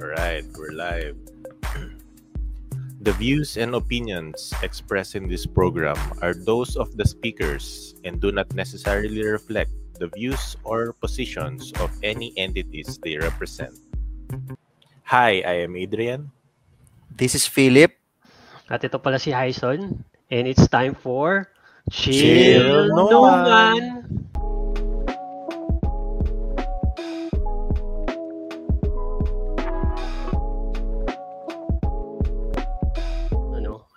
[0.00, 1.12] Alright, we're live.
[3.04, 8.32] The views and opinions expressed in this program are those of the speakers and do
[8.32, 9.68] not necessarily reflect
[10.00, 13.76] the views or positions of any entities they represent.
[15.04, 16.32] Hi, I am Adrian.
[17.12, 17.92] This is Philip.
[18.72, 20.00] At ito pala si Hyson.
[20.32, 21.52] And it's time for
[21.92, 23.44] Chill Chill No No Man.
[23.44, 24.19] Man.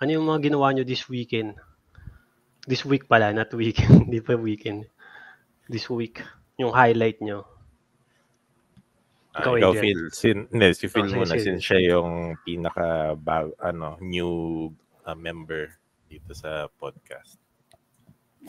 [0.04, 0.20] Ano?
[0.20, 1.56] Yung mga ginawa nyo this weekend?
[2.68, 3.88] This week pala, not weekend.
[4.04, 4.84] Hindi pa weekend.
[5.64, 6.20] This week.
[6.60, 7.48] Yung highlight nyo.
[9.32, 9.80] Ah, Ikaw, ikaw, Adrian.
[9.82, 10.00] Phil.
[10.12, 14.68] Sin, hindi, si Phil Oh, muna since siya yung pinaka bag, ano, new
[15.02, 15.74] uh, member
[16.06, 17.40] dito sa podcast.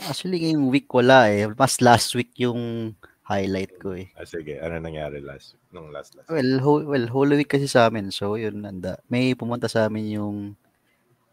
[0.06, 1.48] Actually, ngayong week wala eh.
[1.50, 2.94] Mas last week yung
[3.26, 4.12] highlight ko eh.
[4.14, 6.30] Ah, sige, ano nangyari last nung last last?
[6.30, 8.14] Well, ho- well, Holy Week kasi sa amin.
[8.14, 9.02] So, yun, nanda.
[9.10, 10.38] May pumunta sa amin yung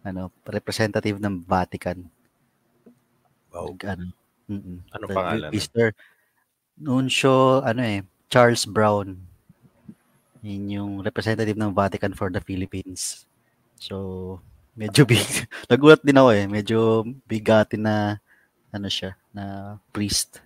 [0.02, 2.06] ano, representative ng Vatican.
[3.54, 3.74] Wow.
[3.74, 4.04] Nag- Ano,
[4.50, 5.50] mm Anong pangalan?
[5.54, 5.94] Mr.
[6.78, 9.14] Nuncio, ano eh, Charles Brown.
[10.42, 13.28] Yun yung representative ng Vatican for the Philippines.
[13.78, 14.38] So,
[14.74, 15.22] medyo big.
[15.70, 16.44] Nagulat din ako eh.
[16.50, 18.18] Medyo bigati na,
[18.74, 20.42] ano siya, na priest.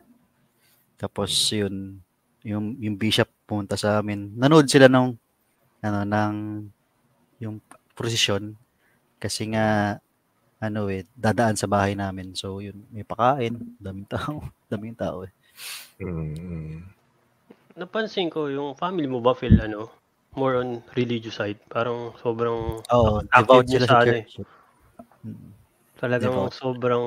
[1.00, 1.96] Tapos yun,
[2.44, 4.36] yung, yung bishop pumunta sa amin.
[4.36, 5.16] Nanood sila nung,
[5.80, 6.34] ano, ng,
[7.40, 7.56] yung
[7.96, 8.52] prosesyon.
[9.26, 9.98] Kasi nga,
[10.62, 12.30] ano eh, dadaan sa bahay namin.
[12.38, 14.38] So, yun, may pakain, daming tao,
[14.70, 15.32] daming tao eh.
[15.98, 16.86] Mm,
[17.74, 19.90] Napansin ko, yung family mo ba, Phil, ano,
[20.38, 21.58] more on religious side?
[21.66, 22.86] Parang sobrang
[23.34, 24.32] devout niyo sila sa sa ano church.
[25.26, 25.50] Mm.
[25.98, 26.54] Talagang Devout.
[26.54, 27.06] sobrang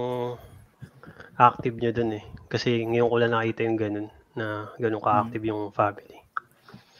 [1.39, 2.23] active niya dun eh.
[2.51, 6.19] Kasi ngayon ko lang nakita yung ganun, na ganun ka-active yung family.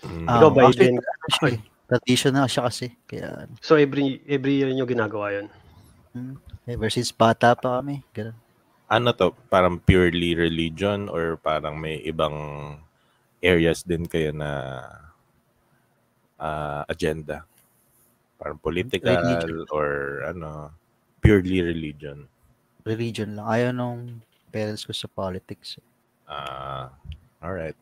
[0.08, 0.26] mm.
[0.32, 1.60] Ah, Ikaw ba, actually, Adrian?
[1.90, 2.88] Ano Traditional siya kasi.
[3.04, 5.48] Kaya, So every every year nyo ginagawa yun?
[6.14, 6.36] mm,
[6.70, 8.06] ever since bata pa kami.
[8.14, 8.38] Ganun.
[8.90, 12.34] ano to, parang purely religion or parang may ibang
[13.38, 14.82] areas din kayo na
[16.40, 17.46] ah, agenda?
[18.40, 19.68] Parang political Religion.
[19.70, 19.88] or
[20.26, 20.72] ano,
[21.20, 22.26] purely religion.
[22.88, 23.46] Religion lang.
[23.46, 25.78] Ayaw nung parents ko sa politics.
[26.26, 26.90] Ah,
[27.44, 27.76] alright.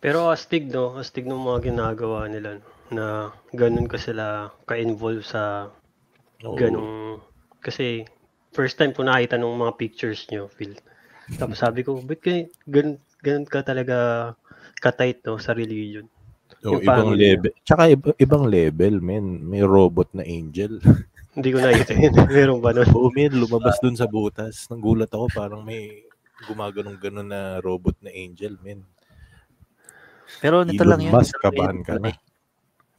[0.00, 5.70] Pero astig no, astig ng mga ginagawa nila no, na ganun ka sila ka-involve sa
[6.42, 6.56] Oo.
[6.56, 7.20] ganung
[7.60, 8.04] kasi
[8.50, 10.74] first time ko nakita nung mga pictures nyo, Phil.
[11.38, 13.96] Tapos sabi ko, ba't kay ganun, ganun ka talaga
[14.82, 16.08] ka-tight no, sa religion?
[16.66, 17.52] Yung ibang level.
[17.62, 19.40] Tsaka iba- ibang level, men.
[19.46, 20.82] May robot na angel.
[21.36, 22.14] Hindi ko nakita yun.
[22.34, 22.90] Meron ba nun?
[22.90, 23.32] Oo, men.
[23.32, 24.66] Lumabas dun sa butas.
[24.68, 26.04] Nanggulat ako, parang may
[26.50, 28.82] gumaganong-ganon na robot na angel, men.
[30.42, 31.12] Pero nito Elon lang yun.
[31.14, 32.10] Lang kabahan ka na.
[32.10, 32.29] in-apply.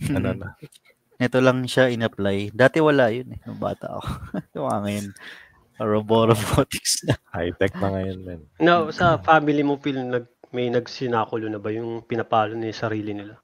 [0.09, 0.57] Ano na?
[1.21, 2.49] Ito lang siya in-apply.
[2.57, 3.39] Dati wala yun eh.
[3.45, 4.07] Nung bata ako.
[4.57, 5.07] Yung mga ngayon.
[5.81, 7.17] Robo robotics na.
[7.33, 8.41] High-tech na ngayon, men.
[8.61, 13.39] No, sa family mo, Phil, nag, may nagsinakulo na ba yung pinapalo yung sarili nila?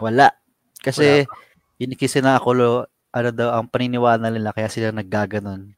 [0.00, 0.32] Wala.
[0.80, 1.28] Kasi,
[1.76, 5.76] yun kasi na ako, ano daw, ang paniniwala nila, kaya sila naggaganon.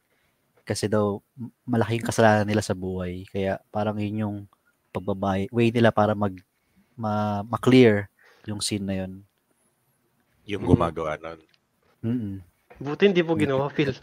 [0.63, 1.19] Kasi daw,
[1.67, 3.27] malaking kasalanan nila sa buhay.
[3.27, 4.37] Kaya parang yun yung
[4.95, 6.39] pagbabay, way nila para mag,
[6.95, 8.07] ma, ma-clear
[8.47, 9.27] yung scene na yun.
[10.45, 10.69] Yung Mm.
[10.69, 11.39] gumagawa nun.
[12.05, 12.35] Mm-mm.
[12.75, 13.95] Buti hindi mo ginawa, Phil.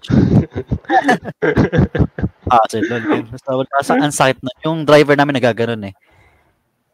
[2.53, 3.25] Ah, so yun.
[3.33, 4.53] Basta wala, sa, ang sakit na.
[4.69, 5.95] Yung driver namin nagaganon eh.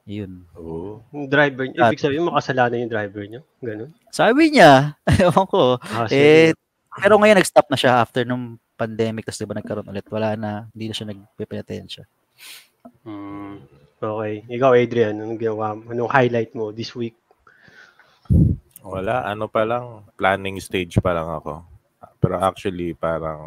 [0.07, 0.47] Yun.
[0.55, 1.03] Oo.
[1.11, 3.41] Yung driver, niyo, ibig sabihin makasalanan yung driver niyo?
[3.59, 3.91] Ganun?
[4.09, 4.95] Sabi niya,
[5.25, 6.55] ewan ko, Ah, eh,
[6.95, 10.51] pero ngayon nag-stop na siya after nung pandemic, tapos di ba nagkaroon ulit, wala na,
[10.71, 12.03] hindi na siya nagpipinatensya.
[13.03, 13.59] Hmm,
[13.99, 14.47] okay.
[14.47, 15.91] Ikaw, Adrian, anong ginawa mo?
[15.91, 17.19] Anong highlight mo this week?
[18.88, 21.60] Wala, ano pa lang, planning stage pa lang ako.
[22.19, 23.41] Pero actually, parang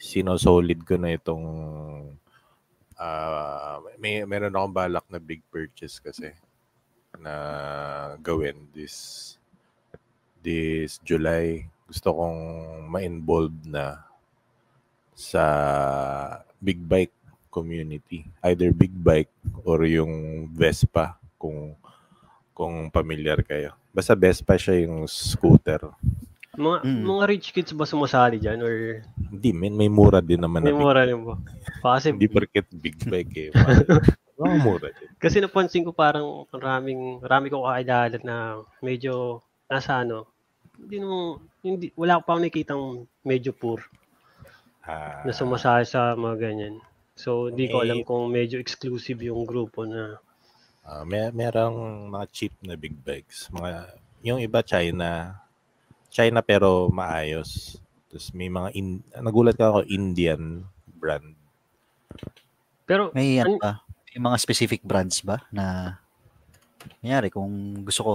[0.00, 1.46] sinosolid ko na itong
[2.94, 6.30] ah may meron akong balak na big purchase kasi
[7.18, 7.34] na
[8.20, 9.36] gawin this
[10.44, 11.64] this July.
[11.88, 12.40] Gusto kong
[12.88, 14.02] ma-involve na
[15.14, 15.44] sa
[16.58, 17.14] big bike
[17.52, 18.26] community.
[18.42, 19.30] Either big bike
[19.62, 21.78] or yung Vespa kung
[22.54, 23.74] kung familiar kayo.
[23.90, 25.90] Basta Vespa siya yung scooter.
[26.54, 27.02] Mga, Mm.
[27.02, 28.62] mga rich kids ba sumasali dyan?
[28.62, 31.34] Or Hindi, men, may mura din naman na may big mura rin ba?
[31.82, 33.50] Kasi, Hindi porket big bike eh.
[34.34, 35.10] Mga mura din.
[35.16, 38.36] kasi napansin ko parang maraming, marami ko kakilala na
[38.78, 40.30] medyo nasa ano,
[40.74, 42.84] hindi mo, hindi, wala ko pa nakikitang
[43.20, 43.82] medyo poor
[44.80, 46.76] Ah, na sumasali sa mga ganyan.
[47.14, 50.18] So, hindi ko May- alam kung medyo exclusive yung grupo na
[50.84, 53.48] ah, may merong mga cheap na big bikes.
[53.50, 53.68] Mga
[54.22, 55.40] yung iba China.
[56.08, 57.80] China pero maayos.
[58.08, 60.62] Tapos may mga, in, nagulat ka ako, Indian
[60.94, 61.34] brand.
[62.86, 63.72] Pero, May ano An- ba?
[64.14, 65.98] May mga specific brands ba na
[67.00, 67.50] kunyari kung
[67.82, 68.14] gusto ko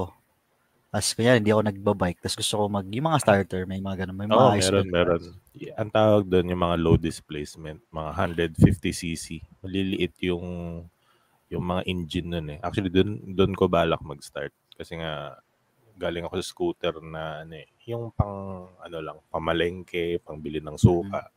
[0.89, 4.18] as kunyari hindi ako nagbabike tapos gusto ko mag yung mga starter may mga ganun
[4.18, 5.24] may mga ayos meron, meron.
[5.54, 9.44] Y- Ang tawag doon yung mga low displacement, mga 150cc.
[9.60, 10.45] Maliliit yung
[11.50, 12.60] yung mga engine nun eh.
[12.62, 14.54] Actually, doon doon ko balak mag-start.
[14.78, 15.38] Kasi nga,
[16.00, 21.28] galing ako sa scooter na ano eh, yung pang, ano lang, pamalengke, pangbili ng suka.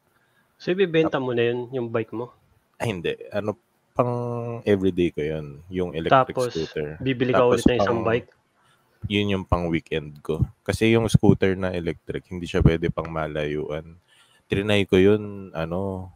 [0.54, 2.30] so ibibenta mo na yun, yung bike mo.
[2.78, 3.16] Ay, hindi.
[3.34, 3.58] Ano,
[3.92, 4.12] pang
[4.62, 5.60] everyday ko yun.
[5.68, 6.96] Yung electric Tapos, scooter.
[7.02, 8.30] Bibili ka Tapos ulit ng isang pang- bike.
[9.10, 10.46] Yun yung pang weekend ko.
[10.62, 13.98] Kasi yung scooter na electric, hindi siya pwede pang malayuan.
[14.46, 16.12] Trinay ko yun, ano,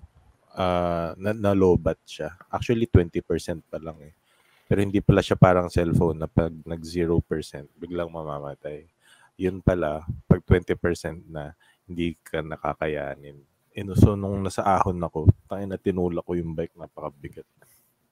[0.56, 2.32] ah na, na low-bat siya.
[2.49, 3.20] Actually, 20%
[3.69, 4.17] pa lang eh.
[4.67, 7.23] Pero hindi pala siya parang cellphone na pag nag 0%,
[7.79, 8.88] biglang mamamatay.
[9.38, 11.55] Yun pala, pag 20% na,
[11.87, 13.38] hindi ka nakakayanin.
[13.76, 17.47] E no, so, nung nasa ahon ako, tayo na tinulak ko yung bike, napakabigat.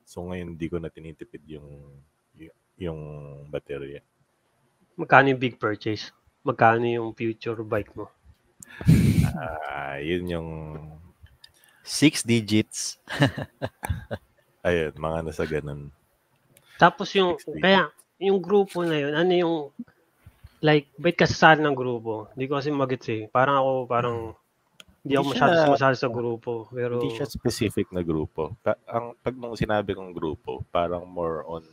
[0.05, 1.67] So, ngayon, hindi ko na tinitipid yung,
[2.79, 3.00] yung
[3.49, 4.05] baterya.
[4.94, 6.14] Magkano yung big purchase?
[6.47, 8.06] Magkano yung future bike mo?
[9.35, 10.49] Ah, yun yung
[11.85, 12.97] six digits
[14.65, 15.93] ayun, mga nasa ganun.
[16.81, 17.61] Tapos yung, 60.
[17.61, 19.57] kaya, yung grupo na yun, ano yung,
[20.65, 22.33] like, ba't ka sasali ng grupo?
[22.35, 23.23] Hindi ko kasi magets eh.
[23.29, 24.17] Parang ako, parang,
[25.05, 26.67] hindi ako masyado sumasali sa grupo.
[26.73, 28.57] Pero, Hindi siya specific na grupo.
[28.65, 31.65] Ka- ang pag nung sinabi kong grupo, parang more on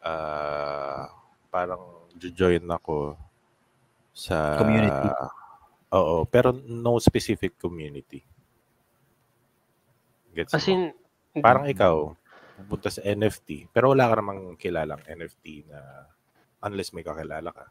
[0.00, 1.12] ah
[1.52, 1.80] parang
[2.16, 3.16] join ako
[4.16, 5.08] sa Community.
[5.96, 8.20] Oo, pero no specific community.
[10.40, 10.72] Gets as mo?
[10.72, 10.80] in,
[11.38, 12.10] Parang ikaw,
[12.58, 15.78] pupunta sa NFT, pero wala ka namang kilalang NFT na
[16.60, 17.70] unless may kakilala ka.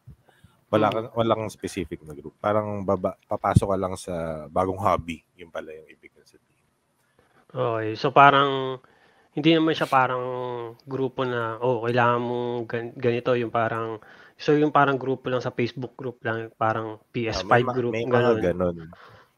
[0.69, 0.94] Wala Mm.
[0.95, 2.38] kang walang specific na group.
[2.38, 4.13] Parang baba, papasok ka lang sa
[4.48, 6.66] bagong hobby, yung pala yung ibig ko sabihin.
[7.50, 7.89] okay.
[7.94, 8.77] So, parang,
[9.31, 10.24] hindi naman siya parang
[10.83, 13.98] grupo na, oh, kailangan mo gan- ganito, yung parang,
[14.36, 17.92] so yung parang grupo lang sa Facebook group lang, parang Ah, PS5 may, ma- group,
[17.92, 18.38] may gano'n.
[18.38, 18.75] mga ganun.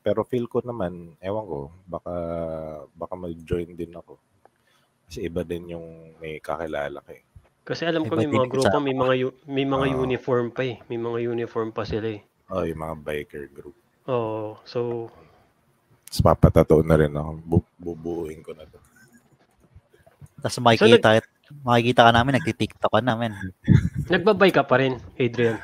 [0.01, 2.13] Pero feel ko naman, ewan ko, baka
[2.97, 4.17] baka mag-join din ako.
[5.05, 5.85] Kasi iba din yung
[6.17, 7.21] may kakilala ka eh.
[7.61, 9.13] Kasi alam ko Iba may mga grupo, may mga
[9.45, 10.01] may mga Oo.
[10.01, 10.81] uniform pa eh.
[10.89, 12.21] May mga uniform pa sila eh.
[12.49, 13.77] Oh, yung mga biker group.
[14.09, 14.57] Oo.
[14.65, 15.07] So,
[16.09, 17.31] Tapos papatato na rin ako.
[17.45, 18.81] Bu- bubuuin ko na to.
[20.41, 21.21] tapos makikita
[21.61, 23.29] makikita ka namin nagti-TikTok ka namin
[24.11, 25.61] nagbabay ka pa rin, Adrian.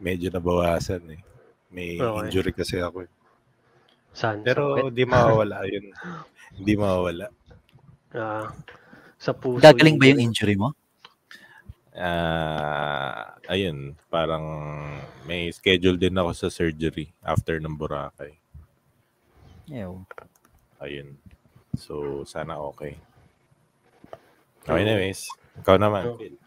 [0.00, 1.20] Medyo nabawasan eh.
[1.68, 2.18] May Okay.
[2.24, 3.10] injury kasi ako eh.
[4.12, 4.42] Saan?
[4.42, 5.90] Pero di mawawala yun.
[6.56, 7.26] Hindi mawawala.
[8.12, 8.50] ah,
[9.20, 9.62] sa puso.
[9.62, 10.72] gagaling ba yung injury mo
[11.90, 14.46] Ah, ayun, parang
[15.26, 18.38] may schedule din ako sa surgery after ng Boracay.
[19.68, 20.06] Ew.
[20.80, 21.18] Ayun.
[21.76, 22.94] So, sana okay.
[24.64, 25.26] Okay, anyways.
[25.60, 26.16] Ikaw naman, Oh.
[26.16, 26.38] Phil.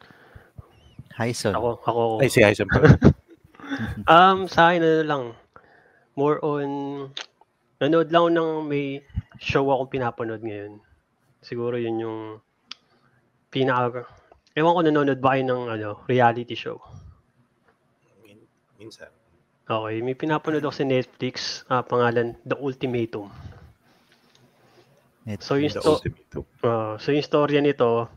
[1.13, 2.01] hi son Ako, ako.
[2.23, 2.79] Ay, si Hyson pa.
[4.05, 5.23] Um, sa akin, ano lang,
[6.13, 6.69] more on,
[7.83, 8.85] nanood lang ako ng may
[9.37, 10.79] show akong pinapanood ngayon.
[11.43, 12.19] Siguro yun yung
[13.51, 14.07] pinaka,
[14.55, 16.79] ewan ko nanonood ba kayo ng ano, reality show.
[18.23, 18.47] Min-
[18.79, 19.11] Minsan.
[19.63, 23.27] Okay, may pinapanood ako sa Netflix, ah, pangalan The Ultimatum.
[25.27, 25.99] Net- So yung, The sto-
[26.63, 28.07] ah, so yung storya nito,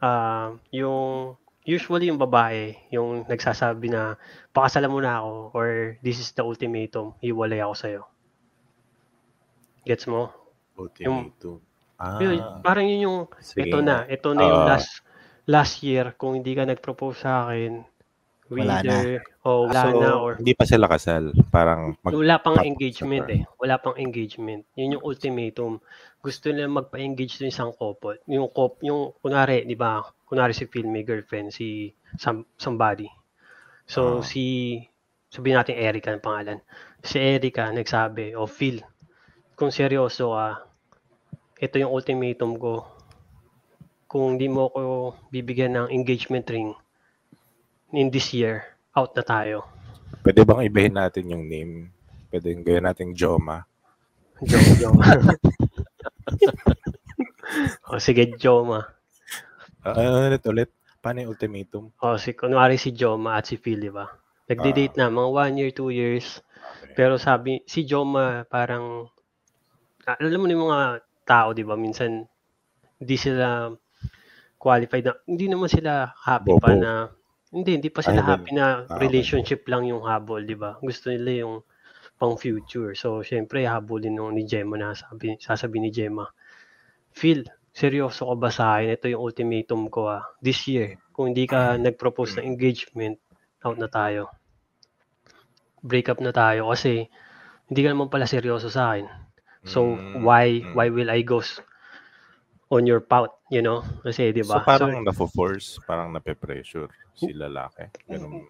[0.00, 4.18] ah, yung usually yung babae, yung nagsasabi na
[4.50, 5.66] pakasalan mo na ako or
[6.02, 8.02] this is the ultimatum, hiwalay ako sa'yo.
[9.82, 10.30] Gets mo?
[10.78, 11.34] Ultimate.
[12.02, 14.68] Ah, Yun, parang yun yung, sige ito na, ito na yung Ah.
[14.74, 15.06] last
[15.46, 17.82] last year, kung hindi ka nag-propose sa akin,
[18.50, 18.90] Wala na.
[18.90, 21.30] whether, o wala Ah, so, na, or hindi pa sila kasal.
[21.48, 23.34] Parang mag wala pang engagement na.
[23.38, 23.42] eh.
[23.58, 24.66] Wala pang engagement.
[24.74, 25.78] Yun yung ultimatum.
[26.18, 28.18] Gusto nila magpa-engage sa isang couple.
[28.26, 30.02] Yung cop, yung kunwari, di ba?
[30.26, 33.06] Kunwari si Phil may girlfriend, si some, somebody.
[33.86, 34.26] So Ah.
[34.26, 34.78] si
[35.26, 36.58] sabihin natin Erica ang pangalan.
[37.00, 38.78] Si Erica nagsabi, "O Phil,
[39.62, 40.66] kung seryoso ka,
[41.62, 42.82] ito yung ultimatum ko.
[44.10, 46.74] Kung di mo ko bibigyan ng engagement ring
[47.94, 49.62] in this year, out na tayo."
[50.26, 51.94] Pwede bang ibahin natin yung name?
[52.26, 53.62] Pwede gawin natin Joma.
[54.42, 54.98] Joke, joke.
[57.94, 58.82] o sige, Joma.
[59.86, 60.70] Ah, ano ulit ulit?
[60.98, 61.94] Paano yung ultimatum?
[62.02, 64.10] O si, kunwari si Joma at si Phil, di ba?
[64.50, 66.42] Nagde-date na, mga one year, two years.
[66.82, 66.98] Okay.
[66.98, 69.06] Pero sabi, si Joma parang,
[70.06, 70.82] alam mo na yung mga
[71.26, 71.74] tao, di ba?
[71.78, 72.26] Minsan,
[73.02, 73.70] hindi sila
[74.58, 76.78] qualified na, hindi naman sila happy pa Bobo.
[76.78, 76.92] na
[77.52, 78.32] Hindi, hindi pa Ah, sila hindi.
[78.32, 80.80] happy na Ah, relationship lang yung habol, 'di ba?
[80.80, 81.54] Gusto nila yung
[82.16, 82.96] pang future.
[82.96, 86.32] So, syempre habulin nung ni Gemma na sabi, sasabihin ni Gemma,
[87.12, 87.44] Phil,
[87.76, 88.96] seryoso ka ba sa akin?
[88.96, 90.24] Ito yung ultimatum ko ah.
[90.40, 93.20] This year, kung hindi ka nag-propose ng engagement,
[93.68, 94.32] out na tayo.
[95.84, 97.10] Break up na tayo kasi
[97.68, 99.06] hindi ka naman pala seryoso sa akin.
[99.64, 100.74] So, Mm, why mm.
[100.74, 101.42] why will I go
[102.70, 103.84] on your pout, you know?
[104.02, 104.64] Kasi 'di So ba?
[104.64, 107.86] parang nafo-force, parang nape-pressure si lalaki.
[108.08, 108.48] Ganun.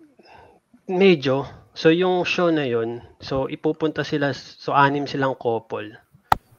[0.89, 1.47] Medyo.
[1.73, 5.95] So, yung show na yun, so, ipupunta sila, so, anim silang couple.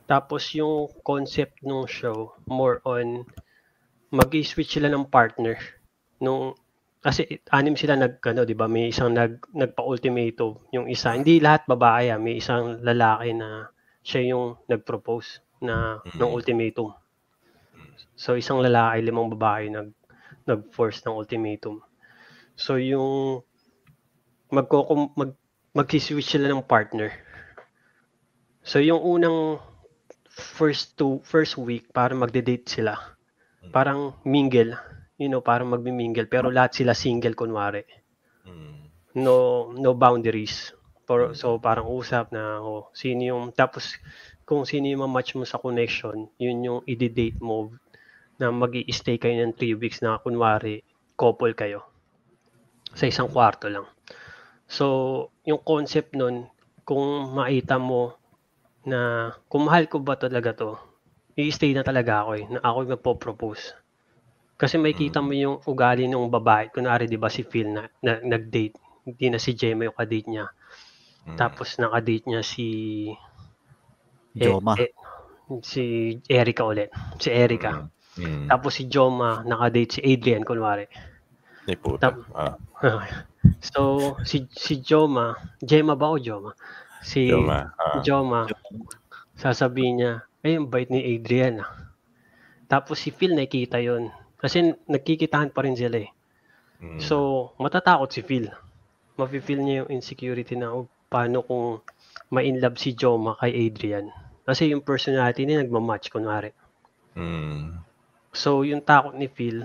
[0.09, 3.27] Tapos, yung concept ng show, more on,
[4.09, 5.59] mag-switch sila ng partner.
[6.23, 6.55] Nung,
[7.03, 11.67] kasi, anim sila nag, ano, di ba, may isang nag, nagpa-ultimatum, yung isa, hindi lahat
[11.67, 13.69] babae, ah, may isang lalaki na,
[14.03, 16.35] siya yung nag-propose na, ng Mhm.
[16.35, 16.93] ultimatum.
[18.15, 19.89] So, isang lalaki, limang babae nag,
[20.45, 21.81] nag-force ng ultimatum.
[22.55, 23.41] So, yung,
[24.53, 24.85] magko
[25.17, 25.33] mag
[25.73, 27.09] magsi-switch sila ng partner.
[28.61, 29.57] So yung unang
[30.29, 32.95] first two first week para magde-date sila.
[33.73, 34.77] Parang mingle,
[35.17, 37.81] you know, parang magmi-mingle pero lahat sila single kunwari.
[38.45, 38.93] Mm.
[39.17, 40.71] No no boundaries.
[41.03, 43.99] Pero, so parang usap na oh, sino yung tapos
[44.43, 47.71] kung sino yung match mo sa connection, yun yung i-date mo
[48.39, 50.83] na mag stay kayo ng 3 weeks na kunwari
[51.15, 51.83] couple kayo
[52.93, 53.87] sa isang kwarto lang.
[54.69, 56.47] So, yung concept nun,
[56.83, 58.17] kung makita mo
[58.83, 60.75] na kung mahal ko ba talaga to,
[61.39, 63.65] i-stay na talaga ako eh, na ako yung magpo-propose.
[64.59, 66.69] Kasi makikita mo yung ugali ng babae.
[66.69, 68.77] Kunwari, di ba si Phil na, na nag-date.
[69.03, 70.45] Hindi na si Gemma yung kadate niya.
[71.23, 71.37] Mm.
[71.39, 72.67] Tapos nakadate niya si...
[74.33, 74.73] Joma.
[74.75, 74.91] Eh, eh,
[75.61, 75.83] si
[76.25, 76.89] Erica ulit.
[77.21, 77.87] Si Erica.
[78.17, 78.49] Mm.
[78.49, 80.89] Tapos si Joma, nakadate si Adrian, kunwari.
[81.69, 82.11] Ay, puta.
[82.11, 82.57] Tap- Ah,
[83.71, 85.31] so, si si Joma,
[85.63, 86.51] Gemma ba o Joma?
[86.99, 87.71] Si Joma.
[87.79, 88.03] Ah.
[88.03, 88.47] Joma,
[89.39, 90.13] sasabihin niya,
[90.43, 91.63] ay, ang bait ni Adrian.
[91.63, 91.71] ah."
[92.67, 96.11] Tapos si Phil nakikita yon Kasi nagkikitahan pa rin sila eh.
[96.83, 96.99] Mm.
[96.99, 98.51] So, matatakot si Phil.
[99.15, 101.85] Mafe-feel niya yung insecurity na, oh, paano kung
[102.33, 104.09] ma-in love si Joma kay Adrian.
[104.41, 106.49] Kasi yung personality niya nagmamatch, kunwari.
[107.13, 107.77] Mm.
[108.33, 109.61] So, yung takot ni Phil,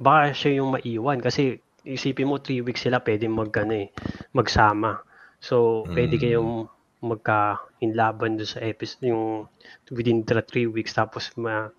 [0.00, 1.20] baka siya yung maiwan.
[1.20, 3.92] Kasi, isipin mo, 3 weeks sila pwede mag, ano, eh,
[4.32, 5.04] magsama.
[5.38, 6.22] So, pwede Mm.
[6.24, 6.52] kayong
[6.98, 9.46] magka-inlaban doon sa episode, yung
[9.92, 10.96] within the 3 weeks.
[10.96, 11.70] Tapos, ma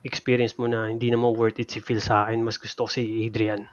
[0.00, 2.40] experience mo na hindi naman worth it si Phil sa akin.
[2.40, 3.68] Mas gusto ko si Adrian.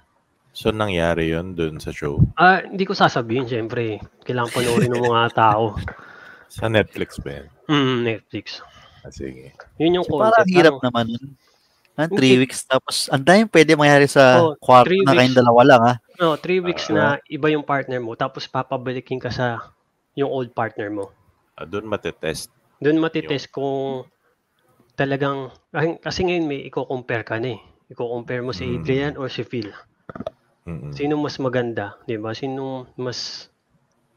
[0.55, 2.23] So, nangyari yon dun sa show?
[2.39, 3.99] Ah, hindi ko sasabihin, syempre.
[4.23, 5.75] Kailangan panoorin ng mga tao.
[6.55, 7.47] Sa Netflix ba yan?
[7.67, 8.63] Mm, Netflix.
[9.03, 9.51] Ah, sige.
[9.75, 10.31] Yun yung So, concept.
[10.31, 11.05] parang hirap Parang- naman.
[11.95, 12.15] Ang Hindi.
[12.15, 15.93] three weeks tapos ang daming pwede mangyari sa Oh, three na kayong dalawa lang ha.
[16.15, 16.93] No, three weeks Ah.
[16.93, 19.59] na iba yung partner mo, tapos papabalikin ka sa
[20.11, 21.11] yung old partner mo.
[21.53, 22.51] Ah, doon matetest.
[22.79, 24.03] Doon matitest kung
[24.93, 25.51] talagang,
[25.99, 27.61] kasi- ngayon may i-compare ka na eh.
[27.87, 28.75] I-compare mo si Mm.
[28.75, 29.71] Adrian or si Phil.
[30.65, 30.91] Mm-mm.
[30.91, 32.33] Sino mas maganda, di ba?
[32.33, 33.49] Sino mas,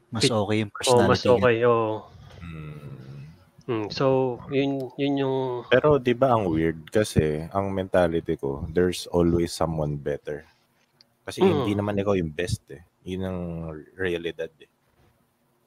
[0.09, 1.07] Mas Fit- okay yung oh, personality.
[1.07, 2.09] mas okay, oh.
[2.41, 2.89] Mm.
[3.69, 4.05] Mm, so,
[4.49, 5.37] yun, yun yung,
[5.69, 10.41] Pero 'di ba ang weird kasi ang mentality ko, there's always someone better.
[11.21, 11.53] Kasi Mm.
[11.53, 12.81] hindi naman ikaw yung best eh.
[13.05, 13.39] Yun ang
[13.93, 14.69] realidad eh.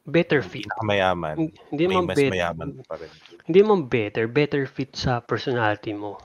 [0.03, 0.67] better fit.
[0.67, 3.07] Hindi may man mas bet- mayaman pa rin.
[3.47, 6.19] hindi man better, better fit sa personality mo.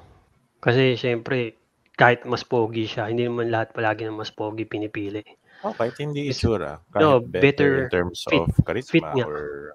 [0.57, 1.53] Kasi syempre,
[1.97, 5.25] kahit mas pogi siya, hindi naman lahat palagi na mas pogi pinipili.
[5.65, 8.37] Oh, kahit hindi itsura, kahit no, better, better in terms fit.
[8.37, 9.25] of charisma Fit nga.
[9.25, 9.73] or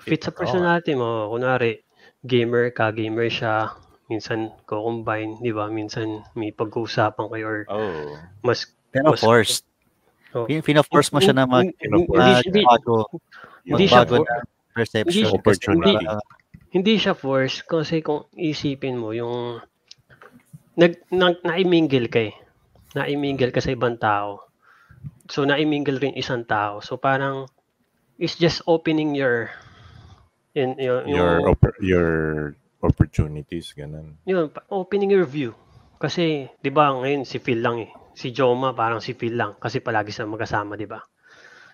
[0.00, 0.38] Fit sa Oo.
[0.40, 1.28] personality mo.
[1.30, 1.84] Kunwari,
[2.24, 3.70] gamer ka, gamer siya.
[4.10, 5.70] Minsan, co-combine, di ba?
[5.70, 8.16] Minsan, may pag-uusapan kayo or Oh.
[8.42, 8.66] mas...
[8.90, 9.62] Pero mas- forced.
[10.34, 10.48] Oh.
[10.48, 12.24] Pin- Pina-force mo siya na mag Hindi, Pina-force.
[12.24, 12.96] hindi, hindi, magbago,
[13.62, 14.18] Hindi siya na
[14.72, 15.12] perception.
[15.12, 15.94] hindi Opportunity.
[16.00, 16.20] parang,
[16.72, 19.60] hindi siya force kasi kung isipin mo yung
[20.76, 22.34] nag, nag naimingle ka eh.
[22.92, 24.48] Naimingle ka sa ibang tao.
[25.32, 26.80] So naimingle rin isang tao.
[26.84, 27.48] So parang
[28.20, 29.48] it's just opening your
[30.52, 32.08] in yung, your oppor- your
[32.84, 34.20] opportunities ganun.
[34.28, 35.56] yun, opening your view.
[35.96, 37.90] Kasi 'di ba ngayon si Phil lang eh.
[38.12, 41.00] Si Joma parang si Phil lang kasi palagi sila magkasama, 'di ba?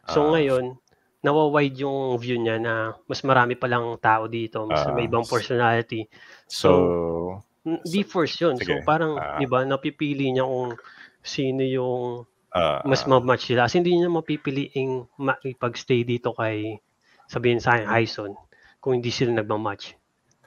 [0.06, 0.38] So Ah.
[0.38, 0.78] ngayon
[1.18, 6.06] nawa-wide yung view niya na mas marami palang tao dito, mas Ah, may ibang personality.
[6.46, 8.56] So, Mm, Di force yun.
[8.56, 8.80] sige.
[8.80, 9.36] So parang, Ah.
[9.36, 10.72] di ba, napipili niya kung
[11.20, 13.68] sino yung ah, mas ma-match sila.
[13.68, 16.80] Kasi hindi niya mapipiliing makipag-stay dito kay,
[17.26, 18.32] sabihin sa akin, Hyson,
[18.80, 19.92] kung hindi sila nagmamatch.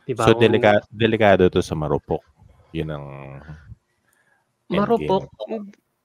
[0.02, 0.26] Di ba?
[0.26, 2.26] so Kung delika- delikado to sa marupok.
[2.72, 3.06] Yun ang
[4.66, 5.28] Marupok,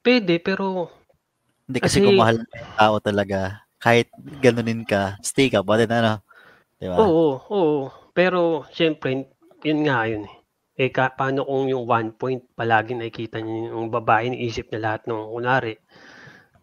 [0.03, 0.91] Pwede, pero
[1.67, 3.39] Hindi kasi, Kasi- kung mahal yung tao talaga,
[3.81, 4.07] kahit
[4.39, 6.23] ganunin ka, stay ka, pa din ano.
[6.79, 6.95] Di ba?
[6.95, 7.91] oo, oo.
[8.13, 9.27] Pero, syempre,
[9.67, 10.31] yun nga yun
[10.77, 10.93] eh.
[10.93, 15.33] Ka, paano kung yung one point, palagi nakikita niyo yung babae, iniisip na lahat nung,
[15.33, 15.81] kunwari,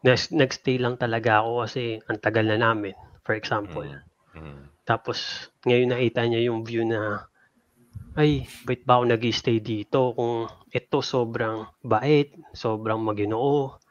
[0.05, 2.93] next, nagstay lang talaga ako kasi ang tagal na namin,
[3.25, 3.83] for example.
[4.37, 4.69] Mm.
[4.85, 7.25] Tapos, ngayon nakita niya yung view na,
[8.13, 13.81] ay, bait ba ako nag stay dito kung ito sobrang bait, sobrang maginoo,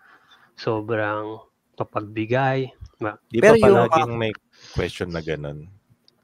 [0.55, 1.43] sobrang
[1.75, 2.71] papagbigay.
[3.03, 4.33] Ma- Di Pero ba yung- palaging may
[4.79, 5.67] question na ganun?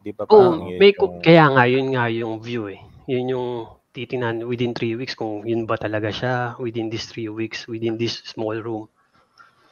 [0.05, 2.79] Di ba yun may, yung- kaya nga, yun nga yung view eh.
[3.11, 3.49] Yun yung
[3.93, 8.21] titingnan within three weeks kung yun ba talaga siya within these three weeks, within this
[8.25, 8.87] small room.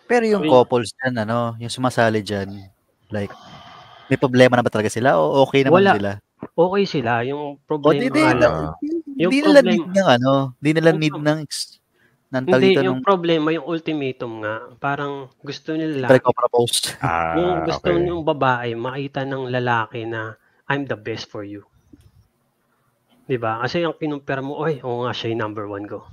[0.06, 0.50] Pero yung Ay.
[0.50, 2.48] couples dyan, ano, yung sumasali dyan,
[3.10, 3.32] like,
[4.06, 5.92] may problema na ba talaga sila o okay naman Wala.
[5.98, 6.10] sila?
[6.54, 7.12] Okay sila.
[7.26, 8.54] Yung O problema di, di, lang,
[9.18, 10.32] yung di nila problem- need ng ano,
[10.62, 11.40] di nila Yung need ng,
[12.30, 16.94] ng hindi, talito yung nung problema, yung ultimatum nga, parang gusto nila, pre ko propose.
[17.02, 18.06] Ah, yung gusto okay.
[18.06, 20.38] yung babae makita ng lalaki na
[20.70, 21.66] I'm the best for you.
[23.26, 23.58] 'Di ba?
[23.62, 26.06] Kasi ang kinumpara mo, oy, oo nga siya yung number one ko.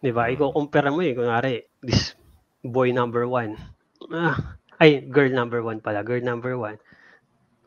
[0.00, 0.28] 'Di ba?
[0.28, 0.32] Mm.
[0.36, 2.16] Ikaw kumpara mo eh, kunwari, this
[2.64, 3.56] boy number one.
[4.08, 6.80] Ah, ay, girl number one pala, girl number one.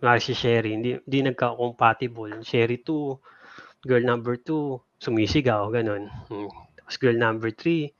[0.01, 2.41] Kunwari si Sherry, hindi, hindi nagka-compatible.
[2.43, 6.09] Sherry 2, girl number 2, sumisigaw, ganun.
[6.27, 6.50] Hmm.
[6.75, 7.93] Tapos girl number 3,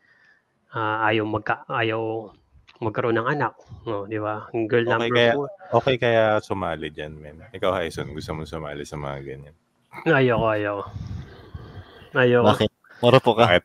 [0.74, 2.34] ah, ayaw magka ayaw
[2.82, 3.54] magkaroon ng anak,
[3.88, 4.50] no, 'di ba?
[4.68, 7.38] Girl Okay, number kaya- 4, Okay kaya sumali dyan, men.
[7.54, 9.56] Ikaw, Hyson, gusto mo sumali sa mga ganyan.
[10.08, 10.84] Ayoko, ayoko.
[12.14, 12.46] Ayoko.
[12.50, 12.70] Bakit?
[13.02, 13.46] Moro po ka.
[13.46, 13.64] Bakit?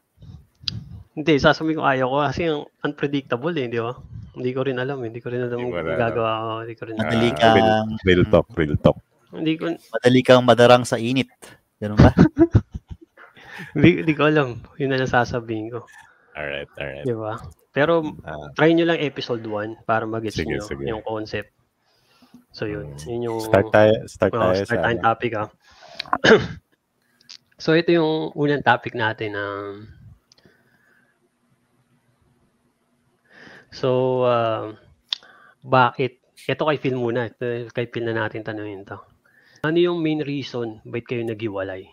[1.18, 3.96] Hindi, sasabihin ko ayoko kasi ang unpredictable eh, di ba?
[4.38, 5.10] Hindi ko rin alam, eh.
[5.10, 7.10] hindi ko rin alam kung gagawa ko, hindi ko rin alam.
[7.10, 7.74] Madali kang, real,
[8.06, 8.98] real talk, real talk.
[9.34, 11.26] Hindi ko, madali kang madarang sa init.
[11.82, 12.14] Ganun ba?
[13.74, 14.62] hindi, hindi ko alam.
[14.78, 15.82] Yun na lang sasabihin ko,
[16.38, 17.02] Alright, alright.
[17.02, 17.34] di ba?
[17.74, 20.86] Pero Ah, try nyo lang episode 1 para mag-gets Sige, nyo sige.
[20.86, 21.50] yung concept.
[22.54, 23.06] So yun, Mm.
[23.10, 25.08] yun yung start tayo, start oh, tayo start sa tayong ano.
[25.10, 25.48] topic ah.
[27.62, 29.86] so ito yung unang topic natin um,
[33.68, 34.72] So uh,
[35.60, 38.96] bakit ito kay Phil muna, ito kay Phil na natin tanungin to.
[39.62, 41.84] Ano yung main reason bakit kayo naghiwalay?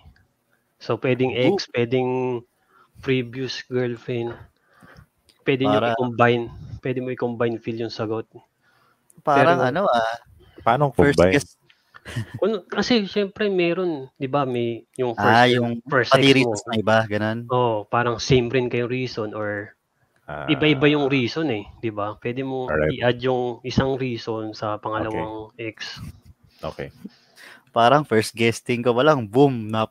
[0.80, 2.42] So pwedeng ex, pwedeng
[3.04, 4.34] previous girlfriend.
[5.44, 6.44] Pwede nyo Para- i-combine.
[6.80, 8.26] Pwede mo i-combine Phil yung sagot.
[9.26, 10.18] Parang Pero- ano ah,
[10.66, 11.60] Paano first guess.
[12.40, 16.54] Kung, kasi syempre meron, 'di ba, may yung first Ah, yung first pati sex mo.
[16.70, 17.40] na iba, ganun.
[17.50, 19.74] Oh, parang same rin kayong reason or
[20.26, 22.18] Ah, iba-iba yung reason eh, 'di ba?
[22.18, 22.98] Pwede mo Alright.
[22.98, 26.02] i-add yung isang reason sa pangalawang ex.
[26.66, 26.90] Okay.
[27.70, 29.86] Parang first guesting ko pa lang, boom, na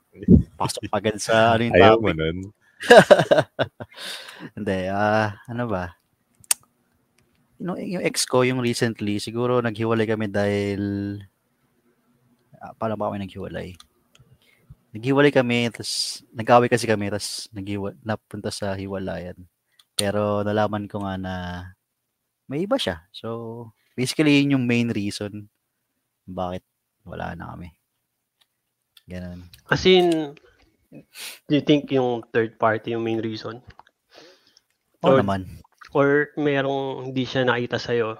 [0.58, 2.18] pasok agad sa ano yung Ayaw mo topic.
[2.18, 2.38] nun.
[4.58, 5.94] Hindi, ah, ano ba?
[7.62, 10.82] Yung, yung ex ko, yung recently, siguro naghiwalay kami dahil,
[12.64, 13.76] ah, paano ba kami naghiwalay?
[14.96, 17.50] Naghiwalay kami, tapos nag-away kasi kami, tapos
[18.00, 19.36] napunta sa hiwalayan.
[19.92, 21.34] Pero nalaman ko nga na
[22.48, 23.04] may iba siya.
[23.12, 25.50] So, basically, yun yung main reason
[26.24, 26.64] bakit
[27.04, 27.68] wala na kami.
[29.04, 29.44] Ganun.
[29.68, 30.32] As in,
[31.44, 33.60] do you think yung third party yung main reason?
[35.04, 35.60] Oo Or- naman.
[35.94, 38.18] Or merong hindi siya nakita sa'yo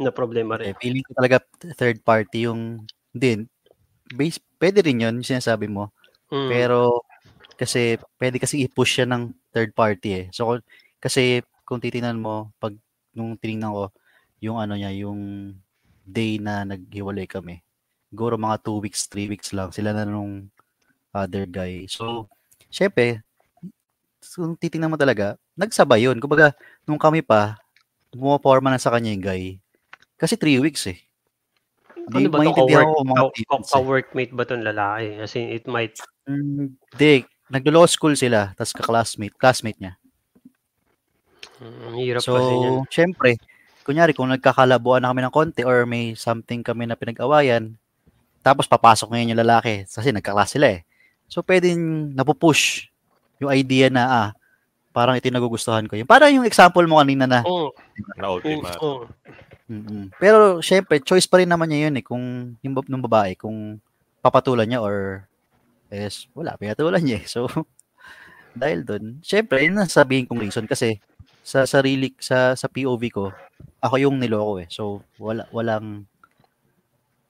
[0.00, 0.80] na problema Eh, rin?
[0.80, 1.44] feeling ko talaga
[1.76, 3.46] third party yung din.
[4.10, 5.94] Base, pwede rin yun, sinasabi mo.
[6.30, 6.48] Mm.
[6.50, 7.02] Pero
[7.60, 10.24] kasi pwede kasi i-push siya ng third party eh.
[10.32, 10.58] So
[11.02, 12.74] kasi kung titingnan mo pag
[13.12, 13.84] nung tiningnan ko
[14.40, 15.52] yung ano niya, yung
[16.06, 17.60] day na naghiwalay kami.
[18.10, 20.48] Siguro mga 2 weeks, 3 weeks lang sila na nung
[21.14, 21.86] other guy.
[21.86, 22.26] So,
[22.72, 23.22] syempre,
[24.34, 26.18] kung titingnan mo talaga, nagsabay yun.
[26.18, 26.56] Kumbaga,
[26.88, 27.60] nung kami pa,
[28.10, 29.42] bumaporma na sa kanya yung guy.
[30.18, 30.98] Kasi 3 weeks eh.
[32.08, 32.52] Di ano ba to?
[32.56, 35.20] Ka-work, mga ka- ka-workmate ba tong lalaki?
[35.20, 37.26] As in, it might, Hindi.
[37.50, 39.98] Naglo-law school sila, tapos ka-classmate, classmate niya.
[41.58, 42.86] mm, ang hirap So, kasi niyan.
[42.86, 43.30] syempre,
[43.82, 47.74] kunyari kung nagkakalabuan na kami ng konti or may something kami na pinag-awayan,
[48.40, 50.86] tapos papasok ngayon yung lalaki kasi nagka-class sila eh.
[51.26, 52.86] So, pwedeng napupush
[53.42, 54.30] yung idea na, ah,
[54.94, 55.98] parang ito yung nagugustuhan ko.
[55.98, 57.74] Yung, parang yung example mo kanina na, Oo,
[58.14, 58.70] Na mm, ultima.
[58.78, 59.10] oo.
[60.18, 62.24] Pero syempre, choice pa rin naman niya yun eh, kung
[62.60, 63.78] yung bab- nung babae, kung
[64.20, 65.26] papatulan niya or
[65.90, 67.26] is wala, pinatulan niya eh.
[67.26, 67.46] So,
[68.60, 70.98] dahil doon, syempre, yun ang sabihin kong reason kasi
[71.46, 73.24] sa sarili, sa, sa POV ko,
[73.80, 74.68] ako yung niloko eh.
[74.70, 76.06] So, wala, walang,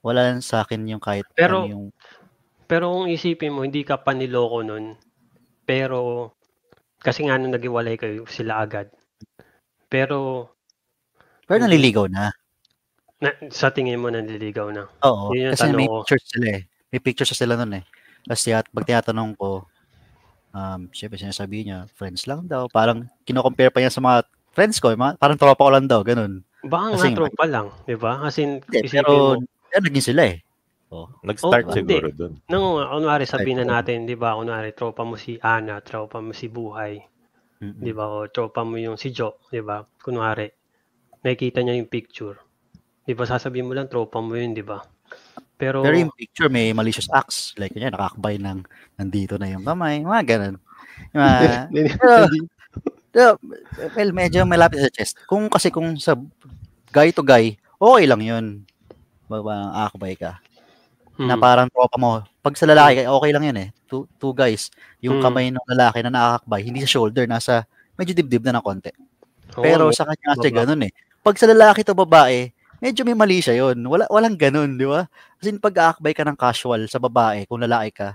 [0.01, 1.87] wala lang sa akin yung kahit Pero- ano yung,
[2.71, 4.95] Pero kung isipin mo, hindi ka paniloko nun,
[5.67, 6.31] pero
[7.01, 8.93] Kasi nga nung naghiwalay kayo sila agad.
[9.89, 10.49] Pero
[11.51, 11.75] Pero Hindi.
[11.75, 12.31] naliligaw na.
[13.19, 14.87] na, sa tingin mo nanliligaw na.
[15.03, 15.35] Oo.
[15.35, 16.07] Yun yung Kasi may ko.
[16.07, 16.61] pictures sila eh.
[16.95, 17.85] May pictures sila nun eh.
[18.23, 19.67] Tapos tiyat, pag tinatanong ko,
[20.55, 22.71] um, syempre sinasabi niya, friends lang daw.
[22.71, 24.23] Parang kino-compare pa niya sa mga
[24.55, 24.95] friends ko.
[24.95, 26.47] Mga, parang tropa ko lang daw, ganun.
[26.63, 28.23] Baka Kasi nga tropa lang, di ba?
[28.23, 29.43] As in, isipin pero mo,
[29.75, 30.39] eh, naging sila eh.
[31.23, 32.43] Nag-start Oh, siguro dun.
[32.51, 36.51] nung kunwari sabihin na natin, di ba, kunwari tropa mo si Ana, tropa mo si
[36.51, 36.99] Buhay,
[37.63, 37.79] Mm-mm.
[37.79, 40.51] di ba, o tropa mo yung si Jo, di ba, kunwari,
[41.21, 42.37] nakikita niya yung picture.
[43.05, 44.81] Di ba, sasabihin mo lang, tropa mo yun, di ba?
[45.61, 47.53] Pero, Pero yung picture may malicious acts.
[47.61, 48.65] Like, kanya nakakabay ng
[48.97, 50.01] nandito na yung kamay.
[50.01, 50.55] Mga ganun.
[51.13, 51.69] Yung mga-
[53.13, 53.31] pero,
[53.93, 55.19] well, medyo malapit sa chest.
[55.27, 56.17] Kung kasi kung sa
[56.89, 58.45] guy to guy, okay lang yun.
[59.29, 60.39] Akabay ka.
[61.21, 61.43] Na Hmm.
[61.43, 62.25] parang tropa mo.
[62.41, 63.69] Pag sa lalaki, okay lang yun eh.
[63.85, 64.73] Two, two guys.
[65.05, 65.25] Yung Mm.
[65.27, 68.89] kamay ng lalaki na nakakakbay, hindi sa shoulder, nasa medyo dibdib na ng konti.
[69.59, 70.93] Oo, Pero sa kanya kasi ganun eh.
[71.21, 72.49] Pag sa lalaki to babae,
[72.81, 73.77] medyo may mali siya yun.
[73.85, 75.05] Wala, walang ganun, di ba?
[75.37, 78.09] Kasi pag aakbay ka ng casual sa babae, kung lalaki ka,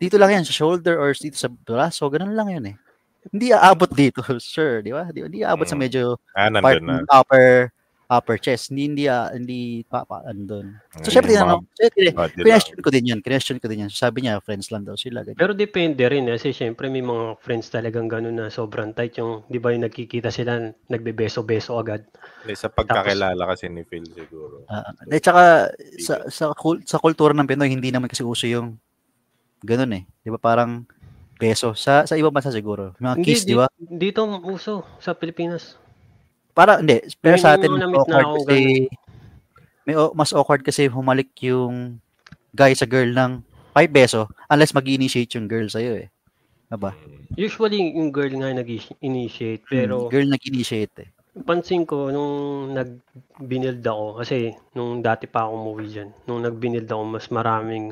[0.00, 2.76] dito lang yan, sa shoulder or dito sa braso, ganun lang yun eh.
[3.28, 5.04] Hindi aabot dito, sure, di ba?
[5.12, 5.82] Di, hindi aabot sa Mm.
[5.84, 7.04] medyo Ah, part na.
[7.12, 7.68] upper
[8.10, 8.74] upper chest.
[8.74, 10.82] Hindi, hindi, ah, hindi pa, pa, andun.
[11.06, 11.62] So, syempre, tinanong,
[12.42, 13.90] question ko din yun, question ko din yun.
[13.94, 15.22] Sabi niya, friends lang daw sila.
[15.22, 15.38] Ganyan.
[15.38, 19.46] Pero depende rin eh, kasi syempre may mga friends talagang ganun na sobrang tight yung,
[19.46, 20.58] di ba yung nagkikita sila,
[20.90, 22.02] nagbebeso-beso agad.
[22.42, 24.66] Hindi, Sa pagkakilala kasi ni Phil siguro.
[24.66, 25.44] Ah, at saka
[26.02, 28.78] sa sa kul- sa kultura ng Pinoy hindi naman kasi uso yung
[29.62, 30.02] ganun eh.
[30.24, 30.82] 'Di ba parang
[31.36, 32.96] beso sa sa ibang bansa siguro.
[32.98, 33.66] Mga Hindi, kiss, 'di ba?
[33.76, 35.76] Dito uso sa Pilipinas.
[36.54, 38.54] Para hindi, pero May sa atin na awkward akong kasi
[39.86, 41.98] may o- mas awkward kasi humalik yung
[42.54, 43.32] guy sa girl ng
[43.74, 46.08] 5 beso unless mag-initiate yung girl sa iyo eh.
[46.70, 46.92] 'Di ba?
[47.38, 51.10] Usually yung girl nga nag-initiate, pero Hmm, girl nag-initiate eh.
[51.48, 52.34] pansin ko nung
[52.78, 54.36] nag-binild ako, kasi
[54.76, 57.86] nung dati pa ako umuwi dyan, nung nag-binild ako, mas maraming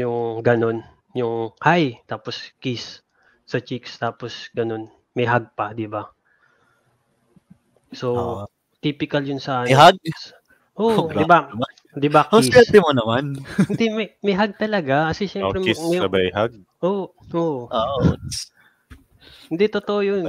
[0.00, 0.78] yung ganon,
[1.20, 2.84] yung hi, tapos kiss
[3.50, 4.84] sa cheeks, tapos ganon,
[5.16, 6.02] may hug pa, di ba?
[7.92, 8.44] So, Oo.
[8.80, 9.96] typical yun sa May hug?
[10.80, 11.48] Oo, Oh, di ba?
[11.92, 12.48] Di ba Ang kiss?
[12.56, 13.36] swerte mo naman.
[13.70, 15.12] Hindi, may, may hug talaga.
[15.12, 16.52] Kasi Oh, syempre, kiss may, sabay hug.
[16.80, 17.68] Oo, oo.
[17.68, 18.00] Oo.
[19.52, 20.24] Hindi, totoo yun.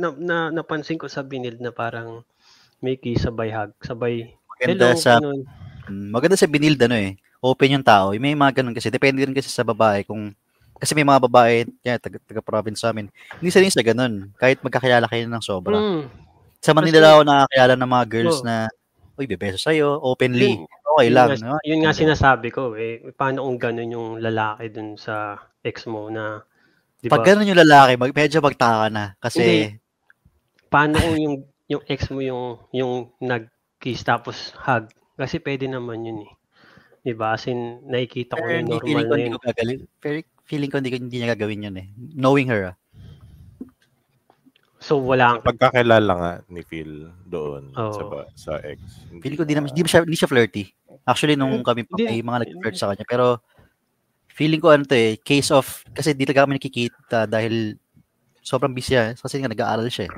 [0.00, 2.24] Na, na, napansin ko sa binild na parang
[2.80, 3.76] may kiss sabay hug.
[3.84, 5.40] Sabay, Maganda hello, sa ganun.
[5.82, 7.12] Mm, Maganda sa binild ano eh.
[7.42, 8.14] Open yung tao.
[8.16, 8.88] May mga ganun kasi.
[8.88, 10.32] Depende rin kasi sa babae kung
[10.80, 13.06] kasi may mga babae, yan, taga, taga province sa amin.
[13.38, 14.34] Hindi sa rin sa ganun.
[14.34, 15.78] Kahit magkakilala kayo ng sobra.
[15.78, 16.10] Mm,
[16.62, 18.46] Sa Manila ako nakakilala ng mga girls Oh.
[18.46, 18.70] na,
[19.18, 20.62] uy, bebeso sa'yo, openly.
[20.62, 21.28] yun, Okay yun lang.
[21.34, 21.58] nga, no?
[21.64, 22.76] yun nga sinasabi ko.
[22.76, 26.44] Eh, paano kung ganun yung lalaki dun sa ex mo na,
[27.02, 27.18] di ba?
[27.18, 29.16] Pag ganun yung lalaki, mag, medyo magtaka na.
[29.18, 29.80] Kasi, Hindi.
[30.68, 31.36] Paano kung yung,
[31.68, 34.86] yung ex mo yung, yung nag-kiss tapos hug?
[35.18, 36.32] Kasi pwede naman yun eh.
[37.02, 37.34] Di ba?
[37.34, 39.80] As in, nakikita ko yung normal feeling ko na hindi yun.
[39.98, 40.14] Pero
[40.46, 41.86] feeling ko hindi, ko- hindi niya gagawin yun eh.
[42.14, 42.76] Knowing her ah.
[44.82, 47.94] So, wala Sa pagkakilala nga ni Phil doon Oo.
[47.94, 48.82] sa ba- sa ex.
[49.22, 50.66] Feeling ko di naman, di siya, di siya flirty.
[51.04, 52.18] Actually, nung kami pa, Hindi.
[52.18, 53.06] may mga nag-flirt sa kanya.
[53.06, 53.38] Pero,
[54.28, 57.78] feeling ko ano to eh, case of, kasi di talaga kami nakikita dahil
[58.40, 59.14] sobrang busy siya.
[59.14, 60.12] Kasi nga nag-aaral siya eh.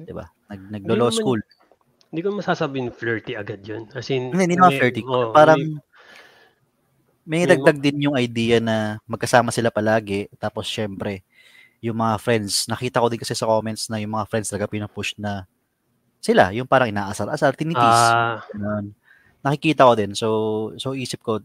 [0.00, 0.24] Di ba?
[0.48, 1.40] Nag, naglo-law school.
[2.08, 3.84] Hindi ko masasabing flirty agad yun.
[3.92, 5.02] As in, Hindi, hindi naman may- flirty.
[5.04, 5.76] oo, Parang, may-
[7.22, 10.24] may may- dagdag din yung idea na magkasama sila palagi.
[10.34, 11.20] Tapos, syempre,
[11.80, 15.16] yung mga friends, nakita ko din kasi sa comments na yung mga friends talaga pinupush
[15.16, 15.48] na
[16.20, 17.80] sila, yung parang inaasar-asar, tinitis.
[17.80, 18.92] ah, Ganun.
[19.40, 20.12] Nakikita ko din.
[20.12, 20.28] So,
[20.76, 21.40] so isip ko,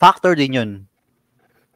[0.00, 0.70] factor din yun.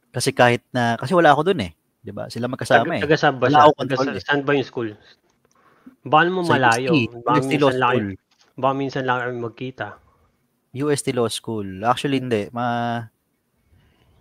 [0.09, 1.71] Kasi kahit na, kasi wala ako dun eh.
[1.99, 3.01] 'Di ba Sila magkasama eh.
[3.03, 3.69] taga saan ba siya?
[3.75, 4.23] Taga eh.
[4.23, 4.89] saan ba yung school?
[6.01, 6.89] Baka mo malayo.
[7.21, 8.07] Baka minsan, lang, School.
[8.55, 9.87] baka minsan lang kami magkita.
[10.71, 11.83] UST Law School.
[11.83, 12.47] Actually, hindi.
[12.53, 13.01] Ma...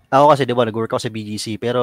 [0.08, 1.60] Ako kasi, di ba, nag-work ako sa BGC.
[1.60, 1.82] Pero,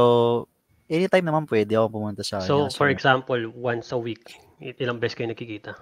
[0.88, 2.76] anytime naman pwede ako pumunta sa So, kanya.
[2.76, 5.76] for example, once a week, ilang beses kayo nakikita?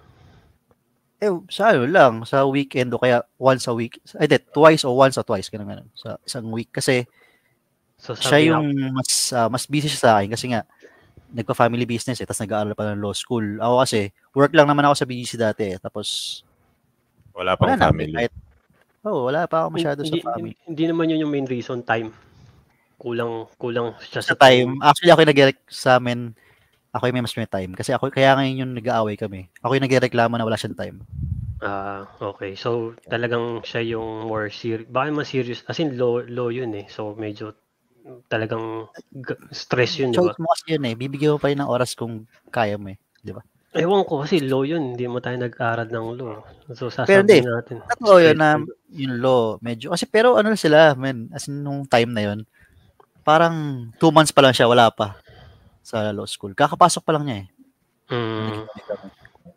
[1.17, 3.95] Eh, sa ano lang, sa weekend o kaya once a week.
[4.19, 5.87] Ay, di, twice o once or twice, ganun ganun.
[5.95, 6.71] Sa isang week.
[6.71, 7.07] Kasi,
[7.95, 10.67] So, siya yung na, mas ah, mas busy siya sa akin kasi nga
[11.31, 13.55] nagpa-family business eh tapos nag-aaral pa ng law school.
[13.63, 15.77] Ako kasi work lang naman ako sa BGC dati eh.
[15.79, 16.41] Tapos
[17.31, 18.11] Wala pang wala na family.
[18.11, 18.33] kahit
[19.07, 20.51] oh, wala pa ako masyado sa hindi, family.
[20.51, 22.11] hindi, hindi naman yun yung main reason, time.
[23.03, 26.31] Kulang, kulang siya Sa time, actually ako yung nag sa amin
[26.95, 29.51] ako yung may mas may time kasi ako kaya ngayon yung nag-aaway kami.
[29.59, 30.97] Ako yung nagrereklamo na wala siyang time.
[31.59, 32.55] Ah, okay.
[32.55, 34.87] So, talagang siya yung more serious.
[34.87, 35.63] Baka mas serious.
[35.67, 36.87] As in, low, low yun eh.
[36.91, 37.55] So, medyo
[38.27, 38.91] talagang
[39.55, 40.35] stress yun, di ba?
[40.35, 40.93] Choice mo kasi yun eh.
[40.99, 42.99] Bibigyan mo pa rin ng oras kung kaya mo eh.
[43.73, 46.45] Ewan ko kasi law yun, hindi mo tayo nag-aral ng law.
[46.77, 47.41] So Pero hindi.
[47.41, 47.75] sasabihin natin.
[47.95, 48.49] Totoo yun na
[48.93, 52.45] yung law, medyo, kasi pero ano sila, men, as in nung time na yun,
[53.23, 53.55] parang
[53.97, 55.17] two months pa lang siya, wala pa
[55.81, 56.51] sa law school.
[56.51, 57.47] Kakapasok pa lang niya eh.
[58.12, 58.67] Mm.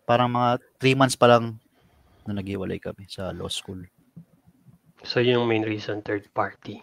[0.02, 1.59] Parang mga three months pa lang
[2.24, 3.83] na naghiwalay kami sa law school.
[5.07, 6.83] so yun yung main reason, third party.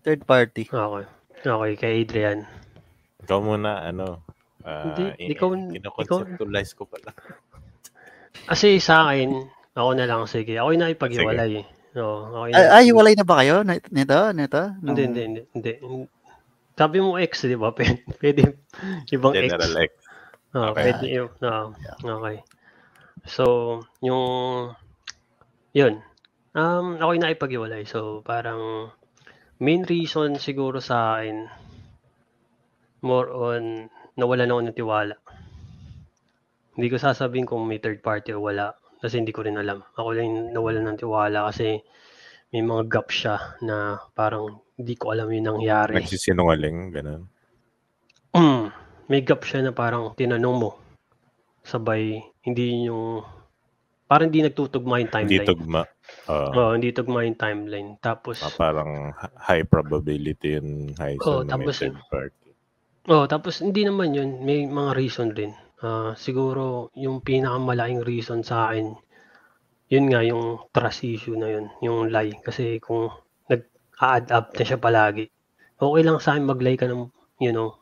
[0.00, 0.68] Third party.
[0.68, 1.04] Okay.
[1.38, 2.48] Okay, kay Adrian.
[3.22, 4.24] Ikaw muna, ano,
[4.64, 7.12] ah, Hindi, in- ikaw- kinoconceptualize ko pala.
[8.48, 9.36] Kasi sa akin,
[9.76, 10.56] ako na lang, sige.
[10.56, 11.60] Ako yung naipag-iwalay.
[11.94, 13.60] Oo, ako yung Ay, ay, hiwalay na ba kayo?
[13.66, 14.18] Nito?
[14.32, 14.62] Nito?
[14.80, 15.72] Nung- Hindi, hindi, hindi, hindi.
[16.78, 17.74] Sabi mo ex, di ba?
[17.78, 18.42] Pwede, pwede
[19.10, 19.50] ibang ex.
[19.50, 19.90] General X.
[20.54, 20.84] Ah, Okay.
[20.86, 21.30] pwede yun.
[21.42, 21.68] Ah,
[22.06, 22.40] okay.
[23.26, 23.44] So,
[24.00, 24.72] yung,
[25.74, 26.00] yun.
[26.54, 27.82] Um, ako yung naipag-iwalay.
[27.84, 28.94] So, parang,
[29.58, 31.50] main reason siguro sa akin,
[33.02, 35.14] more on, nawala na ako ng tiwala.
[36.78, 38.78] Hindi ko sasabihin kung may third party o wala.
[39.02, 39.82] Kasi hindi ko rin alam.
[39.98, 41.82] Ako lang yung nawala ng tiwala kasi
[42.54, 45.98] may mga gap siya na parang hindi ko alam yung nangyari.
[45.98, 47.26] Nagsisinungaling, ganun.
[48.30, 48.70] Mm,
[49.10, 50.70] may gap siya na parang tinanong mo.
[51.60, 53.26] Sabay, hindi yung,
[54.06, 55.48] parang hindi nagtutugma yung Hindi timeline.
[55.50, 55.82] tugma.
[56.24, 57.90] Ah, Oo, hindi tugma yung timeline.
[57.98, 61.76] Tapos, ah, parang hi- high probability yun, high may tapos
[62.08, 62.48] party.
[63.10, 64.40] oh, tapos hindi naman yun.
[64.40, 65.52] May mga reason rin.
[65.82, 68.94] Ah, siguro, yung pinakamalaking reason sa akin,
[69.88, 71.66] yun nga, yung trust issue na yun.
[71.80, 72.36] Yung lie.
[72.38, 73.08] Kasi kung
[74.00, 75.30] up na siya palagi,
[75.78, 77.10] okay lang sa akin mag-lie ka ng,
[77.42, 77.78] you know,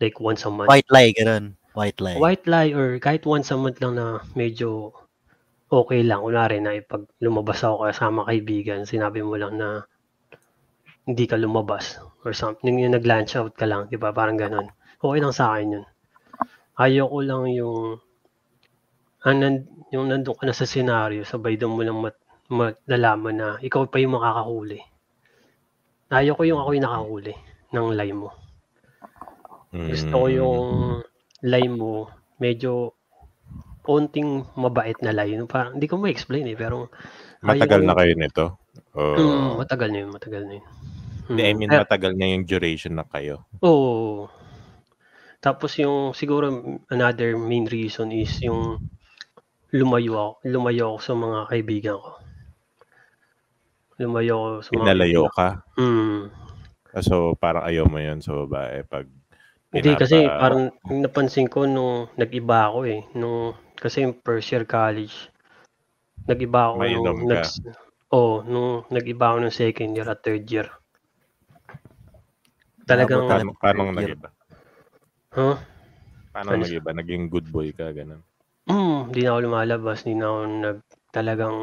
[0.00, 0.68] like once a month.
[0.68, 1.56] White lie, ganun.
[1.76, 2.16] White lie.
[2.16, 4.96] white lie or kahit once a month lang na medyo
[5.68, 6.24] okay lang.
[6.24, 9.84] Kunwari na pag lumabas ako kasama kaibigan, sinabi mo lang na
[11.06, 14.10] hindi ka lumabas or something, yung nag-lunch out ka lang, di ba?
[14.10, 14.72] Parang ganun.
[14.98, 15.86] Okay lang sa akin yun.
[16.76, 18.00] Ayaw ko lang yung
[19.22, 22.16] ah, nan, yung nandun ka na sa senaryo, sabay doon mo lang mat,
[22.50, 24.80] mat, nalaman na ikaw pa yung makakahuli.
[26.10, 27.34] Ayaw ko yung ako yung nakahuli
[27.74, 28.30] ng lie mo.
[29.90, 30.30] Gusto ko Mm.
[30.30, 30.66] yung
[31.42, 32.06] lie mo,
[32.38, 32.94] medyo
[33.86, 35.10] onting mabait na.
[35.26, 36.90] Yung Parang, hindi ko ma-explain eh, pero
[37.44, 37.84] Matagal ayun.
[37.84, 38.44] na kayo nito?
[38.96, 40.66] O, mm, matagal na yun, matagal na yun.
[41.28, 43.46] Hindi, I Mm, mean, matagal na yung duration na kayo.
[43.64, 44.28] Oo.
[45.44, 46.48] Tapos yung siguro
[46.90, 48.80] another main reason is yung
[49.72, 52.10] lumayo ako, lumayo ako sa mga kaibigan ko.
[53.96, 55.48] Lumayo sa mga Pinalayo ka.
[55.80, 56.28] Mm.
[56.92, 59.04] Ah, So, parang ayaw mo yun sa babae pag
[59.68, 63.00] Hindi kasi parang napansin ko nung nag-iba ako eh.
[63.12, 65.28] Nung kasi yung first year college,
[66.24, 67.44] nag-iba ako Mainom nung ka.
[67.44, 67.44] nag
[68.08, 70.68] oh, nung nag-iba ako nung second year at third year.
[72.86, 74.28] Talagang Abot Paano, paano nag-iba?
[75.34, 75.56] huh?
[76.32, 76.90] Paano Ano- nag-iba?
[76.94, 78.22] Naging good boy ka, ganun.
[78.66, 80.78] Mm, hindi na ako lumalabas, hindi na ako nag
[81.12, 81.56] talagang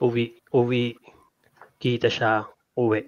[0.00, 0.94] uwi, uwi,
[1.78, 2.42] kita siya,
[2.74, 3.06] uwi.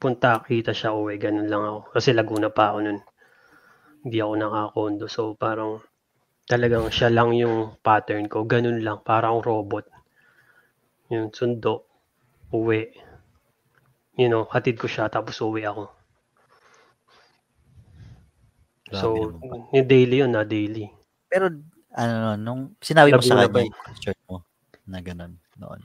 [0.00, 1.16] Punta, kita siya, uwi.
[1.16, 1.78] Ganun lang ako.
[1.96, 2.98] Kasi Laguna pa ako nun.
[4.04, 5.04] Hindi ako nakakondo.
[5.08, 5.80] So, parang
[6.48, 8.44] talagang siya lang yung pattern ko.
[8.44, 9.00] Ganun lang.
[9.04, 9.88] Parang robot.
[11.12, 11.88] Yung sundo,
[12.52, 12.92] uwi.
[14.20, 15.88] You know, hatid ko siya, tapos uwi ako.
[18.90, 19.06] Grabe So,
[19.40, 19.60] naman.
[19.72, 20.90] yung daily yun na daily.
[21.30, 21.48] Pero,
[21.94, 24.36] ano, nung sinabi mo sa Laguna ba kanya yung concert mo
[24.90, 25.80] na ganun noon.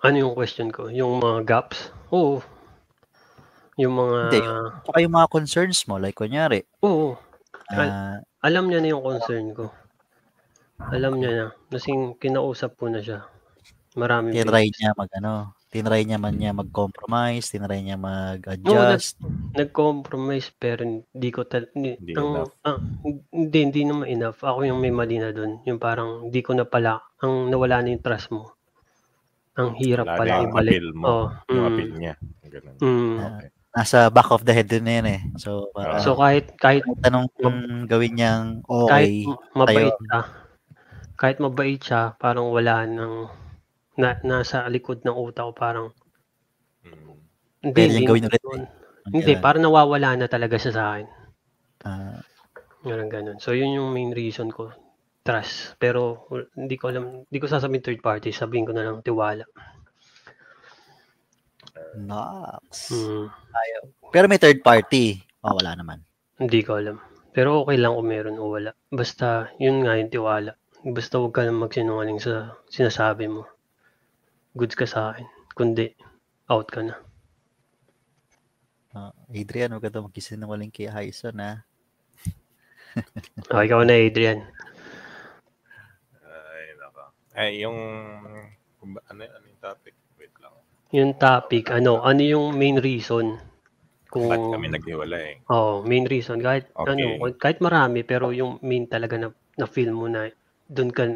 [0.00, 0.88] Ano yung question ko?
[0.88, 1.92] Yung mga gaps?
[2.08, 2.40] Oo.
[3.76, 4.18] Yung mga...
[4.32, 4.40] Hindi.
[4.84, 7.16] Tsaka yung mga concerns mo, like kunyari, Oo.
[7.72, 9.68] ah, Alam niya na yung concern ko.
[10.80, 11.46] Alam niya na.
[11.68, 13.28] Kasing kinausap ko na siya.
[13.96, 19.20] Marami tinry niya mag, ano, tinry niya man niya mag-compromise, tinry niya mag-adjust.
[19.52, 21.68] Nag-compromise pero hindi ko tal...
[21.76, 22.52] Hindi, Hindi ang, enough.
[22.64, 22.78] ah,
[23.36, 24.40] hindi, hindi naman enough.
[24.40, 25.60] Ako yung may mali na dun.
[25.68, 28.56] Yung parang hindi ko na pala, ang nawala na yung trust mo.
[29.58, 30.70] Ang hirap Wala pala yung ibalik.
[30.70, 31.08] appeal mo.
[31.50, 32.14] Yung mm, appeal niya.
[32.46, 32.76] Ganun.
[32.78, 33.16] mm.
[33.18, 33.48] Okay.
[33.70, 35.20] Nasa back of the head din na yan eh.
[35.38, 40.20] So, parang, So kahit kahit kahit anong kung gawin niyang kahit okay, m- mabait siya,
[41.14, 43.30] kahit mabait siya, parang wala nang
[43.94, 45.86] na, nasa likod ng utak ko parang
[46.80, 47.14] Mm.
[47.60, 48.64] hindi, Pwede hindi, gawin ulit ang
[49.12, 49.44] hindi, ganun.
[49.44, 51.06] parang nawawala na talaga siya sa akin.
[51.84, 52.20] Ah,
[52.80, 53.36] Ganun, ganun.
[53.36, 54.72] So, yun yung main reason ko.
[55.20, 55.76] Trust.
[55.76, 59.44] Pero, hindi ko alam, hindi ko sasabihin third party, sabihin ko na lang tiwala.
[61.96, 62.92] Nox.
[62.94, 63.26] Mm,
[64.12, 65.20] Pero may third party.
[65.42, 66.00] Oh, wala naman.
[66.40, 66.96] hindi ko alam.
[67.30, 68.72] Pero okay lang kung meron o wala.
[68.88, 70.56] Basta, yun nga yung tiwala.
[70.82, 73.44] Basta huwag ka lang magsinungaling sa sinasabi mo.
[74.56, 75.28] Goods ka sa akin.
[75.52, 75.92] Kundi,
[76.48, 76.96] out ka na.
[78.90, 81.62] Ah, Adrian, huwag ka daw magkisinungaling kay Hyson, ha?
[83.54, 84.42] Oh, ikaw na, Adrian.
[87.34, 87.58] Ay.
[87.58, 87.78] Ay, yung...
[88.80, 89.94] Ano, ano yung topic?
[90.16, 90.54] Wait lang.
[90.90, 93.36] Yung topic, ano, ano yung main reason?
[94.10, 95.46] Kung, Ba't kami naghiwalay?
[95.46, 96.42] oh, main reason.
[96.42, 96.98] Kahit, Okay.
[96.98, 100.26] ano, kahit marami, pero yung main talaga na, na feel mo na
[100.66, 101.06] doon ka,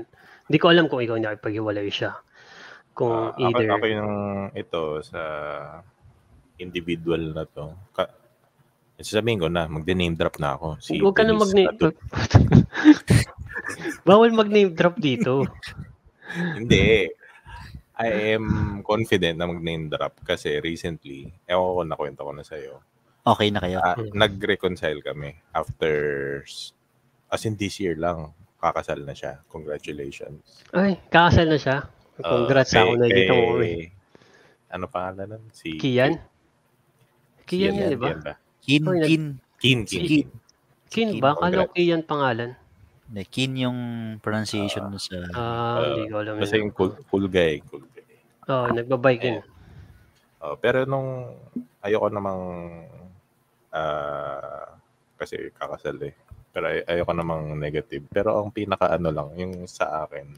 [0.47, 2.15] hindi ko alam kung ikaw nakipaghiwalay siya.
[2.95, 4.13] Kung ako, either, ako yung
[4.55, 5.21] ito sa
[6.63, 7.75] individual na to.
[7.91, 8.07] Ka,
[9.03, 10.79] sasabihin ko na, magde-name drop na ako.
[10.79, 11.99] Si huwag ka na mag-name Adu-
[14.07, 15.43] Bawal mag-name drop dito.
[16.33, 17.11] Hindi.
[17.95, 18.47] I am
[18.83, 22.83] confident na mag-name drop kasi recently, ewan ko nakwento ko na sa'yo,
[23.25, 23.81] Okay na kayo.
[23.81, 24.13] Hmm.
[24.13, 25.95] nag-reconcile kami after,
[27.31, 29.41] as in this year lang, kakasal na siya.
[29.49, 30.61] Congratulations.
[30.71, 31.89] Ay, kakasal na siya.
[32.15, 33.45] Congrats Ah, ako kay- nakikita mo.
[33.57, 33.87] kay- eh.
[34.69, 35.45] Ano pangalan nun?
[35.51, 36.19] Si Kian?
[37.45, 38.09] Kian yun, di ba?
[38.11, 38.35] Kian ba?
[38.61, 39.03] Kin, Kin.
[39.05, 39.25] Kin,
[39.57, 40.03] Kin, Kin.
[40.05, 40.29] Kin.
[40.91, 41.33] Kin Kin, ba?
[41.33, 41.75] Kala ko congrats.
[41.75, 42.51] Kian pangalan.
[43.29, 43.79] Kin yung
[44.19, 45.21] pronunciation mo sa...
[45.37, 46.41] Ah, Ah, hindi ko alam.
[46.41, 47.61] Basta yung cool, cool guy.
[47.69, 48.17] Cool guy.
[48.49, 49.45] Oh, nagbabike yun.
[50.45, 51.37] Oh, pero nung
[51.81, 52.41] ayoko namang
[53.73, 54.77] ah,
[55.17, 56.13] kasi kakasal eh.
[56.53, 58.05] Pero ay, ayoko namang negative.
[58.09, 60.29] Pero ang pinaka ano lang, yung sa akin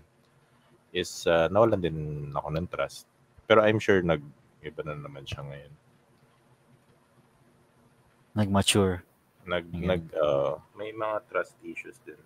[0.90, 1.98] is ah, nawalan din
[2.34, 3.06] ako ng trust.
[3.46, 4.22] Pero I'm sure nag
[4.62, 5.72] iba na naman siya ngayon.
[8.34, 9.06] Nag-mature.
[9.46, 9.86] Nag Yeah.
[9.94, 12.18] nag ah, may mga trust issues din.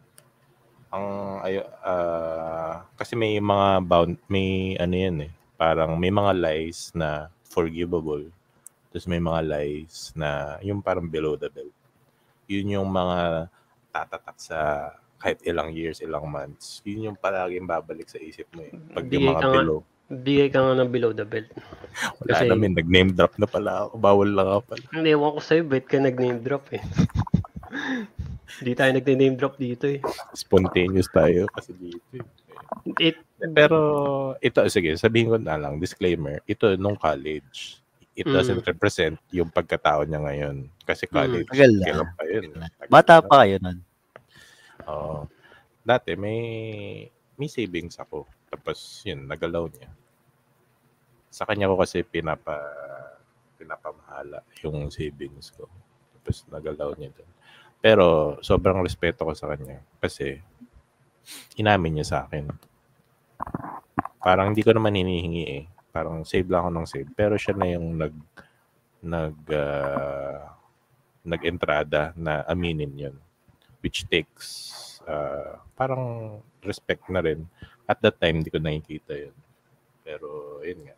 [0.90, 1.06] Ang
[1.46, 5.32] ayo ah, kasi may mga bound may ano yan eh.
[5.54, 8.26] Parang may mga lies na forgivable.
[8.90, 11.74] Tapos may mga lies na yung parang below the belt.
[12.50, 13.46] Yun yung mga
[13.94, 14.58] tatatak sa
[15.20, 16.80] kahit ilang years, ilang months.
[16.82, 18.72] Yun yung palaging babalik sa isip mo eh.
[18.72, 19.78] Pag yung mga ka below.
[20.10, 21.46] Bigay ka nga ng below the belt.
[22.24, 23.94] Wala kasi- namin, nag-name drop na pala ako.
[24.00, 24.82] Bawal lang ako pala.
[24.90, 26.82] Hindi, ewan ko sa'yo, bet ka nag-name drop eh.
[28.58, 30.02] Hindi tayo nag-name drop dito eh.
[30.32, 32.26] Spontaneous tayo kasi dito eh.
[32.98, 33.16] It,
[33.52, 33.78] Pero
[34.38, 37.78] ito, sige, sabihin ko na lang, disclaimer, ito nung college.
[38.12, 38.34] It Mm.
[38.34, 40.56] doesn't represent yung pagkatao niya ngayon.
[40.82, 41.84] Kasi college, Tagal na.
[41.86, 42.44] kailan pa yun.
[42.52, 43.24] Tagal Bata na.
[43.24, 43.78] pa kayo nun.
[44.84, 45.18] Oo.
[45.80, 46.40] dati may
[47.34, 48.28] may savings ako.
[48.46, 49.88] Tapos yun, nagalaw niya.
[51.30, 52.52] Sa kanya ko kasi pinapa
[53.56, 55.64] pinapamahala yung savings ko.
[56.12, 57.29] Tapos nagalaw niya doon.
[57.80, 60.40] Pero sobrang respeto ko sa kanya kasi
[61.56, 62.48] inamin niya sa akin.
[64.20, 65.64] Parang hindi ko naman hinihingi eh.
[65.90, 67.10] Parang save lang ako ng save.
[67.16, 68.14] Pero siya na yung nag
[69.00, 70.52] nag ah,
[71.24, 73.16] nag-entrada na aminin yun.
[73.80, 74.46] Which takes
[75.08, 77.48] ah, parang respect na rin.
[77.88, 79.34] At that time, hindi ko nakikita yun.
[80.04, 80.96] Pero, yun nga.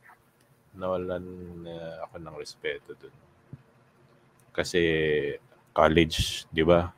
[0.76, 1.24] Nawalan
[1.64, 3.14] na ako ng respeto dun.
[4.52, 4.82] Kasi,
[5.72, 6.92] college, di ba?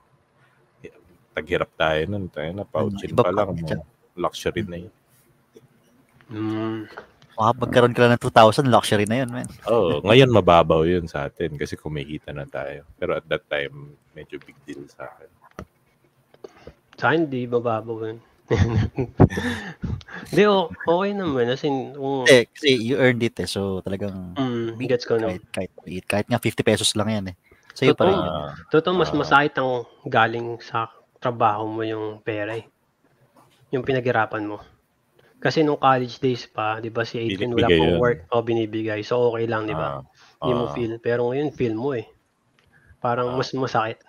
[1.34, 2.30] Taghirap tayo nun.
[2.30, 3.58] Tayo na, pouchin Iba pa lang.
[3.58, 3.82] siya.
[4.14, 4.92] Luxury na yun.
[6.30, 6.78] mm,
[7.34, 9.48] Makapagkaroon ka lang ng 2,000, luxury na yun, man.
[9.66, 12.87] Oo, ngayon mababaw yun sa atin kasi kumikita na tayo.
[12.94, 15.30] Pero at that time, medyo big deal sa akin.
[16.94, 18.18] sa akin, di mababaw yun.
[20.30, 20.42] Hindi,
[20.87, 21.50] okay naman.
[21.50, 23.48] As in, kung, Eh, kasi you earned it eh.
[23.50, 25.34] So talagang mm, gets ko na.
[25.34, 25.72] kahit, kahit,
[26.06, 27.37] kahit nga 50 pesos lang yan eh.
[27.74, 28.14] Sa'yo pa rin.
[28.14, 28.24] Totoo.
[28.24, 28.34] yun.
[28.40, 29.72] Ah, Totoo, mas masakit ang
[30.04, 30.87] galing sa
[31.18, 32.64] trabaho mo yung pera eh.
[33.68, 34.62] Yung pinaghirapan mo.
[35.37, 38.00] Kasi nung college days pa, di ba si Adrian wala pang yun.
[38.00, 39.02] work o binibigay.
[39.02, 39.98] So okay lang, di ba?
[39.98, 40.02] ah,
[40.40, 40.72] Hindi mo ah.
[40.72, 40.92] feel.
[40.98, 42.06] Pero ngayon, feel mo eh.
[42.96, 43.37] Parang Ah.
[43.37, 44.00] mas masakit.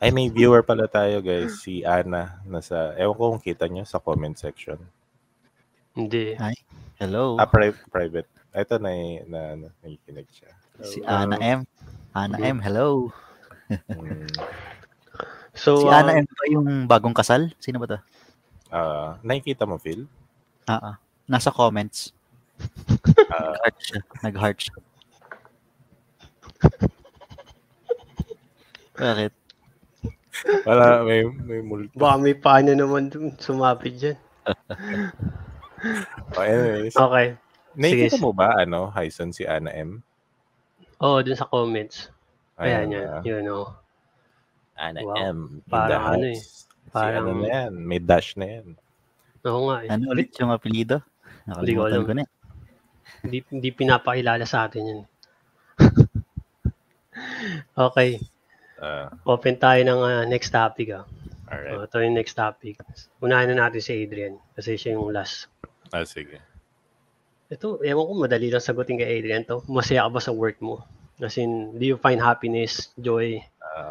[0.00, 1.60] Ay, may viewer pala tayo, guys.
[1.60, 2.40] Si Ana.
[2.42, 4.80] Nasa, ewan ko kung kita niyo sa comment section.
[5.92, 6.34] Hindi.
[6.96, 7.36] Hello.
[7.36, 8.24] Ah, pri- private.
[8.50, 8.90] Ito na,
[9.26, 10.50] na, na nakikinig siya.
[10.80, 11.28] si Hello.
[11.28, 11.60] Ana M.
[12.14, 13.10] Ana M, hello.
[13.90, 14.30] Mm,
[15.54, 17.50] So, Si Ana M ba yung bagong kasal?
[17.58, 17.98] Sino ba to?
[18.74, 20.06] ah, nakikita mo, Phil?
[20.66, 20.96] Ah, ah.
[21.26, 22.10] Nasa comments.
[23.30, 24.00] Ah, Heart siya.
[24.22, 24.76] Nag-heart siya.
[28.94, 29.32] Bakit?
[30.66, 31.94] wala, may, may multo.
[31.94, 34.18] baka may paano naman sumapit dyan.
[36.34, 37.36] Oh, anyways, Okay.
[37.76, 38.24] nakikita sige.
[38.24, 40.00] mo ba, ano, Hyson, si Ana M?
[41.04, 42.08] Oo, dun sa comments.
[42.56, 43.06] Ayan, yan.
[43.10, 43.68] ah, Yun, oh.
[44.74, 45.14] Ana Wow.
[45.20, 45.38] M.
[45.68, 46.38] Parang ano eh.
[46.40, 46.66] house.
[46.66, 48.66] Si Parang- ano na yan, may dash na yan.
[49.44, 49.88] Oo nga eh.
[49.92, 51.04] Ano ulit yung apelido?
[51.44, 52.02] Hindi ko Nakalimutan alam.
[52.02, 52.30] ko na eh.
[53.20, 55.00] Hindi, hindi pinapakilala sa atin yun.
[57.76, 58.20] okay.
[58.80, 60.90] Ah, Open tayo ng ah, next topic.
[60.90, 61.04] Ah.
[61.46, 61.74] alright.
[61.74, 62.80] Oh, ito yung next topic.
[63.20, 65.46] Unahin na natin si Adrian kasi siya yung last.
[65.92, 66.40] Ah, sige.
[67.54, 69.62] Ito, ewan ko, madali lang sagutin kay Adrian to.
[69.70, 70.82] Masaya ka ba sa work mo?
[71.22, 73.38] As in, do you find happiness, joy?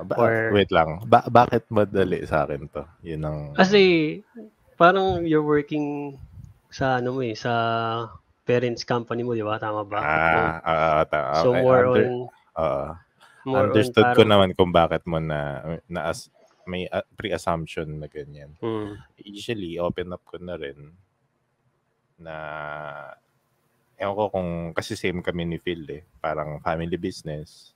[0.04, 1.00] Ba- Or- wait lang.
[1.08, 2.84] Ba- bakit madali sa akin to?
[3.08, 3.40] Yun ang...
[3.56, 4.20] Kasi,
[4.76, 6.20] parang you're working
[6.68, 7.52] sa ano mo eh, sa
[8.44, 9.56] parents company mo, di ba?
[9.56, 10.00] Tama ba?
[10.04, 12.16] Ah, ah, ta- so, okay, more under- on,
[12.60, 12.86] oo.
[13.48, 16.28] more understood on ko parang, naman kung bakit mo na, na as,
[16.68, 18.56] may uh, pre-assumption na ganyan.
[18.60, 19.00] Hmm.
[19.20, 20.96] Usually, open up ko na rin
[22.20, 22.36] na
[24.04, 26.04] ewan ko kung kasi same kami ni Phil eh.
[26.20, 27.72] Parang family business.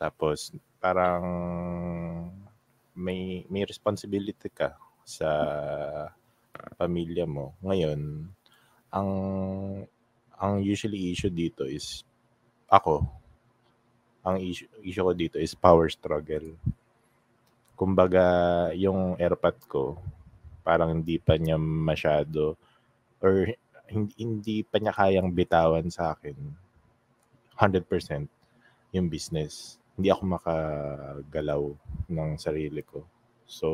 [0.00, 0.50] Tapos
[0.80, 1.22] parang
[2.96, 4.72] may may responsibility ka
[5.04, 5.28] sa
[6.80, 7.52] pamilya mo.
[7.60, 8.26] Ngayon,
[8.92, 9.10] ang
[10.40, 12.02] ang usually issue dito is
[12.66, 13.04] ako.
[14.24, 16.54] Ang issue, issue ko dito is power struggle.
[17.76, 18.24] Kumbaga,
[18.78, 19.84] yung airpot ko,
[20.62, 22.54] parang hindi pa niya masyado
[23.22, 23.54] or
[23.88, 26.36] hindi, hindi pa niya kayang bitawan sa akin
[27.58, 28.26] 100%
[28.92, 29.78] yung business.
[29.94, 31.62] Hindi ako makagalaw
[32.10, 33.04] ng sarili ko.
[33.46, 33.68] So,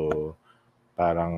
[0.99, 1.33] parang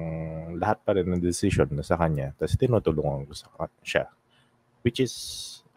[0.58, 2.34] lahat pa rin ng decision na sa kanya.
[2.34, 3.48] Tapos tinutulungan ko sa
[3.86, 4.10] siya.
[4.82, 5.14] Which is,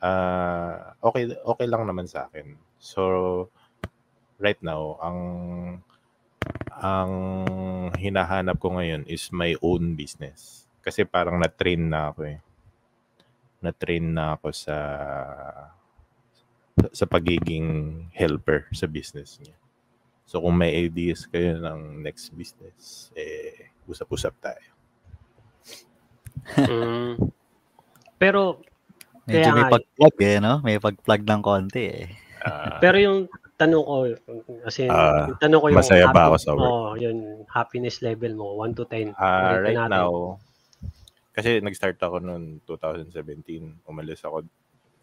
[0.01, 2.57] uh, okay, okay lang naman sa akin.
[2.81, 3.49] So,
[4.41, 5.21] right now, ang
[6.75, 7.13] ang
[7.97, 10.65] hinahanap ko ngayon is my own business.
[10.85, 12.39] Kasi parang na-train na ako eh.
[13.65, 14.77] Na-train na ako sa
[16.93, 19.57] sa pagiging helper sa business niya.
[20.29, 24.69] So kung may ideas kayo ng next business, eh, usap-usap tayo.
[26.45, 27.17] Hmm.
[28.21, 28.61] Pero,
[29.25, 30.55] Medyo Kaya may pag-plug eh, no?
[30.61, 32.05] May pag-plug ng konti eh.
[32.45, 33.25] Ah, pero yung
[33.57, 33.95] tanong ko,
[34.69, 36.69] as in, Ah, yung tanong ko yung masaya ba ako sa work?
[36.69, 39.17] Oh, yung happiness level mo, 1 to 10.
[39.17, 39.97] ah, Rate right natin.
[39.97, 40.37] now,
[41.35, 43.11] kasi nag-start ako noong 2017.
[43.91, 44.47] Umalis ako.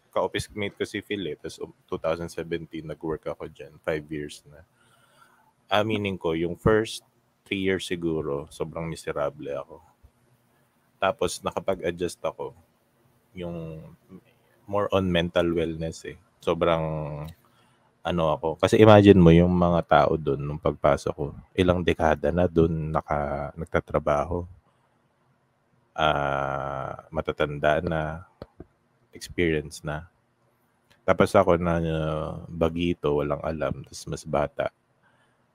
[0.08, 1.36] Ka-office mate ko si Phil eh.
[1.36, 3.76] Tapos um, 2017, nag-work ako dyan.
[3.84, 4.64] Five years na.
[5.68, 7.04] Aminin ko, yung first
[7.44, 9.76] three years siguro, sobrang miserable ako.
[10.96, 12.56] Tapos nakapag-adjust ako.
[13.36, 13.84] Yung
[14.64, 16.16] more on mental wellness eh.
[16.40, 16.84] Sobrang
[18.02, 18.56] ano ako.
[18.56, 21.24] Kasi imagine mo yung mga tao doon nung pagpasok ko.
[21.52, 24.48] Ilang dekada na doon naka, nagtatrabaho.
[25.92, 28.24] Ah, matatanda na.
[29.12, 30.08] Experience na.
[31.02, 34.70] Tapos ako na uh, bagito, walang alam, tapos mas bata.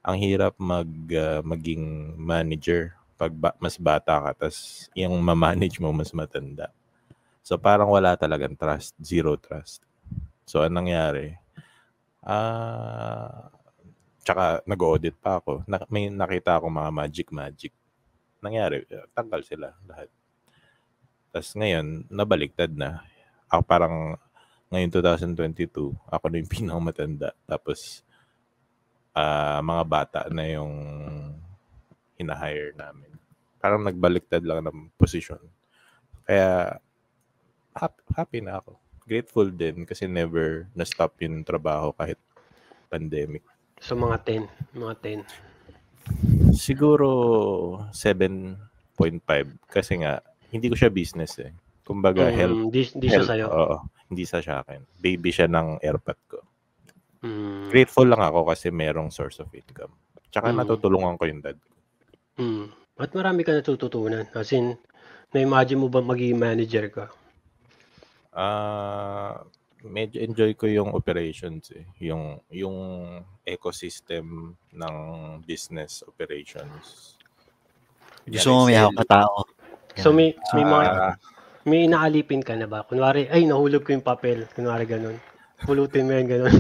[0.06, 5.90] Ang hirap mag ah, maging manager pag ba- mas bata ka, tapos yung ma-manage mo
[5.96, 6.70] mas matanda.
[7.42, 9.82] So parang wala talagang trust, zero trust.
[10.46, 11.28] So anong nangyari?
[12.22, 13.50] Ah,
[14.26, 15.64] tsaka nag-audit pa ako.
[15.70, 17.74] Na, may nakita ako mga magic magic.
[18.44, 20.10] Nangyari, uh, tanggal sila lahat.
[21.38, 23.06] Tapos ngayon, nabaliktad na.
[23.46, 24.18] Ako parang
[24.74, 27.38] ngayon 2022, ako na yung pinakamatanda.
[27.46, 28.02] Tapos
[29.14, 30.74] ah mga bata na yung
[32.18, 33.14] hinahire namin.
[33.62, 35.38] Parang nagbaliktad lang ng posisyon.
[36.26, 36.82] Kaya
[37.78, 38.74] happy, happy na ako.
[39.06, 42.18] Grateful din kasi never na-stop yung trabaho kahit
[42.90, 43.46] pandemic.
[43.78, 44.42] So, mga
[44.74, 44.74] 10.
[44.74, 46.58] Mga 10.
[46.58, 47.10] Siguro
[47.94, 48.58] 7.5
[49.70, 51.52] kasi nga hindi ko siya business eh.
[51.84, 53.48] Kumbaga help, Mm, di, di siya help sa'yo.
[53.48, 53.78] oo,
[54.12, 54.84] hindi sa sa akin.
[55.00, 56.40] Baby siya ng airpot ko.
[57.24, 59.92] Mm, Grateful lang ako kasi merong source of income.
[60.32, 60.58] Tsaka Mm.
[60.64, 61.74] natutulungan ko yung dad ko.
[62.44, 62.66] mm.
[62.98, 64.26] At marami ka natututunan.
[64.34, 64.74] As in,
[65.30, 67.06] na-imagine mo ba maging manager ka?
[68.34, 69.42] Ah,
[69.82, 71.86] medyo enjoy ko yung operations eh.
[72.02, 72.78] Yung yung
[73.46, 74.96] ecosystem ng
[75.46, 77.18] business operations.
[78.28, 79.46] Gusto mo may hawak na tao.
[80.02, 81.16] So, may, may mga, Ah,
[81.68, 82.86] may inaalipin ka na ba?
[82.86, 84.48] Kunwari, ay, nahulog ko yung papel.
[84.56, 85.18] Kunwari, ganun.
[85.66, 86.54] Pulutin mo yan, ganun.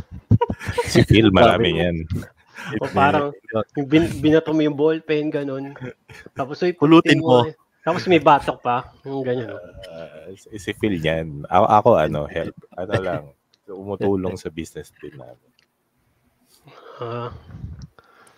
[0.91, 2.03] si Phil, marami yan.
[2.81, 3.31] o parang,
[3.77, 5.77] yung bin, binato mo yung ballpen, ganun.
[6.33, 7.45] Tapos, ay, Pulutin mo.
[7.88, 8.91] Tapos may batok pa.
[9.07, 9.55] Yung ganyan.
[9.55, 9.63] oh.
[9.88, 11.47] Ah, si Phil yan.
[11.47, 12.51] Ako, ako ano, help.
[12.75, 13.23] Ano lang,
[13.63, 15.47] umutulong sa business din namin.
[16.99, 17.31] Ah,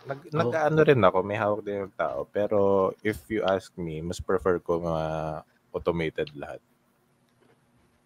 [0.09, 0.37] Nag, Oh.
[0.41, 2.25] nag-ano rin ako, may hawak din yung tao.
[2.25, 2.57] Pero
[3.05, 5.05] if you ask me, mas prefer ko mga
[5.69, 6.61] automated lahat.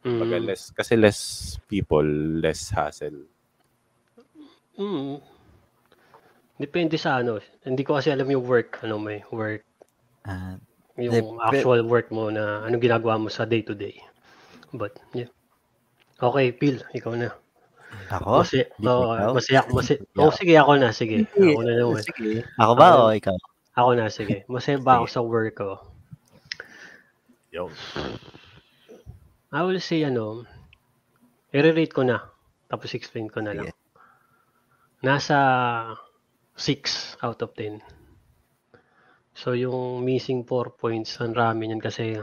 [0.03, 1.19] mm, Pag less, kasi less
[1.65, 2.03] people,
[2.43, 3.23] less hassle.
[4.75, 5.15] mm.
[6.59, 7.39] Depende sa ano.
[7.63, 8.83] Hindi ko kasi alam yung work.
[8.83, 9.63] Ano may work.
[10.23, 10.59] Ah,
[10.99, 13.97] Yung Dep- actual work mo na anong ginagawa mo sa day to day.
[14.69, 15.31] But, yeah.
[16.21, 17.33] Okay, Phil, ikaw na.
[18.09, 18.45] Ako?
[18.45, 19.61] Masaya, Di oh, masaya.
[19.65, 20.21] Yeah.
[20.21, 21.25] Oh, sige, ako na, sige.
[21.33, 22.03] Ako na naman.
[22.03, 22.45] Sige.
[22.59, 23.37] Ako ba Ako- o ikaw?
[23.73, 24.35] Ako na, sige.
[24.45, 25.81] Masaya ba ako sa work ko?
[27.53, 27.69] Yo.
[29.53, 30.45] I will say, ano,
[31.53, 32.25] i-rate ko na.
[32.69, 33.69] Tapos explain ko na lang.
[35.05, 35.37] Nasa
[36.57, 37.81] 6 out of 10.
[39.33, 42.17] So, yung missing 4 points, ang rami niyan kasi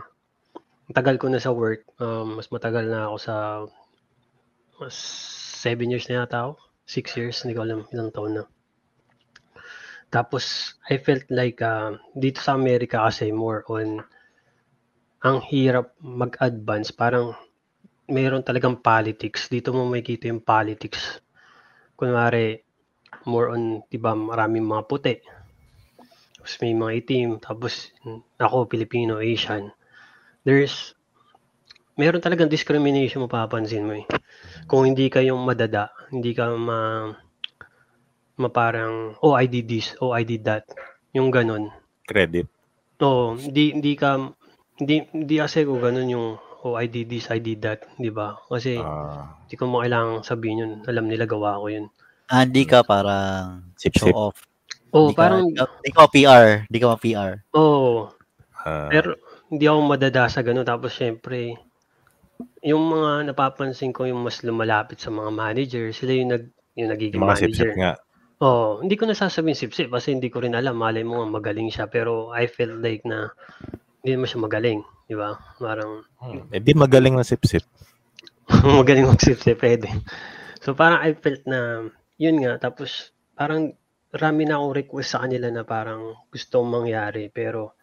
[0.91, 1.87] ang tagal ko na sa work.
[2.03, 3.35] Um, mas matagal na ako sa
[4.83, 4.97] mas
[5.61, 6.53] 7 years na yata ako.
[6.89, 8.45] 6 years, hindi ko alam ilang taon na.
[10.09, 14.01] Tapos, I felt like uh, dito sa Amerika kasi more on
[15.21, 16.91] ang hirap mag-advance.
[16.91, 17.37] Parang
[18.09, 19.47] mayroon talagang politics.
[19.47, 21.21] Dito mo makikita yung politics.
[21.95, 22.65] Kunwari,
[23.29, 25.15] more on, di ba, maraming mga puti.
[26.41, 27.29] Tapos may mga itim.
[27.39, 27.93] Tapos
[28.41, 29.71] ako, Filipino, Asian.
[30.43, 30.97] There's,
[32.01, 34.09] meron talagang discrimination mapapansin mo eh.
[34.65, 37.13] Kung hindi ka yung madada, hindi ka ma,
[38.35, 40.65] ma parang, oh, I did this, oh, I did that.
[41.13, 41.69] Yung ganun.
[42.09, 42.49] Credit.
[42.99, 44.17] Oo, hindi, hindi ka,
[44.77, 46.27] hindi, hindi kasi ko ganun yung,
[46.65, 48.41] oh, I did this, I did that, di ba?
[48.47, 50.73] Kasi, Ah, hindi ko mo kailangang sabihin yun.
[50.85, 51.87] Alam nila gawa ko yun.
[52.27, 54.09] Ah, hindi ka parang Sip-sip.
[54.09, 54.37] show off.
[54.91, 56.65] Oo, ka- parang, Hindi ka, PR.
[56.65, 57.33] Hindi ka ma-PR.
[57.53, 58.09] oo.
[58.59, 60.65] ah, Pero hindi ako madada sa ganun.
[60.65, 61.59] Tapos syempre,
[62.61, 66.45] yung mga napapansin ko yung mas lumalapit sa mga manager, sila yung, nag,
[66.77, 67.51] yung nagiging yung mga manager.
[67.55, 67.93] sip-sip nga.
[68.41, 70.73] Oo, hindi ko nasasabing sip-sip kasi hindi ko rin alam.
[70.73, 71.93] Malay mo nga magaling siya.
[71.93, 73.29] Pero I felt like na
[74.01, 74.81] hindi naman siya magaling.
[75.05, 75.37] Di ba?
[75.61, 76.53] Parang Hmm.
[76.53, 77.65] Eh di magaling na sip-sip.
[78.81, 79.89] magaling mag-sip-sip pwede.
[80.61, 81.89] So parang I felt na
[82.21, 82.61] yun nga.
[82.61, 83.73] Tapos parang
[84.13, 87.29] rami na akong request sa kanila na parang gusto mangyari.
[87.33, 87.77] Pero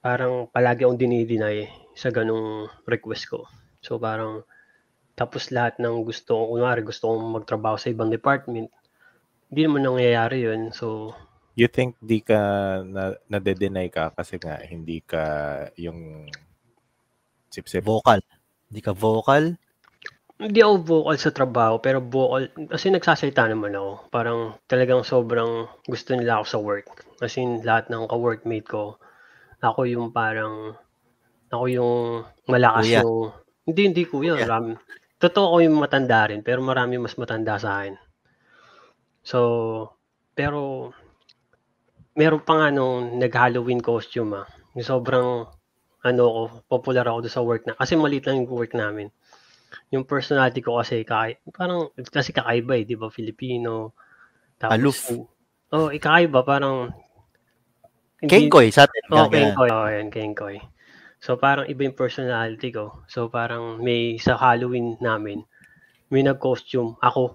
[0.00, 3.44] parang palagi akong dinideny sa ganong request ko.
[3.86, 4.42] So parang
[5.16, 8.68] tapos lahat ng gusto ko, kunwari gusto kong magtrabaho sa ibang department,
[9.48, 10.74] hindi naman nangyayari yun.
[10.76, 11.16] So,
[11.56, 12.36] You think di ka
[12.84, 15.24] na, nade-deny ka kasi nga hindi ka
[15.80, 16.28] yung
[17.48, 17.80] sip-sip.
[17.80, 18.20] Vocal.
[18.68, 19.56] Hindi ka vocal.
[20.36, 24.12] hindi ako vocal sa trabaho, pero vocal, kasi nagsasalita naman ako.
[24.12, 26.86] Parang talagang sobrang gusto nila ako sa work.
[27.16, 29.00] Kasi lahat ng ka-workmate ko,
[29.64, 30.76] ako yung parang,
[31.48, 31.96] ako yung
[32.52, 33.00] malakas Kuya.
[33.00, 33.32] yung,
[33.66, 34.38] hindi, hindi kuya.
[34.38, 34.46] Kuya.
[34.46, 34.78] Marami,
[35.18, 37.98] totoo ko yung matanda rin, pero marami mas matanda sa akin.
[39.26, 39.38] So,
[40.32, 40.92] pero,
[42.14, 44.46] meron pa nga nung nag-Halloween costume ah.
[44.78, 45.50] Yung sobrang,
[46.06, 46.40] ano ko,
[46.70, 47.74] popular ako sa work na.
[47.74, 49.10] Kasi maliit lang yung work namin.
[49.90, 53.10] Yung personality ko kasi, kaka- parang, kasi kakaiba eh, di ba?
[53.10, 53.98] Filipino.
[54.62, 55.10] Aloof.
[55.74, 56.94] Oh, ikakaiba, parang,
[58.16, 59.02] Kengkoy sa atin.
[59.12, 59.52] Ganyan.
[59.52, 59.68] Kengkoy.
[59.68, 60.56] Oo, yan, Kengkoy.
[61.26, 63.02] So, parang iba yung personality ko.
[63.10, 65.42] So, parang may sa Halloween namin,
[66.06, 66.94] may nag-costume.
[67.02, 67.34] Ako.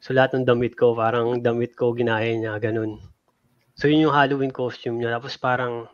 [0.00, 2.96] So, lahat ng damit ko, parang damit ko, ginaya niya, ganun.
[3.76, 5.20] So, yun yung Halloween costume niya.
[5.20, 5.84] Tapos parang,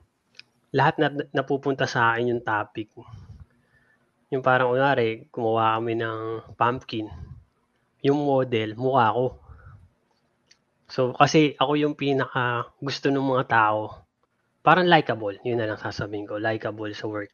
[0.71, 2.95] lahat na napupunta sa akin yung topic.
[4.31, 7.11] Yung parang, unari, gumawa kami ng pumpkin.
[8.07, 9.27] Yung model, mukha ko.
[10.87, 14.07] So, kasi ako yung pinaka gusto ng mga tao
[14.61, 17.33] parang likable, yun na lang sasabihin ko, likable sa work.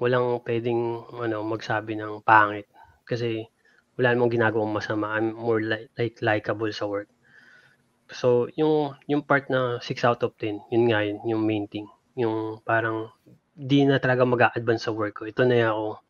[0.00, 2.70] Walang pwedeng ano, magsabi ng pangit
[3.04, 3.50] kasi
[3.98, 5.12] wala namang ginagawang masama.
[5.12, 7.10] I'm more like, like likable sa work.
[8.10, 11.86] So, yung yung part na 6 out of 10, yun nga yun, yung main thing.
[12.18, 13.12] Yung parang
[13.54, 15.28] di na talaga mag-a-advance sa work ko.
[15.28, 16.00] Ito na ako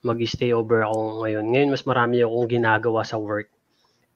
[0.00, 1.44] mag-stay over ako ngayon.
[1.52, 3.52] Ngayon mas marami akong ginagawa sa work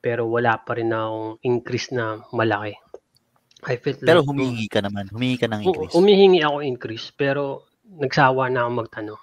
[0.05, 2.77] pero wala pa rin akong increase na malaki.
[3.65, 5.09] I felt Pero like- humingi ka naman.
[5.09, 5.93] Humingi ka ng increase.
[5.97, 9.23] Humihingi ako increase, pero nagsawa na ako magtanong.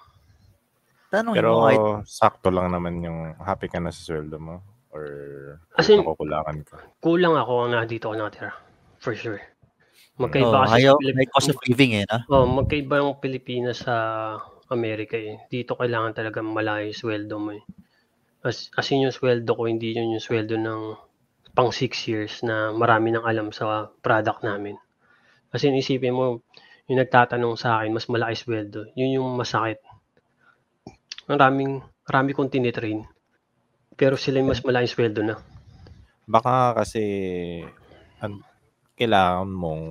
[1.12, 5.04] Tanong Pero mo kahit sakto lang naman yung happy ka na sa sweldo mo or
[5.76, 6.80] As in- nakukulangan ka.
[7.04, 8.52] Kulang ako na dito ako nakatira.
[9.02, 9.42] For sure.
[10.16, 12.18] Magkaiba oh, kasi ayaw, sa Pilip- may cost of living eh, no?
[12.32, 13.94] Oh, magkaiba yung Pilipinas sa
[14.72, 15.40] Amerika eh.
[15.52, 17.62] Dito kailangan talaga malaki yung sweldo mo eh.
[18.42, 20.80] As, as in yung sweldo ko, hindi yun yung sweldo ng
[21.52, 24.76] pang 6 years na marami nang alam sa product namin.
[25.52, 26.40] Kasi isipin mo,
[26.88, 28.88] yung nagtatanong sa akin, mas malaki sweldo.
[28.96, 29.84] Yun yung masakit.
[31.28, 33.04] Maraming, marami kong tinitrain.
[33.94, 35.36] Pero sila yung mas malaki sweldo na.
[36.24, 37.04] Baka kasi
[38.24, 38.40] an,
[38.96, 39.84] kailangan mong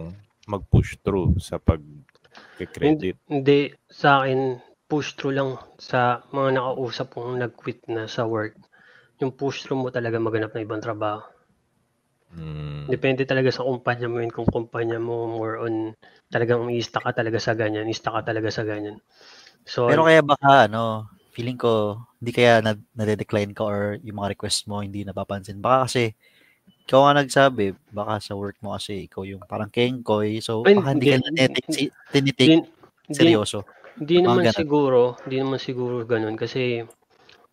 [0.50, 3.22] mag-push through sa pag-credit.
[3.30, 4.58] Hindi, sa akin,
[4.90, 8.60] push through lang sa mga nakausap kong nag-quit na sa work.
[9.24, 11.24] Yung push through mo talaga maganap na ibang trabaho.
[12.32, 12.88] Mm.
[12.88, 14.32] Depende talaga sa kumpanya mo yun.
[14.32, 15.92] Kung kumpanya mo more on
[16.32, 19.04] talagang i-stack ka talaga sa ganyan, i-stack ka talaga sa ganyan.
[19.68, 24.34] So, Pero kaya baka, ano, feeling ko, hindi kaya na, nade-decline ka or yung mga
[24.40, 25.60] request mo hindi napapansin.
[25.60, 26.16] Baka kasi,
[26.88, 30.40] ikaw nga nagsabi, baka sa work mo kasi ikaw yung parang kengkoy.
[30.40, 31.36] So, Ay, baka hindi ka hindi.
[31.48, 32.64] na tinitik,
[33.12, 33.68] seryoso.
[34.00, 34.56] Hindi naman ganun.
[34.56, 36.84] siguro, hindi naman siguro ganun kasi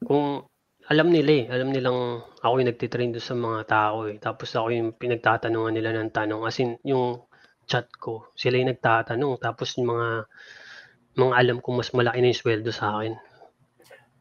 [0.07, 0.47] kung
[0.89, 1.45] alam nila eh.
[1.53, 4.17] Alam nilang ako yung nagtitrain doon sa mga tao eh.
[4.17, 6.49] Tapos ako yung pinagtatanungan nila ng tanong.
[6.49, 7.29] As in, yung
[7.69, 9.37] chat ko, sila yung nagtatanong.
[9.37, 10.09] Tapos yung mga,
[11.21, 13.13] mga alam ko mas malaki na yung sweldo sa akin.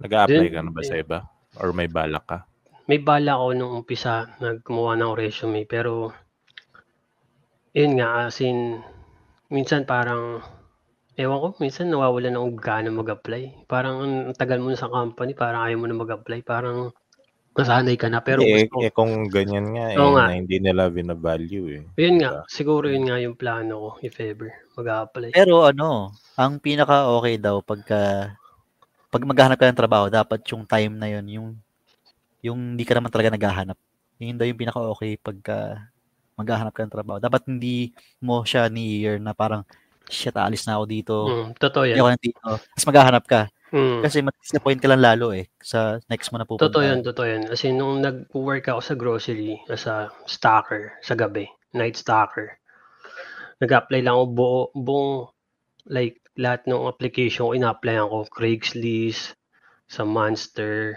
[0.03, 1.20] Nag-a-apply ka na ba sa eh, iba?
[1.63, 2.39] Or may balak ka?
[2.91, 5.63] May bala ako nung umpisa, naggumawa ng resume.
[5.63, 6.11] Pero,
[7.72, 8.84] yun nga, as in,
[9.47, 10.43] minsan parang,
[11.18, 13.65] ewan ko, minsan nawawalan ng gana mag-apply.
[13.65, 13.95] Parang
[14.30, 16.45] ang tagal mo na sa company, parang ayaw mo na mag-apply.
[16.45, 16.93] Parang
[17.57, 18.22] nasanay ka na.
[18.22, 20.30] Pero eh, gusto eh, kung ganyan nga, eh, nga.
[20.30, 21.84] na hindi nila binavalue eh.
[21.97, 22.53] yun nga, Diba?
[22.53, 25.34] siguro yun nga yung plano ko, if ever, mag-apply.
[25.34, 28.32] Pero ano, ang pinaka okay daw pagka
[29.09, 31.47] pag maghahanap ka ng trabaho, dapat yung time na yun, yung
[32.45, 33.78] yung hindi ka naman talaga naghahanap.
[34.22, 35.89] Yun daw yung pinaka okay pagka
[36.38, 37.18] maghahanap ka ng trabaho.
[37.18, 37.89] Dapat hindi
[38.22, 39.65] mo siya ni year na parang
[40.10, 41.16] shit, aalis na ako dito.
[41.28, 42.01] Mm, totoo Hindi yan.
[42.01, 42.47] ako nandito.
[42.60, 43.41] Tapos maghahanap ka.
[43.68, 43.99] Mm.
[43.99, 46.72] Kasi ma-disappoint ka lang lalo eh sa next mo na pupunta.
[46.72, 47.43] Totoo yan, totoo yan.
[47.51, 52.55] Kasi nung nag-work ako sa grocery as a stalker sa gabi, night stalker,
[53.60, 55.14] nag-apply lang ako buo, buong,
[55.91, 59.36] like, lahat ng application ko, ina-apply ako, Craigslist,
[59.89, 60.95] sa Monster,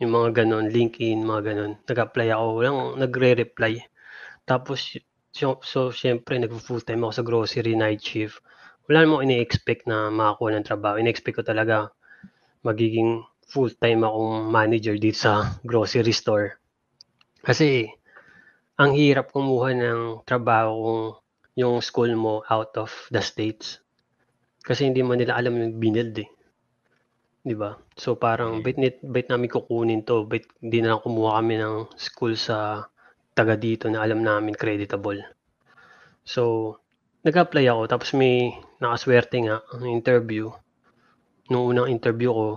[0.00, 1.72] yung mga ganon, LinkedIn, mga ganon.
[1.84, 3.84] Nag-apply ako, lang nagre-reply.
[4.48, 4.96] Tapos,
[5.32, 8.42] so, so syempre, nag-full time ako sa grocery night shift.
[8.90, 10.98] Wala namang ini-expect na makakuha ng trabaho.
[10.98, 11.94] In-expect ko talaga
[12.66, 16.60] magiging full-time akong manager dito sa grocery store.
[17.42, 17.88] Kasi
[18.78, 21.02] ang hirap kumuha ng trabaho kung
[21.58, 23.82] yung school mo out of the states.
[24.62, 26.30] Kasi hindi mo nila alam yung binild eh.
[27.44, 27.76] 'Di ba?
[27.96, 31.76] So parang bait, nit, bait namin kukunin to, bait hindi na lang kumuha kami ng
[31.96, 32.88] school sa
[33.34, 35.22] taga dito na alam namin creditable.
[36.24, 36.74] So
[37.24, 40.48] nag-apply ako tapos may nakaswerte nga ang interview.
[41.50, 42.48] Nung unang interview ko,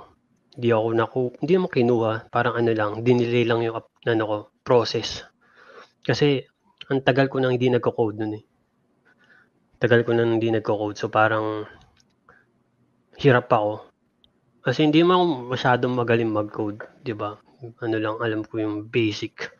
[0.53, 5.25] hindi ako naku, hindi mo kinuha, parang ano lang, dinilay lang yung ano ko, process.
[6.05, 6.45] Kasi
[6.93, 8.43] ang tagal ko nang hindi nagko-code nun eh.
[9.81, 11.65] Tagal ko nang hindi nagko-code so parang
[13.17, 13.89] hirap ako.
[14.63, 17.35] Kasi hindi mo masyadong magaling mag-code, 'di ba?
[17.83, 19.51] Ano lang alam ko yung basic.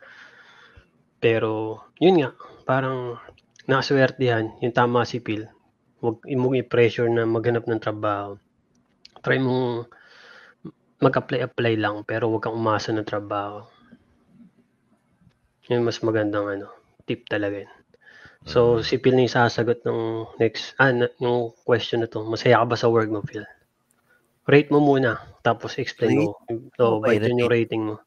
[1.24, 2.30] Pero yun nga,
[2.68, 3.16] parang
[3.64, 5.48] nakaswertehan, yung tama si Phil.
[6.04, 8.36] Huwag mong i-pressure na maghanap ng trabaho.
[9.24, 9.88] Try mong
[11.00, 13.64] mag-apply-apply lang pero huwag kang umasa ng trabaho.
[15.72, 16.68] Yun mas magandang ano,
[17.08, 17.72] tip talaga yun.
[18.44, 20.00] So, si Phil na yung sasagot ng
[20.36, 22.20] next, ah, na- yung question na to.
[22.28, 23.48] Masaya ka ba sa work mo, Phil?
[24.44, 26.36] Rate mo muna, tapos explain mo.
[26.76, 28.04] So, Okay, bakit yun yung rating mo.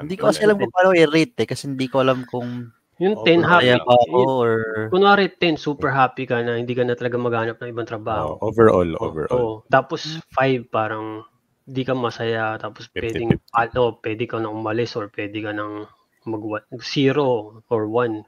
[0.00, 1.48] Hindi ko kasi alam kung paano i-rate eh.
[1.48, 2.72] Kasi hindi ko alam kung
[3.02, 3.66] Yung Oh, 10 happy.
[3.66, 4.52] kaya ba ako or...
[4.94, 8.38] Kunwari 10, super happy ka na hindi ka na talaga maghanap ng ibang trabaho.
[8.38, 9.32] Oh, overall, overall.
[9.34, 9.54] oo.
[9.66, 11.26] Tapos 5 parang
[11.66, 13.02] hindi ka masaya tapos 50-50.
[13.02, 15.90] pwedeng ano, pwede ka nang umalis or pwede ka nang
[16.22, 16.42] mag
[16.78, 18.22] zero or 1.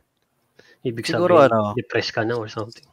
[0.84, 2.84] Ibig Siguro sabihin, ano, depressed ka na or something.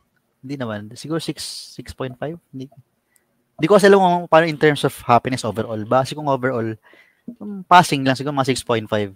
[0.45, 0.93] Hindi naman.
[0.93, 1.33] Siguro 6,
[1.81, 2.37] 6.5.
[2.53, 5.81] Hindi, hindi ko kasi alam kung paano in terms of happiness overall.
[5.81, 6.77] Base kung overall,
[7.67, 9.15] passing lang, siguro mga 6.5.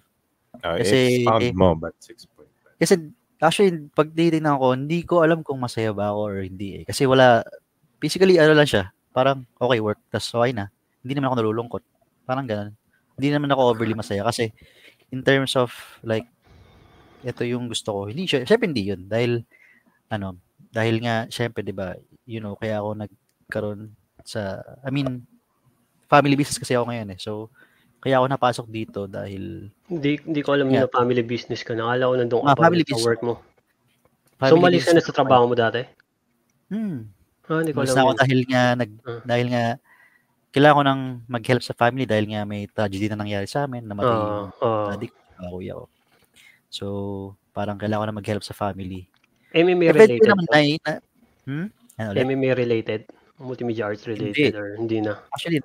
[0.64, 2.48] Uh, Kasi- expound mo, but 6.5.
[2.76, 2.94] Kasi
[3.40, 6.84] actually, pag titignan ko, hindi ko alam kung masaya ba ako or hindi eh.
[6.88, 7.44] Kasi wala,
[8.00, 10.72] basically ano lang siya, parang okay, work, tas okay na.
[11.04, 11.84] Hindi naman ako nalulungkot.
[12.28, 12.76] Parang ganun.
[13.16, 14.52] Hindi naman ako overly masaya kasi
[15.14, 15.72] in terms of
[16.04, 16.28] like,
[17.26, 18.02] ito yung gusto ko.
[18.12, 19.08] Hindi siya, syempre hindi yun.
[19.08, 19.42] Dahil,
[20.12, 20.38] ano,
[20.70, 21.96] dahil nga, syempre, di ba,
[22.28, 23.82] you know, kaya ako nagkaroon
[24.22, 25.24] sa, I mean,
[26.12, 27.20] family business kasi ako ngayon eh.
[27.20, 27.50] So,
[28.06, 30.86] kaya ako napasok dito dahil Hindi, hindi ko alam Yeah.
[30.86, 31.74] na family business ka.
[31.74, 33.42] Nakala ko nandun ka Ah, pa family sa work mo.
[34.38, 35.82] so, family umalis ka na sa trabaho mo dati?
[36.70, 37.10] Hmm.
[37.46, 39.22] Ah, hindi ko alam ako dahil nga nag Ah.
[39.26, 39.64] dahil nga
[40.54, 44.08] kailangan ko nang mag-help sa family dahil nga may tragedy na nangyari sa amin, namatay
[44.08, 44.94] Ah, ah.
[44.94, 45.02] ko,
[45.36, 45.86] mga kuya ko.
[46.70, 46.86] So,
[47.52, 49.10] parang kailangan ko na mag-help sa family.
[49.52, 50.30] MMA Eventually related.
[50.30, 50.94] naman na, na
[51.44, 51.68] hmm?
[51.96, 52.22] Ano ulit?
[52.24, 53.02] MMA related.
[53.36, 55.20] Multimedia arts related or hindi na.
[55.32, 55.60] Actually,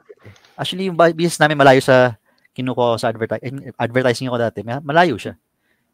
[0.58, 2.18] actually yung business namin malayo sa
[2.60, 4.60] kinukuha ko sa advertising, advertising ako dati.
[4.62, 5.34] ma- Malayo siya.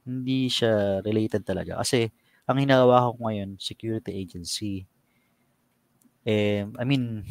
[0.07, 1.79] Hindi siya related talaga.
[1.83, 2.11] Kasi,
[2.47, 4.87] ang hinagawa ko ngayon, security agency.
[6.27, 7.23] Eh, I mean,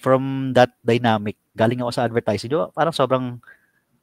[0.00, 2.68] from that dynamic, galing ako sa advertising, di ba?
[2.72, 3.40] Parang sobrang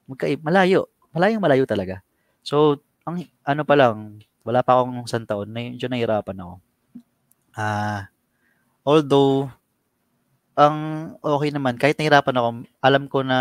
[0.09, 0.89] magkai malayo.
[1.13, 2.01] Malayong malayo talaga.
[2.41, 6.53] So, ang ano pa lang, wala pa akong isang taon, na yun nahirapan ako.
[7.53, 8.09] Ah,
[8.85, 9.49] although,
[10.53, 10.77] ang
[11.21, 12.49] okay naman, kahit nahirapan ako,
[12.81, 13.39] alam ko na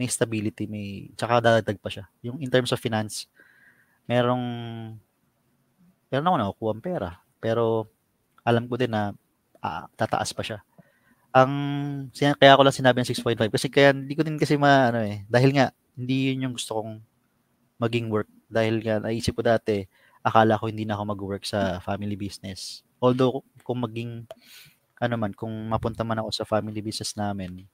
[0.00, 2.08] may stability, may, tsaka dadagdag pa siya.
[2.24, 3.28] Yung in terms of finance,
[4.08, 4.40] merong,
[6.08, 7.10] meron ako nakukuha ang pera.
[7.36, 7.92] Pero,
[8.40, 9.12] alam ko din na
[9.60, 10.64] ah, tataas pa siya.
[11.36, 11.52] Ang,
[12.16, 15.28] kaya ko lang sinabi ng 6.5 kasi kaya hindi ko din kasi ma, ano eh,
[15.28, 15.68] dahil nga,
[16.00, 17.04] hindi yun yung gusto kong
[17.76, 19.84] maging work dahil nga naisip ko dati,
[20.24, 22.82] akala ko hindi na ako mag-work sa family business.
[22.98, 24.24] Although kung maging
[25.00, 27.64] ano man, kung mapunta man ako sa family business namin,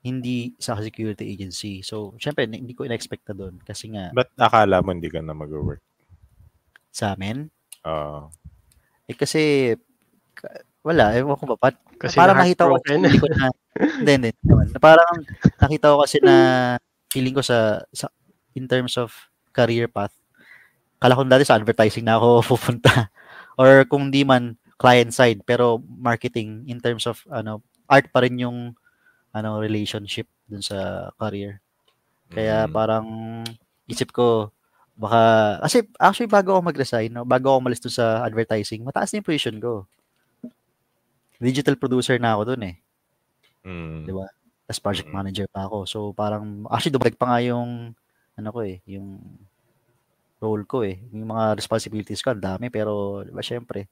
[0.00, 1.84] hindi sa security agency.
[1.84, 3.60] So, syempre, hindi ko in-expect na doon.
[3.60, 5.80] Kasi nga, Ba't akala mo hindi ka na mag-work?
[6.90, 7.46] sa amin,
[7.80, 8.28] Ah,
[9.08, 9.72] eh kasi,
[10.36, 13.48] ka- wala, ewan ko ba, pa, Kasi parang nakita ko, hindi ko na,
[14.00, 14.66] hindi, hindi, hindi naman.
[14.76, 15.14] Parang
[15.56, 16.34] nakita ko kasi na,
[17.08, 18.12] feeling ko sa, sa,
[18.52, 19.14] in terms of
[19.56, 20.12] career path,
[21.00, 23.08] kala ko dati sa advertising na ako pupunta.
[23.56, 28.36] Or kung di man, client side, pero marketing in terms of, ano, art pa rin
[28.40, 28.76] yung,
[29.30, 31.62] ano, relationship dun sa career.
[32.30, 32.72] Kaya mm.
[32.74, 33.06] parang
[33.90, 34.54] isip ko
[35.00, 39.28] baka kasi actually bago ako mag-resign, no, bago ako umalis sa advertising, mataas na yung
[39.28, 39.88] position ko.
[41.40, 42.76] Digital producer na ako doon eh,
[43.64, 44.08] Mm.
[44.08, 44.26] 'di ba?
[44.70, 45.16] As project Mm.
[45.16, 45.84] manager pa ako.
[45.88, 47.92] So parang actually dumagdag pa nga yung
[48.36, 49.20] ano ko eh, yung
[50.40, 50.96] role ko eh.
[51.12, 53.88] Yung mga responsibilities ko, ang dami pero 'di ba syempre,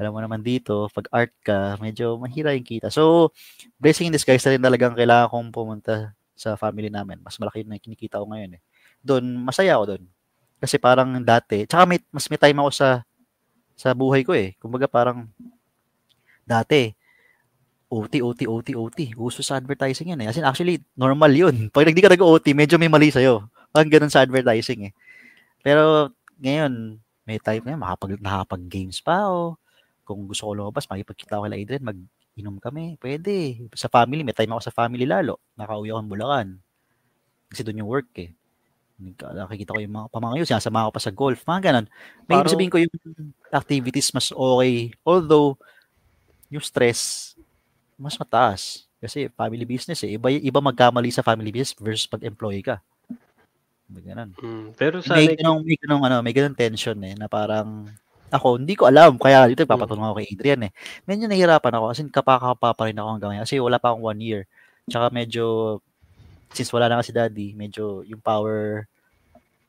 [0.00, 2.88] alam mo naman dito, pag art ka, medyo mahira yung kita.
[2.88, 3.32] So,
[3.76, 7.20] blessing in disguise na rin talagang kailangan kong pumunta sa family namin.
[7.20, 8.62] Mas malaki na kinikita ko ngayon eh.
[9.04, 10.02] Doon, masaya ako doon.
[10.62, 12.88] Kasi parang dati, tsaka may, mas may time ako sa
[13.74, 14.54] sa buhay ko eh.
[14.62, 15.26] Kumbaga parang
[16.46, 16.92] dati,
[17.92, 18.98] OT, OT, OT, OT.
[19.20, 20.28] Uso sa advertising yan eh.
[20.32, 21.66] As in, actually, normal yun.
[21.74, 23.44] Pag hindi ka nag-OT, medyo may mali sa'yo.
[23.68, 24.92] Parang ganun sa advertising eh.
[25.60, 26.96] Pero ngayon,
[27.28, 29.60] may time na makapag, nakapag-games pa ako.
[30.14, 32.96] Kung gusto ko lumabas, makipagkita ako kay Adrian, mag-inom kami.
[32.96, 33.66] Pwede.
[33.72, 35.40] Sa family, may time ako sa family lalo.
[35.56, 36.48] Nakauwi ako ng Bulacan.
[37.48, 38.30] Kasi doon yung work eh.
[39.18, 41.86] Nakikita ko yung mga pamangay yun, sinasama ko pa sa golf, mga ganun.
[42.30, 42.92] May Parang- sabihin ko yung
[43.50, 44.94] activities mas okay.
[45.02, 45.58] Although,
[46.48, 47.32] yung stress,
[47.98, 48.86] mas mataas.
[49.02, 50.14] Kasi family business eh.
[50.14, 52.78] Iba, iba magkamali sa family business versus pag employee ka.
[53.90, 54.30] May ganun.
[54.38, 57.90] Mm, pero sa May ganung, may ganung, ano, may ganung tension eh, na parang,
[58.32, 59.20] ako, hindi ko alam.
[59.20, 60.72] Kaya dito, papatulong ako kay Adrian eh.
[61.04, 61.84] Medyo nahihirapan ako.
[61.92, 63.44] Kasi kapaka-kapa pa rin ako hanggang ngayon.
[63.44, 64.42] Kasi wala pa akong one year.
[64.88, 65.78] Tsaka medyo,
[66.50, 68.88] since wala na kasi daddy, medyo yung power,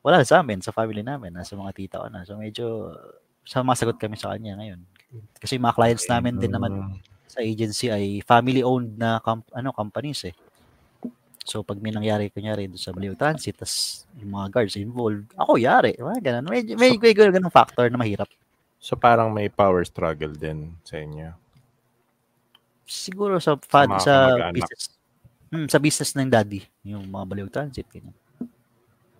[0.00, 2.24] wala sa amin, sa family namin, nasa mga tita ko na.
[2.24, 2.92] So medyo,
[3.44, 4.80] sa masagot kami sa kanya ngayon.
[5.38, 6.96] Kasi mga clients namin din naman Mm.
[7.28, 10.34] sa agency ay family-owned na com- ano, companies eh.
[11.44, 15.60] So, pag may nangyari, kunyari, doon sa Baliw Transit, tas yung mga guards involved, ako
[15.60, 15.92] yari.
[15.92, 16.48] Mga ganun.
[16.48, 18.32] May, may, may ganun factor na mahirap.
[18.84, 21.32] So parang may power struggle din sa inyo.
[22.84, 24.54] Siguro sa fan, mga sa, kamag-anak.
[24.60, 24.84] business.
[25.48, 27.88] Hmm, sa business ng daddy, yung mga Baliw Transit.
[27.88, 28.12] Ganyan.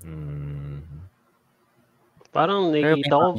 [0.05, 0.85] Mm.
[2.29, 3.39] parang nakikita ko,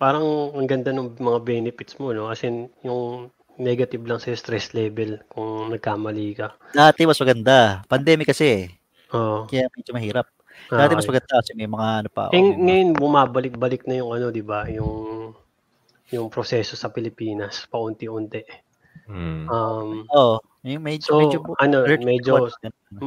[0.00, 2.30] parang ang ganda ng mga benefits mo, no?
[2.30, 6.54] As in, yung negative lang sa stress level kung nagkamali ka.
[6.72, 7.84] Dati mas maganda.
[7.90, 8.64] Pandemic kasi eh.
[9.12, 9.44] Oo.
[9.50, 10.26] Kaya medyo mahirap.
[10.70, 11.10] Dati mas Okay.
[11.10, 12.24] maganda kasi may mga ano pa.
[12.30, 14.64] Eh, may mga- ngayon bumabalik-balik na yung ano, 'di ba?
[14.70, 15.34] Yung
[16.10, 18.42] yung proseso sa Pilipinas paunti-unti.
[19.10, 19.46] Mm.
[19.50, 20.38] Um, Oo.
[20.62, 22.46] yung medyo, so medyo, ano, medyo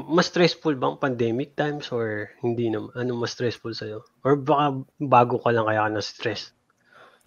[0.08, 2.92] mas stressful bang pandemic times or hindi naman?
[2.96, 4.04] Ano mas stressful sa'yo?
[4.24, 6.52] Or baka bago ka lang kaya ka na stress?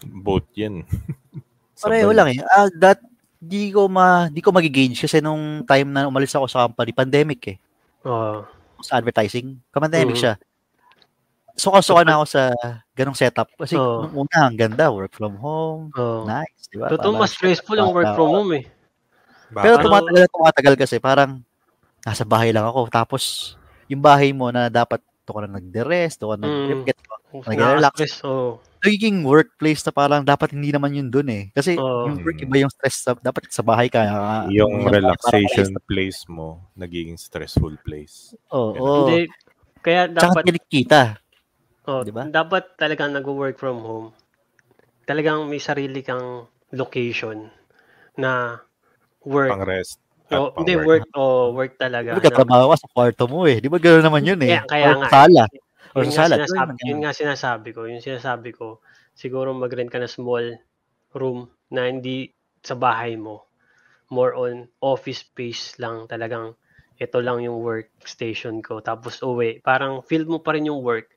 [0.05, 0.85] Both yan.
[1.81, 2.39] Pareho lang eh.
[2.53, 3.01] Ah, that,
[3.37, 7.41] di ko ma, di ko magi-gauge kasi nung time na umalis ako sa company, pandemic
[7.53, 7.57] eh.
[8.05, 8.45] Oo.
[8.81, 9.57] Sa advertising.
[9.73, 10.21] Ka-pandemic Mhm.
[10.21, 10.33] siya.
[11.57, 12.41] Suka-suka na ako sa
[12.93, 13.49] ganong setup.
[13.57, 14.05] Kasi Oo.
[14.05, 14.93] nung una, ang ganda.
[14.93, 15.89] Work from home.
[15.91, 16.23] Oo.
[16.23, 16.69] Nice.
[16.69, 16.87] Di ba?
[16.87, 18.65] Totoo, mas stressful yung work from home eh.
[19.49, 19.85] Pero Bakit?
[19.85, 21.41] tumatagal at tumatagal kasi parang
[22.05, 22.87] nasa bahay lang ako.
[22.87, 23.55] Tapos,
[23.89, 26.83] yung bahay mo na dapat doon ka na nagde-rest, doon ka na Mm.
[26.85, 26.97] get.
[27.27, 28.23] Nag-relax.
[28.23, 28.63] Oo.
[28.79, 31.51] Nagiging workplace na parang dapat hindi naman yun dun eh.
[31.51, 32.07] Kasi Oo.
[32.07, 33.03] yung work, iba yung stress.
[33.03, 33.99] Sa, dapat sa bahay ka.
[33.99, 38.31] ah, yung ka relaxation para- place mo, nagiging stressful place.
[38.47, 38.71] Oo.
[38.71, 38.79] Ganun.
[38.79, 38.95] oo.
[39.03, 39.19] Hindi,
[39.81, 41.01] kaya Tsaka dapat, kinikita.
[41.87, 42.27] Oh, di ba?
[42.27, 44.07] dapat talagang nag-work from home.
[45.07, 47.47] Talagang may sarili kang location
[48.19, 48.59] na
[49.23, 49.55] work.
[49.55, 50.87] Pang rest Oh, pang hindi, work.
[50.87, 51.03] work.
[51.15, 52.11] Oh, work talaga.
[52.11, 53.63] Di ba katrabaho ka sa kwarto mo eh.
[53.63, 54.59] Di ba gano'n naman yun eh.
[54.59, 55.07] Kaya- kaya Or nga.
[55.07, 55.43] sa sala.
[55.95, 56.35] Or yun, sa sala.
[56.43, 57.79] sinasabi, yun nga sinasabi ko.
[57.87, 58.83] Yung sinasabi ko,
[59.15, 60.59] siguro mag-rent ka na small
[61.15, 62.27] room na hindi
[62.59, 63.47] sa bahay mo.
[64.11, 66.55] More on office space lang talagang
[66.99, 68.83] ito lang yung workstation ko.
[68.83, 69.63] Tapos uwi.
[69.63, 71.15] Parang feel mo pa rin yung work.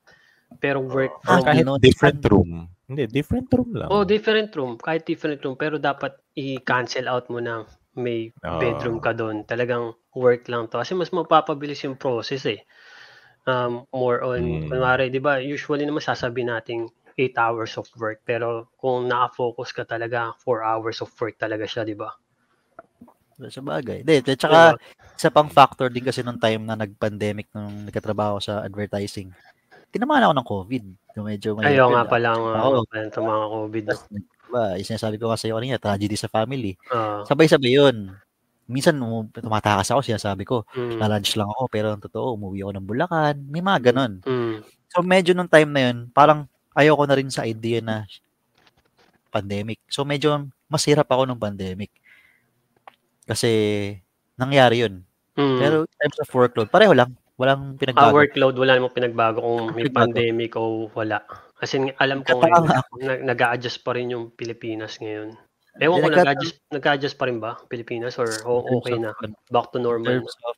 [0.59, 2.66] Pero work Ah, from kahit different room.
[2.90, 3.86] Hindi, different room lang.
[3.86, 4.74] Oh, different room.
[4.82, 5.55] Kahit different room.
[5.55, 7.62] Pero dapat i-cancel out mo na
[7.94, 8.59] may Ah.
[8.59, 9.46] bedroom ka doon.
[9.46, 10.82] Talagang work lang to.
[10.82, 12.66] Kasi mas mapapabilis yung process eh.
[13.46, 14.68] Um, more on, Hmm.
[14.68, 18.20] kunwari, di ba, usually naman sasabi natin 8 hours of work.
[18.26, 22.11] Pero kung naka-focus ka talaga, 4 hours of work talaga siya, di ba?
[23.48, 24.05] Sa bagay.
[24.05, 24.76] Hindi, at saka
[25.16, 29.32] isa pang factor din kasi nung time na nag-pandemic nung nagkatrabaho sa advertising.
[29.91, 30.84] Tinamaan ako ng COVID.
[31.11, 33.84] So, medyo may Ayaw nga pala ang uh, ito mga COVID.
[33.91, 36.78] Tapos, diba, sinasabi ko kasi kanina, tragedy sa family.
[36.91, 38.14] Ah, Sabay-sabay yun.
[38.70, 42.72] Minsan, um, tumatakas ako, sinasabi ko, mm, lalunch lang ako, pero ang totoo, umuwi ako
[42.78, 43.36] ng Bulacan.
[43.51, 44.22] May mga ganon.
[44.22, 48.07] mm, So, medyo nung time na yun, parang ayoko na rin sa idea na
[49.30, 49.78] pandemic.
[49.91, 51.91] So, medyo mas hirap ako nung pandemic.
[53.26, 53.51] Kasi,
[54.34, 55.03] nangyari yun.
[55.34, 55.59] mm.
[55.59, 57.11] Pero, in terms of workload, pareho lang.
[57.41, 58.12] Walang Ah, pinagbago.
[58.14, 59.97] workload, wala namang pinagbago kung may Pinagbago.
[59.97, 60.62] pandemic o
[60.93, 61.24] wala.
[61.57, 65.41] Kasi alam ko ngayon, nga nag- nag-a-adjust pa rin yung Pilipinas ngayon.
[65.74, 69.16] Ewan ko, nag-a-adjust, nag-a-adjust pa rin ba Pilipinas or o- in okay na?
[69.16, 70.28] of- Back to normal na?
[70.28, 70.57] of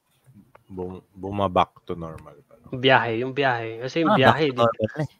[0.66, 2.34] Bum- bumaback to normal.
[2.42, 2.74] pa, no?
[2.74, 3.78] Biyahe, yung biyahe.
[3.78, 5.10] Kasi yung ah, biyahe, back to di, normal na eh.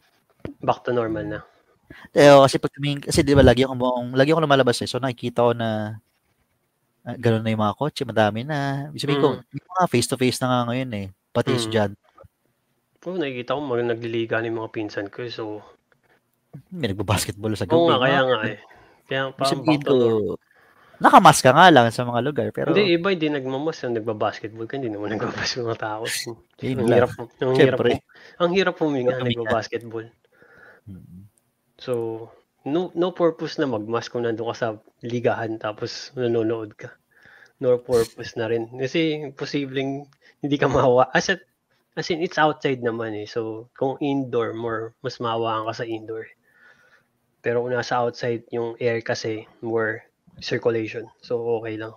[0.59, 1.39] back to normal na.
[2.11, 3.71] Eh, oh, kasi pag tumingin, kasi di ba lagi ako,
[4.11, 4.89] lagi ako lumalabas eh.
[4.89, 5.95] So nakikita ko na
[7.03, 8.89] ah, ganun na yung mga kotse, madami na.
[8.91, 9.45] Sabihin ko, Mm.
[9.53, 11.07] yung mga face-to-face na nga ngayon eh.
[11.33, 11.57] Pati Mm.
[11.57, 11.59] mm.
[11.59, 11.97] estudyante.
[13.03, 15.27] Oo, nakikita ko mga nagliliga ng mga pinsan ko.
[15.27, 15.43] So,
[16.71, 17.75] May nagbabasketball sa gabi.
[17.75, 18.57] oo nga, kaya nga eh.
[19.09, 20.37] Kaya parang back to ko, normal.
[21.03, 22.47] nakamask ka nga lang sa mga lugar.
[22.55, 24.77] Pero, Hindi, iba hindi nagmamas yung nagbabasketball ka.
[24.79, 26.03] Hindi naman nagbabasketball mga tao.
[26.63, 27.89] Ang hirap, ang hirap, Siyempre.
[28.39, 30.07] ang hirap huminga nagbabasketball.
[30.87, 31.27] Mm.
[31.79, 31.93] So,
[32.63, 34.69] no no purpose na magmask kung nandun ka sa
[35.03, 36.93] ligahan tapos nanonood ka.
[37.59, 38.69] No purpose na rin.
[38.71, 40.07] Kasi posibleng
[40.43, 41.07] hindi ka mahawa.
[41.15, 41.45] As, in-
[41.95, 43.25] as in, it's outside naman eh.
[43.25, 46.27] So, kung indoor, more, mas mahawaan ka sa indoor.
[47.39, 50.03] Pero kung nasa outside, yung air kasi, more
[50.43, 51.07] circulation.
[51.23, 51.95] So, okay lang.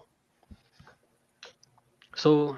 [2.14, 2.54] So,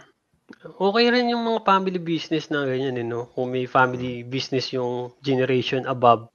[0.80, 3.28] okay rin yung mga family business na ganyan, eh, no?
[3.32, 6.28] Kung may family business yung generation above,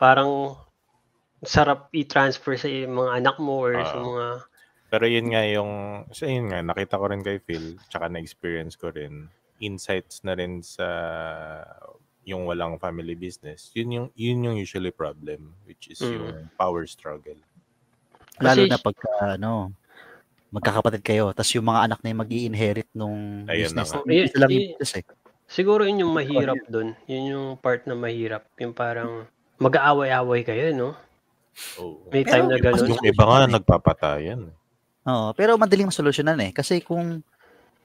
[0.00, 0.56] parang
[1.44, 4.04] sarap i-transfer sa mga anak mo or sa Ah.
[4.04, 4.24] mga
[4.94, 8.94] Pero yun nga yung, so yun nga, nakita ko rin kay Phil, tsaka na-experience ko
[8.94, 9.26] rin,
[9.58, 10.86] insights na rin sa
[12.22, 13.74] yung walang family business.
[13.74, 16.14] Yun yung, yun yung usually problem, which is Mm.
[16.14, 17.34] yung power struggle.
[18.38, 19.74] Lalo Kasi- na pagka, ano,
[20.54, 23.90] magkakapatid kayo, tapos yung mga anak na yung mag inherit nung Ayun na business.
[23.90, 23.98] nga.
[24.06, 25.04] Eh, sila eh, business eh.
[25.50, 26.94] siguro yun yung mahirap doon.
[27.10, 28.46] Yun yung part na mahirap.
[28.62, 29.26] Yung parang
[29.58, 30.94] mag-aaway-away kayo, no?
[31.82, 32.06] Oo.
[32.14, 32.94] May Pero time na ganun.
[32.94, 34.54] Yung iba nga nagpapatayan.
[35.04, 36.50] Oo, pero madaling masolusyonan eh.
[36.50, 37.20] Kasi kung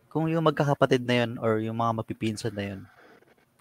[0.10, 2.80] kung yung magkakapatid na yun or yung mga mapipinsan na yun,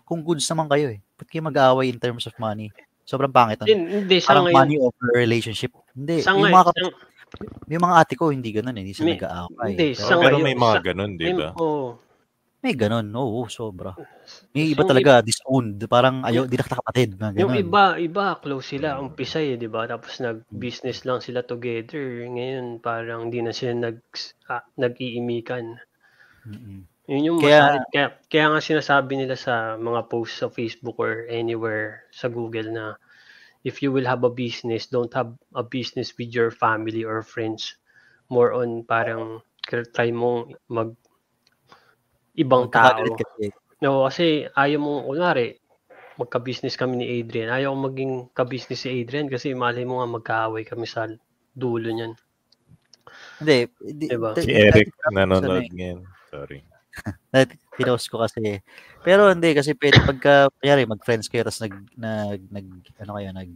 [0.02, 1.00] kung goods naman kayo eh.
[1.14, 2.72] Ba't kayo mag-aaway in terms of money?
[3.04, 3.60] Sobrang pangit.
[3.60, 3.68] Ano?
[3.68, 4.56] Hindi, hindi sa Parang ngayon.
[4.56, 5.72] money over relationship.
[5.92, 6.24] Hindi.
[6.24, 6.96] Sa yung, mga, sa, kap-
[7.66, 8.82] yung mga ate ko, hindi ganun eh.
[8.84, 9.68] Hindi sila May- nag-aaway.
[9.68, 11.48] hindi, Pero sa Pero ngayon, may mga sa- ganun, di ba?
[11.56, 11.88] oh,
[12.58, 13.06] may ganun.
[13.14, 13.94] Oo, sobra.
[14.50, 15.78] May iba Yung talaga disowned.
[15.86, 17.08] Parang ayaw, di na kita kapatid.
[17.14, 17.42] Mga ganun.
[17.46, 19.86] Yung iba, iba, close sila, umpisa eh, di ba?
[19.86, 22.26] Tapos nag-business lang sila together.
[22.26, 23.98] Ngayon, parang hindi na sila nag,
[24.50, 25.78] ah, nag-iimikan.
[26.48, 26.82] Mm-mm.
[27.08, 31.24] Yun yung Kaya- kaya, kaya, kaya nga sinasabi nila sa mga posts sa Facebook or
[31.30, 32.84] anywhere sa Google na
[33.64, 37.80] if you will have a business, don't have a business with your family or friends.
[38.28, 40.92] More on parang try mong mag
[42.38, 43.02] ibang tao.
[43.02, 43.50] Kasi.
[43.82, 45.58] No, kasi ayaw mo, kunwari,
[46.18, 47.50] magka-business kami ni Adrian.
[47.50, 51.06] Ayaw ko maging ka-business si Adrian kasi malay mo nga magkaaway kami sa
[51.54, 52.14] dulo niyan.
[53.38, 53.70] Hindi.
[53.82, 54.34] hindi Diba?
[54.34, 55.70] Si Eric nanonood eh.
[55.70, 56.00] ngayon.
[56.30, 56.58] Sorry.
[57.78, 58.58] Pinost ko kasi.
[59.06, 62.66] Pero hindi, kasi pwede pagka, kanyari, mag-friends kayo, tapos nag, nag, nag,
[62.98, 63.50] ano kayo, nag,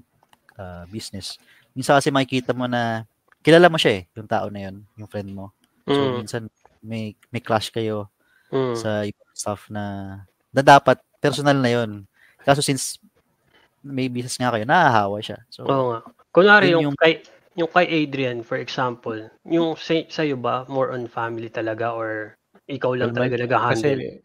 [0.54, 1.42] ah, business.
[1.74, 3.02] Minsan kasi makikita mo na,
[3.42, 5.50] kilala mo siya eh, yung tao na yun, yung friend mo.
[5.82, 6.42] So, Mm, minsan,
[6.78, 8.06] may, may clash kayo
[8.52, 8.76] mm.
[8.76, 9.84] sa stuff na,
[10.52, 12.04] na dapat, personal na yun.
[12.44, 13.00] Kaso since,
[13.82, 15.42] may business nga kayo, nahahawa siya.
[15.50, 16.00] So, Oo nga.
[16.30, 17.14] Kunwari Yun yung, yung- kay
[17.52, 22.32] yung kay Adrian for example, yung sa sa'yo ba more on family talaga or
[22.64, 24.00] ikaw lang Well, talaga nag-handle?
[24.00, 24.24] Kasi,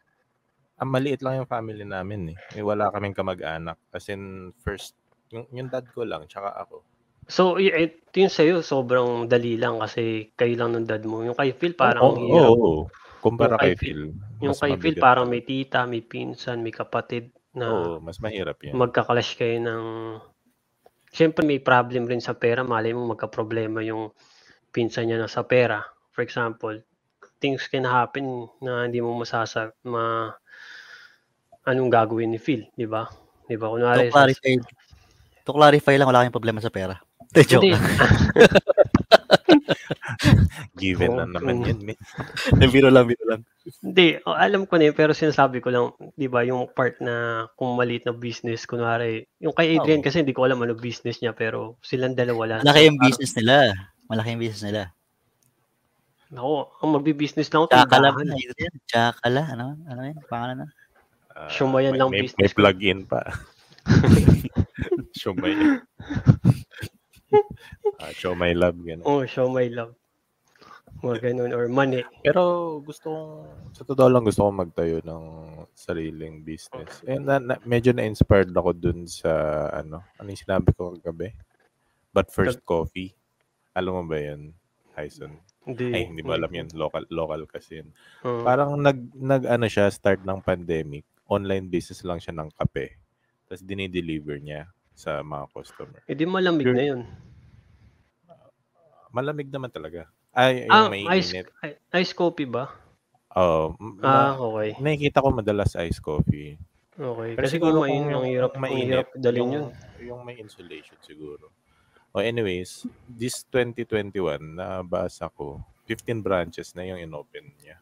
[0.78, 2.38] ang maliit lang yung family namin eh.
[2.56, 3.76] May wala kaming kamag-anak.
[3.92, 4.94] As in, first,
[5.34, 6.86] yung, yung dad ko lang, tsaka ako.
[7.28, 11.26] So, eh, ito yung sa'yo, sobrang dali lang kasi kayo lang ng dad mo.
[11.28, 12.52] Yung kay Phil, Oo, parang ang hirap.
[12.56, 12.88] oo.
[13.22, 14.14] Kumpara kay Phil.
[14.40, 18.78] yung kay Phil, parang may tita, may pinsan, may kapatid na Oo, mas mahirap yan.
[18.78, 19.84] magka-clash kayo ng...
[21.10, 22.62] Siyempre, may problem rin sa pera.
[22.62, 24.14] Malay mo, magka-problema yung
[24.70, 25.82] pinsan niya na sa pera.
[26.14, 26.78] For example,
[27.42, 29.74] things can happen na hindi mo masasa...
[29.88, 30.30] Ma,
[31.68, 33.10] anong gagawin ni Phil, di ba?
[33.50, 33.68] Di ba?
[33.68, 34.54] to Kunwari, clarify,
[35.44, 36.96] to clarify lang, wala kayong problema sa pera.
[37.34, 37.84] Hindi, joke lang.
[40.82, 41.68] Given na naman oo.
[41.68, 41.80] yan.
[41.84, 42.70] men.
[42.72, 43.42] biro lang, biro lang.
[43.84, 47.46] Hindi, o, alam ko na yun, pero sinasabi ko lang, di ba, yung part na
[47.60, 50.06] kung maliit na business, kunwari, yung kay Adrian Oo.
[50.06, 52.60] kasi hindi ko alam ano business niya, pero silang dalawa lang.
[52.64, 53.76] Malaki yung business nila.
[54.08, 54.84] Malaki yung business nila.
[56.28, 57.72] Ako, ang magbi-business lang ako.
[57.72, 58.20] Chakala ba?
[58.28, 58.76] Yan.
[58.84, 59.42] Chakala.
[59.48, 59.80] Ano?
[59.88, 60.20] Ano yun?
[60.28, 60.68] Pangalan na?
[61.32, 63.22] Ah, Shumayan may- lang may, business May plug-in pa.
[65.20, 65.56] Shumay.
[68.02, 68.78] ah, show my love.
[68.80, 69.04] Ganun.
[69.04, 69.94] Oh, show my love.
[71.04, 71.52] Mga ganun.
[71.54, 72.02] Or money.
[72.26, 72.42] Pero
[72.82, 73.32] gusto kong,
[73.76, 75.24] sa totoo lang gusto kong magtayo ng
[75.78, 77.06] sariling business.
[77.06, 79.30] Eh, na, na, medyo na-inspired ako dun sa,
[79.70, 81.36] ano, ano yung sinabi ko kagabi?
[82.16, 83.14] But first coffee.
[83.78, 84.58] Alam mo ba yun,
[84.98, 85.38] Hyson?
[85.68, 85.94] Hindi.
[85.94, 86.66] Ay, hindi mo alam yun.
[86.74, 87.90] Local, local kasi yun.
[88.26, 88.42] Oo.
[88.42, 91.06] Parang nag, nag, ano siya, start ng pandemic.
[91.30, 92.98] Online business lang siya ng kape.
[93.46, 94.66] Tapos dinideliver niya
[94.98, 96.02] sa mga customer.
[96.04, 97.02] Hindi malamig You're- na yun.
[99.10, 100.10] Malamig naman talaga.
[100.34, 101.48] Ay, yung Ah, may ice, init.
[101.92, 102.70] ice coffee ba?
[103.34, 103.78] Oo.
[103.78, 104.74] m- Ah, okay.
[104.78, 106.58] nakikita ko madalas ice coffee.
[106.92, 107.30] Okay.
[107.38, 109.66] Pero Kasi siguro kung main, ang hirap, mainit, hirap dalhin yung, yun.
[110.04, 111.54] Yung may insulation siguro.
[112.10, 117.78] O anyways, this 2021, nabasa ko, 15 branches na yung inopen niya.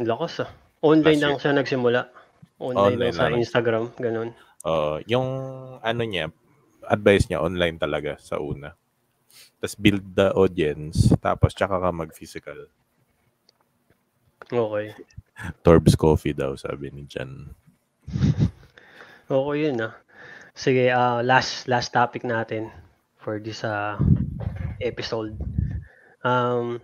[0.00, 0.50] Lakas ah.
[0.80, 2.00] Online Last lang siya nagsimula.
[2.56, 3.36] Online, Online lang sa lang.
[3.38, 3.84] Instagram.
[3.94, 4.28] Ganun.
[4.64, 5.28] Uh, yung
[5.78, 6.32] ano niya,
[6.88, 8.74] advice niya online talaga sa una.
[9.60, 12.70] Tapos build the audience, tapos tsaka ka mag-physical.
[14.46, 14.94] Okay.
[15.66, 17.50] Torbs Coffee daw, sabi ni Jan.
[19.26, 19.90] Okay yun ah.
[20.54, 22.70] Sige, ah, last last topic natin
[23.18, 23.98] for this ah,
[24.78, 25.34] episode.
[26.22, 26.78] Um,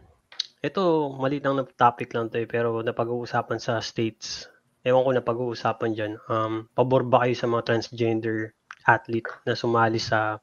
[0.58, 4.50] ito, maliit lang na topic lang to eh, pero napag-uusapan sa states.
[4.82, 6.12] Ewan ko na pag-uusapan dyan.
[6.26, 10.38] Um, pabor ba kayo sa mga transgender athlete na sumali sa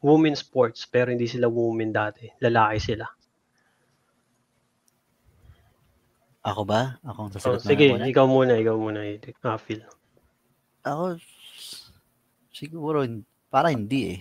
[0.00, 2.26] women's sports pero hindi sila women dati.
[2.40, 3.06] Lalaki sila.
[6.40, 6.96] Ako ba?
[7.04, 8.08] Ako ang sasagot na sige, muna?
[8.08, 9.00] ikaw muna, ikaw muna.
[9.44, 9.84] Ah, Phil.
[10.80, 11.20] Ako,
[12.48, 13.04] siguro,
[13.52, 14.20] para hindi eh.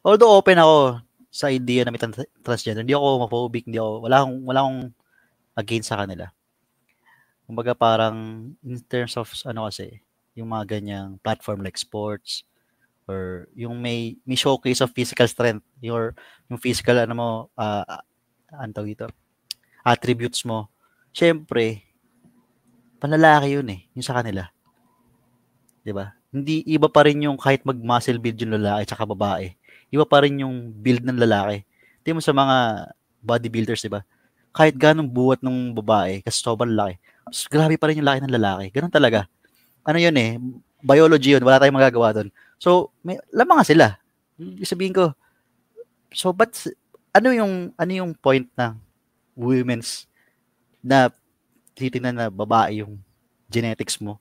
[0.00, 4.16] Although open ako sa idea na may trans- transgender, hindi ako homophobic, hindi ako, wala
[4.24, 4.80] akong, wala akong
[5.60, 6.32] against sa kanila.
[7.44, 8.16] Kumbaga parang,
[8.64, 10.00] in terms of, ano kasi,
[10.38, 12.46] yung mga ganyang platform like sports,
[13.10, 16.14] or yung may, may showcase of physical strength, your,
[16.46, 17.28] yung physical, ano mo,
[17.58, 17.82] uh,
[18.54, 19.10] ano dito,
[19.82, 20.70] attributes mo,
[21.10, 21.82] syempre,
[23.02, 24.46] panlalaki yun eh, yung sa kanila.
[25.88, 26.12] 'di ba?
[26.28, 29.56] Hindi iba pa rin yung kahit mag-muscle build yung lalaki tsaka babae.
[29.88, 31.64] Iba pa rin yung build ng lalaki.
[32.04, 32.56] Tingnan mo sa mga
[33.24, 34.04] bodybuilders, 'di ba?
[34.52, 37.00] Kahit ganong buhat ng babae, kasi sobrang laki.
[37.28, 38.64] mas grabe pa rin yung laki ng lalaki.
[38.72, 39.28] Ganun talaga.
[39.84, 40.38] Ano yun eh,
[40.82, 42.28] biology yun, wala tayong magagawa doon.
[42.58, 43.86] So, may lamang nga sila.
[44.62, 45.14] Sabihin ko,
[46.14, 46.54] so but
[47.12, 48.74] ano yung ano yung point ng
[49.36, 50.06] women's
[50.80, 51.12] na
[51.74, 52.96] titingnan na babae yung
[53.50, 54.18] genetics mo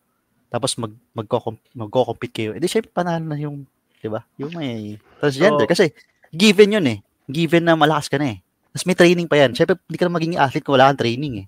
[0.47, 2.51] tapos mag magko magko-compete kayo.
[2.55, 3.67] Edi syempre panalo na yung,
[3.99, 4.23] 'di ba?
[4.39, 5.71] Yung may transgender Oo.
[5.71, 5.91] kasi
[6.31, 6.99] given 'yun eh.
[7.27, 8.37] Given na malakas ka na eh.
[8.71, 9.51] Tapos may training pa 'yan.
[9.51, 11.47] Syempre hindi ka na magiging athlete kung wala kang training eh.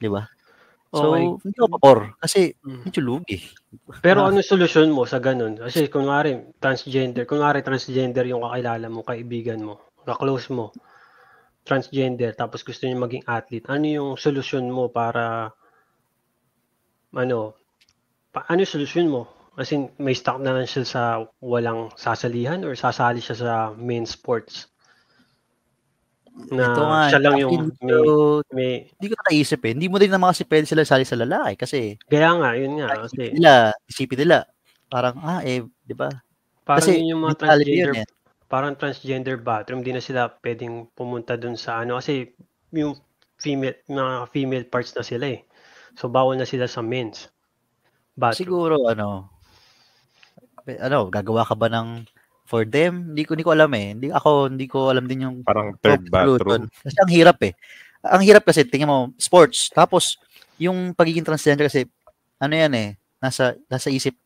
[0.00, 0.32] 'Di ba?
[0.92, 1.46] So, Okay.
[1.46, 2.82] hindi ako papor kasi Mm.
[2.82, 3.38] medyo lugi.
[4.02, 4.32] Pero Ah.
[4.32, 5.60] ano solusyon mo sa ganun?
[5.60, 9.74] Kasi kunwari transgender, kunwari transgender yung kakilala mo, kaibigan mo,
[10.08, 10.72] ka-close mo,
[11.68, 13.66] transgender, tapos gusto niya maging athlete.
[13.68, 15.52] Ano yung solusyon mo para
[17.14, 17.58] ano,
[18.30, 19.22] pa, ano yung solusyon mo?
[19.58, 21.02] As in, may stuck na lang siya sa
[21.42, 24.69] walang sasalihan or sasali siya sa main sports?
[26.48, 29.72] Na Ito nga, siya lang yung hindi may, ko- may, hindi ko naisip eh.
[29.76, 33.04] Hindi mo din naman kasi pwede sila sali sa lalaki kasi kaya nga, yun nga,
[33.04, 33.52] kasi nila,
[33.86, 34.48] isipin nila,
[34.88, 36.08] parang, ah eh, di ba?
[36.64, 38.08] parang Kasi yun yung mga transgender yun eh.
[38.50, 42.34] parang transgender bathroom, di na sila pwedeng pumunta dun sa ano kasi
[42.74, 42.98] yung
[43.38, 45.40] female mga female parts na sila eh.
[45.98, 47.30] So bawal na sila sa men's
[48.18, 48.46] bathroom.
[48.46, 49.30] Siguro ano
[50.66, 52.06] ano, gagawa ka ba ng
[52.50, 53.14] for them?
[53.14, 53.86] Hindi ko hindi ko alam eh.
[53.94, 56.66] Hindi ako hindi ko alam din yung Parang third bathroom.
[56.82, 57.54] Kasi ang hirap eh.
[58.02, 60.18] Ang hirap kasi tingnan mo sports tapos
[60.58, 61.86] yung pagiging transgender kasi
[62.42, 62.88] ano yan eh
[63.22, 64.16] nasa nasa isip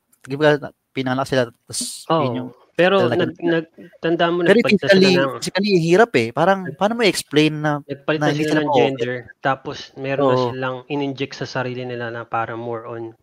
[0.95, 2.23] pinanganak sila tapos Oo.
[2.25, 3.67] yun yung Pero talaga- nag, nag
[4.03, 6.35] tanda mo pero physically, sila ng physically hirap eh.
[6.35, 10.47] Parang paano mo i-explain na nagpalitan na hindi sila ng gender tapos meron na Oo.
[10.51, 13.15] silang in-inject sa sarili nila na para more on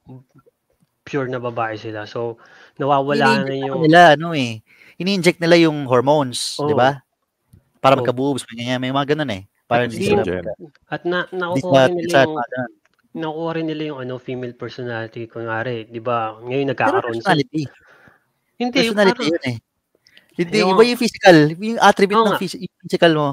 [1.03, 2.07] pure na babae sila.
[2.07, 2.39] So
[2.79, 4.63] nawawala na yung nila ano eh.
[5.01, 6.69] Ini-inject nila yung hormones, Oo.
[6.69, 7.01] 'di ba?
[7.81, 8.05] Para Oo.
[8.05, 9.43] magka-boobs, ganyan, may mga ganun eh.
[9.65, 10.21] Para hindi Hindi sila
[10.91, 12.37] at na nakukuha rin nila yung
[13.11, 16.37] nakuha rin nila yung ano female personality kunwari, 'di ba?
[16.37, 17.65] Ngayon nagkakaroon personality.
[18.61, 19.57] Hindi, yung Personality yun eh.
[20.37, 21.37] Hindi, Yung- iba yung physical.
[21.57, 23.29] Yung attribute Oo ng phys- yung physical mo,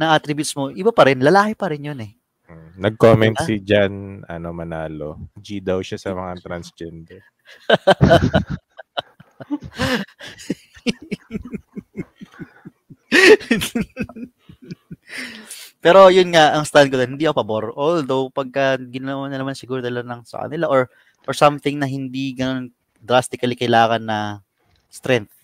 [0.00, 1.20] na attributes mo, iba pa rin.
[1.20, 2.16] Lalaki pa rin yun eh.
[2.48, 2.80] Mm.
[2.80, 3.46] Nag-comment Diba?
[3.46, 5.20] si Jan ano, Manalo.
[5.36, 7.20] G daw siya sa mga transgender.
[15.84, 17.72] Pero yun nga, ang stand ko doon, hindi ako pabor.
[17.72, 20.92] Although, pagka ginawa na naman siguro nila ng sa kanila or
[21.24, 22.68] or something na hindi ganun
[23.00, 24.44] drastically kailangan na
[24.92, 25.40] strength.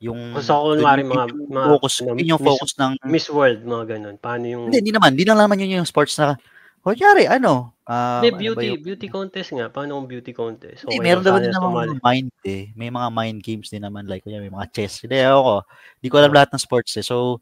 [0.00, 3.28] Yung, Gusto ko kunwari mga, yung mga focus, ano, yun yung Miss- focus ng, Miss
[3.28, 4.16] World, mga ganun.
[4.16, 4.62] Paano yung...
[4.72, 6.40] hindi, hindi naman, hindi lang naman yun yung sports na,
[6.80, 9.66] kunyari, ano, ah, Hindi, ano ba beauty, yung- beauty contest nga.
[9.68, 10.84] Paano yung beauty contest?
[10.84, 12.62] Okay meron naman din naman mga mind eh.
[12.72, 15.02] May mga mind games din naman like kunya may mga chess.
[15.02, 15.64] Hindi ako.
[15.96, 17.04] Hindi ko alam lahat ng sports eh.
[17.04, 17.40] So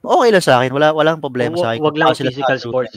[0.00, 0.70] okay lang sa akin.
[0.70, 1.80] Wala walang problema Wag- sa akin.
[1.80, 2.94] wag kung lang sila physical sa- sports.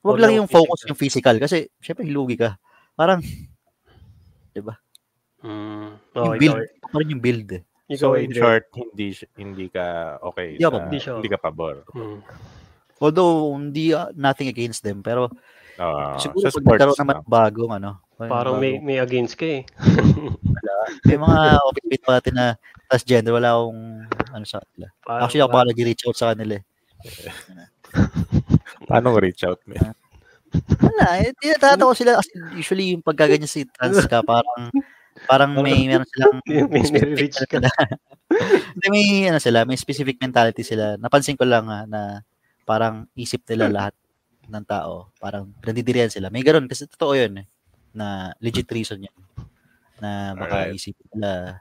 [0.00, 0.88] Wag Wag lang yung focus physical.
[0.88, 2.56] yung physical kasi syempre hilugi ka.
[2.94, 3.20] Parang
[5.40, 5.96] Mm.
[6.12, 7.62] yung Oh, build, ikaw, pa rin yung build eh.
[7.88, 9.84] ikaw So in short, hindi hindi ka
[10.22, 11.80] okay Hindi sa, hindi ka pabor.
[11.96, 12.20] Mm.
[13.00, 15.32] Although hindi uh, nothing against them pero
[15.80, 17.90] Ah, siguro sa pag nagkaroon naman ng bagong ano.
[18.20, 19.62] Parang may, bagong- may against ka eh.
[21.08, 22.46] may mga opinion natin na
[22.84, 23.80] transgender wala akong
[24.28, 24.92] ano sa kanila.
[25.00, 26.64] Parang, Actually ako pa nag-reach out sa kanila eh.
[28.92, 29.72] Paano reach out mo?
[30.84, 34.68] Wala, eh, tinatatawa sila kasi usually yung pagkaganyan si trans ka, parang
[35.30, 37.58] parang may meron silang May- ano ka.
[38.76, 41.00] Hindi, may ano sila, may specific mentality sila.
[41.00, 42.20] Napansin ko lang ha, na
[42.70, 43.94] parang isip nila lahat
[44.46, 46.30] ng tao, parang pinandidirihan sila.
[46.30, 47.46] May ganun kasi totoo 'yun eh,
[47.90, 48.06] na
[48.38, 49.16] legit reason 'yan.
[49.98, 50.78] Na baka Alright.
[50.78, 51.58] isip nila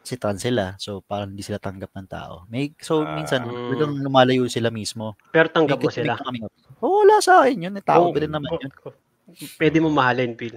[0.00, 0.78] si trans sila.
[0.78, 2.46] So parang hindi sila tanggap ng tao.
[2.46, 3.18] May so Ah.
[3.18, 3.54] minsan Mm.
[3.68, 5.18] talagang lumalayo sila mismo.
[5.28, 6.14] Pero tanggap mo May- sila.
[6.16, 6.54] coming out.
[6.78, 7.74] Oo, wala sa akin yun.
[7.74, 8.70] Eh, Tao ko rin naman yun.
[9.58, 10.54] Pwede mo mahalin, Phil.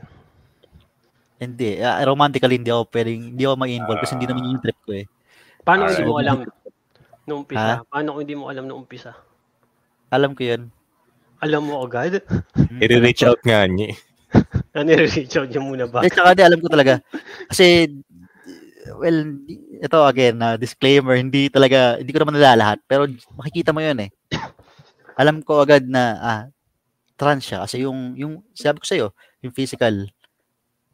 [1.39, 1.79] Hindi.
[1.79, 4.91] ah, romantically, hindi ako pwedeng, hindi ako mag-involve kasi hindi naman yun yung trip ko
[4.91, 5.05] eh.
[5.63, 5.95] Paano Alright.
[5.97, 6.37] hindi mo alam
[7.29, 7.79] nung umpisa?
[7.79, 7.85] Ha?
[7.85, 9.13] Paano kung hindi mo alam nung umpisa?
[10.09, 10.73] Alam ko yun.
[11.39, 12.25] Alam mo agad?
[12.83, 13.93] I-reach out nga niya.
[13.93, 13.97] eh.
[14.77, 16.05] Ano reach out niya muna ba?
[16.05, 17.01] Eh, tsaka di, alam ko talaga.
[17.49, 17.89] Kasi,
[19.01, 19.25] well,
[19.81, 22.77] ito again, na disclaimer, hindi talaga, hindi ko naman nalalahat.
[22.85, 24.09] Pero makikita mo yun eh.
[25.17, 26.43] Alam ko agad na, ah,
[27.17, 27.65] trans siya.
[27.65, 29.07] Kasi yung, yung, sabi ko sa'yo,
[29.41, 30.05] yung physical,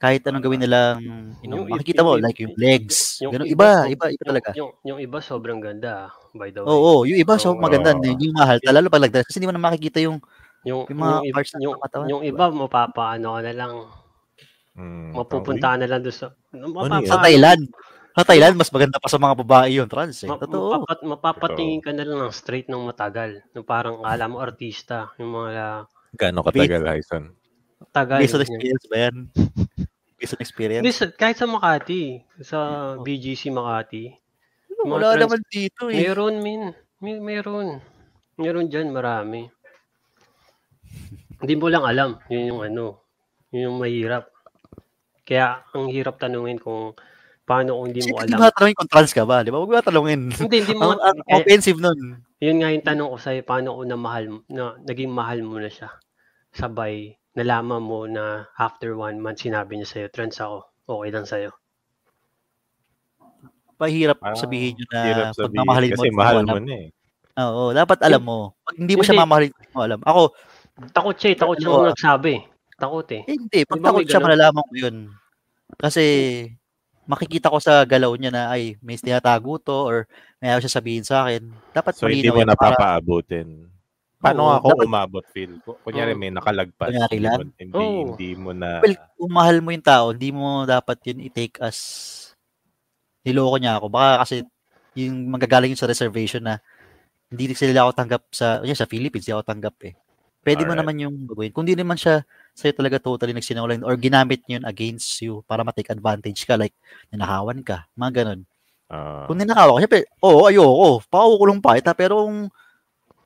[0.06, 1.01] kahit anong gawin nilang,
[1.41, 4.06] you know, Yung- makikita mo, yung- like yung legs, yung ganun, iba, iba, so- iba,
[4.08, 4.49] iba talaga.
[4.53, 5.93] Yung, yung iba sobrang ganda,
[6.32, 6.70] by the way.
[6.70, 7.58] Oo, yung iba so Oo.
[7.58, 10.22] maganda, hindi yung mahal, lalo pag nagdress kasi hindi mo na makikita yung
[10.62, 13.74] Yung, Yung mga iba, parts ng yung, katawan, yung iba, mapapaano ka na lang,
[14.74, 16.70] Hmm, mapupunta na lang doon sa, yun?
[16.70, 17.62] mapapa, sa Thailand.
[18.12, 20.28] Sa Thailand mas maganda pa sa mga babae yung trans eh.
[20.28, 20.82] ma- Totoo.
[20.82, 23.45] mapapat, mapapatingin ka na lang ng straight ng matagal.
[23.51, 27.24] Yung parang kala mo artista, yung mga Gaano katagal, Hyson?
[27.91, 28.20] tagal.
[28.20, 29.16] Based on Yung- experience ba yan?
[30.28, 30.82] On experience?
[30.82, 32.04] Hindi, sa, kahit sa Makati,
[32.40, 32.58] sa
[32.98, 34.10] BGC Makati,
[34.76, 35.98] mga Wala trans- naman dito eh.
[36.00, 36.62] meron min.
[37.00, 37.80] May, meron.
[38.36, 39.48] Meron dyan, marami.
[41.42, 42.10] Hindi mo lang alam.
[42.28, 42.86] Yun yung ano.
[43.52, 44.32] Yun yung mahirap.
[45.22, 46.94] Kaya, ang hirap tanungin kung
[47.44, 48.36] paano kung hindi mo alam.
[48.36, 49.42] mo tatanungin kung trans ka ba?
[49.42, 49.58] Di ba?
[49.58, 50.22] Huwag mo tatanungin.
[50.32, 50.92] Hindi, hindi mo.
[50.92, 52.00] Ang, ang kaya- offensive nun.
[52.38, 55.70] yun nga yung tanong ko sa'yo, paano kung na mahal, na, naging mahal mo na
[55.70, 55.90] siya?
[56.52, 61.52] Sabay, nalaman mo na after one month, sinabi niya sa'yo, trans ako, okay lang sa'yo.
[63.76, 65.60] Pahirap Ah, sabihin yun na Hirap pag sabihin.
[65.60, 65.96] mamahalin mo.
[66.00, 66.48] Kasi mahal alam.
[66.48, 66.88] mo na eh.
[67.36, 68.40] Oo, dapat alam mo.
[68.64, 70.00] Pag hindi mo siya mamahalin, hindi mo alam.
[70.02, 70.22] Ako,
[70.92, 72.34] Takot siya eh, takot siya Ano, nagsabi.
[72.76, 73.22] Takot eh.
[73.22, 73.60] eh, hindi.
[73.64, 74.28] Pag Di ba may takot siya, ganun?
[74.28, 74.96] malalaman ko yun.
[75.76, 76.04] Kasi,
[77.06, 79.98] makikita ko sa galaw niya na, ay, may tinatago to, or
[80.40, 81.48] may ayaw siya sabihin sa akin.
[81.72, 83.68] Dapat So, hindi mo yun para- napapaabutin.
[84.16, 85.51] Paano Oo, ako dapat- umabot, Phil?
[85.62, 86.20] Ku- Kunyari, Oo.
[86.20, 86.89] may nakalagpas.
[86.89, 87.37] Kunyari Hindi, lang?
[87.37, 88.01] mo, hindi, Oo.
[88.08, 88.70] hindi mo na...
[88.82, 91.78] Well, kung mahal mo yung tao, hindi mo dapat yun i-take as
[93.21, 93.87] niloko niya ako.
[93.89, 94.36] Baka kasi
[94.96, 96.62] yung magagaling yun sa reservation na
[97.28, 99.93] hindi sila ako tanggap sa, yun, sa Philippines, hindi ako tanggap eh.
[100.46, 100.86] Pwede mo Alright.
[100.86, 101.51] naman yung gagawin.
[101.51, 102.21] Kung di naman siya
[102.54, 106.78] sa'yo talaga totally nagsinungaling or ginamit yun against you para ma-take advantage ka, like
[107.09, 108.42] ninakawan ka, mga ganun.
[108.87, 112.47] ah, Kung ninakawan ka, syempre, oo, ayoko, pakukulong pa kita, pero kung,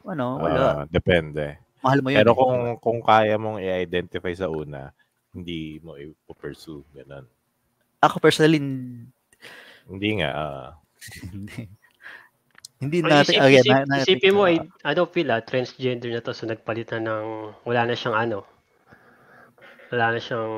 [0.07, 1.59] ano, wala, ah, depende.
[1.83, 2.19] mahal mo yun.
[2.23, 2.37] Pero eh.
[2.37, 4.91] kung kung kaya mong i-identify sa una,
[5.35, 6.83] hindi mo i-pursue.
[6.95, 7.25] Ganun.
[7.99, 8.59] Ako personally,
[9.89, 10.29] Hindi nga.
[10.31, 10.69] ah.
[12.83, 13.03] hindi.
[13.03, 16.31] Natin, isip, again, isip, na, na, isipin mo, eh, ano Phil ah, transgender na to,
[16.31, 17.25] so nagpalit na ng,
[17.67, 18.47] wala na siyang ano,
[19.91, 20.53] wala na siyang,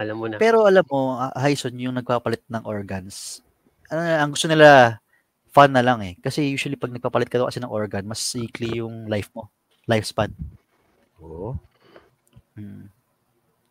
[0.00, 0.40] alam mo na.
[0.40, 3.44] Pero alam mo, ah, Hyson, yung nagpapalit ng organs,
[3.92, 4.96] ah, ang gusto nila,
[5.56, 6.20] fun na lang eh.
[6.20, 9.48] Kasi usually pag nagpapalit ka daw kasi ng organ, mas sikli yung life mo.
[9.88, 10.28] Lifespan.
[11.24, 11.56] Oo.
[12.52, 12.92] Hmm.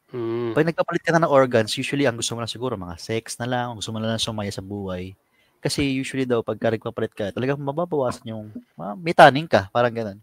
[0.10, 0.57] Hmm.
[0.57, 3.45] Pag nagpapalit ka na ng organs, usually ang gusto mo lang siguro mga sex na
[3.45, 5.14] lang, gusto mo na lang sumaya sa buhay.
[5.62, 8.49] Kasi usually daw, pagka nagpapalit ka, talagang mababawasan yung,
[8.82, 10.18] ah, may taning ka, parang ganun.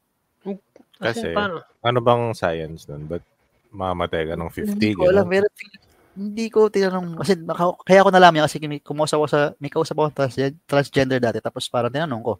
[1.02, 1.62] Kasi, paano?
[1.82, 3.10] Ano bang science nun?
[3.10, 3.22] Ba't
[3.74, 4.78] mamatay ka ng 50?
[4.78, 5.50] Hindi ko alam, meron
[6.12, 7.36] hindi ko tinanong, kasi
[7.88, 10.36] kaya ko nalaman yan kasi kumausap ako sa, may kausap ako trans,
[10.68, 12.34] transgender dati, tapos parang tinanong ko,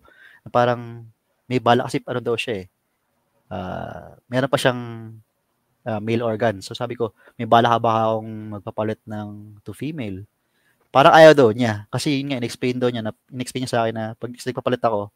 [0.52, 1.08] parang
[1.48, 2.66] may bala kasi ano daw siya eh.
[3.52, 4.80] Uh, meron pa siyang
[5.84, 6.64] uh, male organ.
[6.64, 10.24] So sabi ko, may bala ka ba akong magpapalit ng to female?
[10.92, 11.88] Parang ayaw daw niya.
[11.88, 15.08] Kasi yun nga, in-explain daw niya, na, in-explain niya sa akin na pag nagpapalit ako,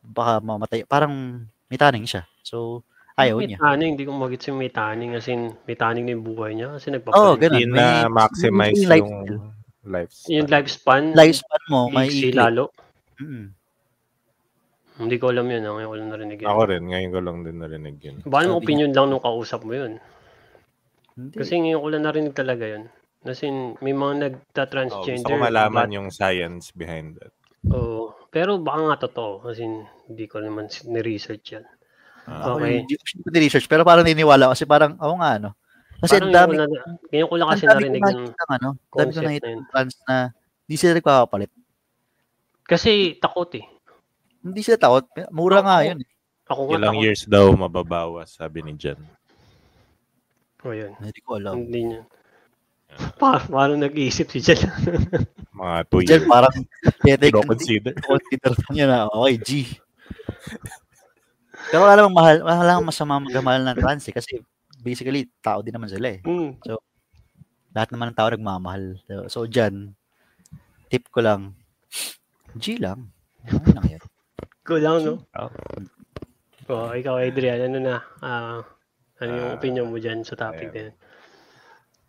[0.00, 0.84] baka mamatay.
[0.88, 2.24] Parang may taning siya.
[2.40, 2.84] So,
[3.18, 3.58] ayaw may niya.
[3.60, 5.12] Taning, hindi ko magit yung may taning.
[5.16, 6.76] As in, may taning na yung buhay niya.
[6.76, 7.18] Kasi nagpapalit.
[7.18, 7.58] Oo, oh, ganun.
[7.60, 9.44] Hindi na maximize yung, yung
[9.84, 10.30] lifespan.
[10.32, 11.02] Yung lifespan.
[11.12, 12.32] Lifespan mo, may ikli.
[12.32, 12.72] lalo.
[13.20, 13.46] Mm-hmm.
[15.02, 15.64] Hindi ko alam yun.
[15.64, 15.72] Ah.
[15.72, 16.48] Ngayon ko lang narinig yun.
[16.52, 16.82] Ako rin.
[16.84, 18.16] Ngayon ko lang din narinig yun.
[18.28, 19.92] Baka so, opinion lang nung kausap mo yun.
[21.16, 21.34] Hindi.
[21.36, 22.84] Kasi ngayon ko lang narinig talaga yun.
[23.22, 25.22] As in, may mga nagta-transgender.
[25.22, 27.32] Oh, gusto ko malaman but, yung science behind that.
[27.70, 27.78] Oo.
[27.78, 29.46] Oh, pero baka nga totoo.
[29.46, 31.64] As in, hindi ko naman ni-research yan.
[32.26, 32.54] Ah.
[32.54, 32.86] Okay.
[32.86, 35.50] Hindi ko ni-research, pero parang niniwala kasi parang, ako nga, ano.
[36.02, 36.66] Kasi ang dami, na,
[37.14, 40.34] ngayon ko lang kasi narinig yung ano, dami ko yung trans na
[40.66, 41.50] hindi sila nagpapapalit.
[42.66, 43.66] Kasi takot eh.
[44.42, 45.06] Hindi sila takot.
[45.30, 45.98] Mura ako, nga yun.
[46.02, 46.08] Eh.
[46.50, 47.04] Ako nga Ilang takot.
[47.06, 48.98] years daw mababawas, sabi ni Jan.
[50.66, 50.90] O oh, yun.
[50.98, 51.54] Hindi ko alam.
[51.62, 52.02] Hindi niya.
[53.16, 54.58] Pa paano nag-iisip si Jan?
[55.62, 56.10] Mga 2 years.
[56.10, 56.54] Jan parang
[57.06, 57.94] tete consider.
[58.02, 59.50] consider niya na okay, G.
[61.70, 64.32] Pero wala namang mahal, wala lang masama magmahal ng trans eh, kasi
[64.82, 66.20] basically tao din naman sila eh.
[66.24, 66.58] Mm.
[66.66, 66.82] So
[67.72, 69.00] lahat naman ng tao nagmamahal.
[69.08, 69.96] So, so dyan,
[70.92, 71.56] tip ko lang,
[72.56, 73.08] G lang.
[73.48, 74.02] Ano lang yan?
[74.62, 75.14] Kulang, no?
[75.34, 75.50] Oh.
[76.70, 77.96] oh, ikaw, Adrian, ano na?
[78.20, 78.60] Uh,
[79.18, 80.92] ano yung uh, opinion mo dyan sa topic din?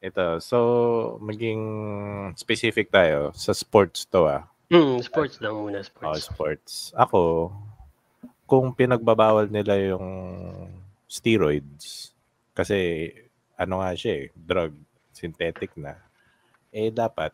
[0.04, 0.58] Ito, so,
[1.24, 1.64] maging
[2.36, 4.44] specific tayo sa sports to ah.
[4.68, 6.06] Mm, sports lang muna, sports.
[6.06, 6.74] Oh, sports.
[7.00, 7.20] Ako,
[8.54, 10.06] kung pinagbabawal nila yung
[11.10, 12.14] steroids,
[12.54, 13.10] kasi
[13.58, 14.78] ano nga siya eh, drug,
[15.10, 15.98] synthetic na,
[16.70, 17.34] eh dapat,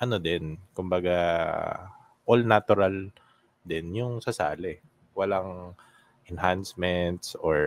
[0.00, 1.12] ano din, kumbaga,
[2.24, 3.12] all natural
[3.60, 4.80] din yung sasali.
[5.12, 5.76] Walang
[6.32, 7.60] enhancements or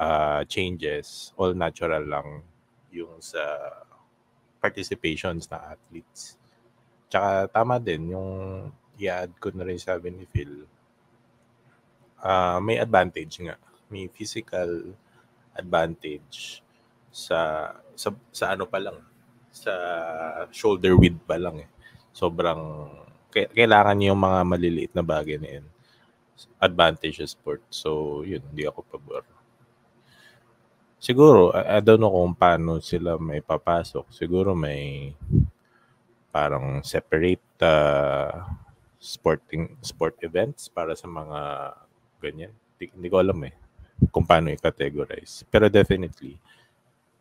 [0.00, 1.36] uh, changes.
[1.36, 2.40] All natural lang
[2.88, 3.44] yung sa
[4.56, 6.40] participations na athletes.
[7.12, 8.30] Tsaka tama din yung
[8.96, 10.64] i-add ko na rin sabi ni Phil.
[12.22, 13.58] Uh, may advantage nga.
[13.90, 14.94] May physical
[15.58, 16.62] advantage
[17.12, 18.96] sa sa sa ano pa lang
[19.52, 19.74] sa
[20.54, 21.68] shoulder width pa lang eh.
[22.14, 22.88] Sobrang
[23.32, 25.66] kailangan niyo yung mga maliliit na bagay na yun.
[26.60, 27.64] Advantage sa sport.
[27.72, 29.24] So, yun, hindi ako pabor.
[31.02, 34.12] Siguro, I, I don't know kung paano sila may papasok.
[34.12, 35.12] Siguro may
[36.32, 38.48] parang separate uh,
[38.96, 41.40] sporting sport events para sa mga
[42.22, 42.54] ganyan.
[42.78, 43.54] Hindi, hindi ko alam eh
[44.10, 45.46] kung paano i-categorize.
[45.46, 46.34] Pero definitely,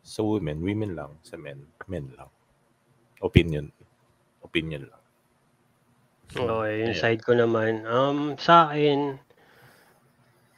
[0.02, 1.12] sa women, women lang.
[1.22, 2.30] Sa men, men lang.
[3.22, 3.70] Opinion.
[4.42, 5.02] Opinion lang.
[6.32, 9.20] Okay, yung side ko naman, um, sa akin,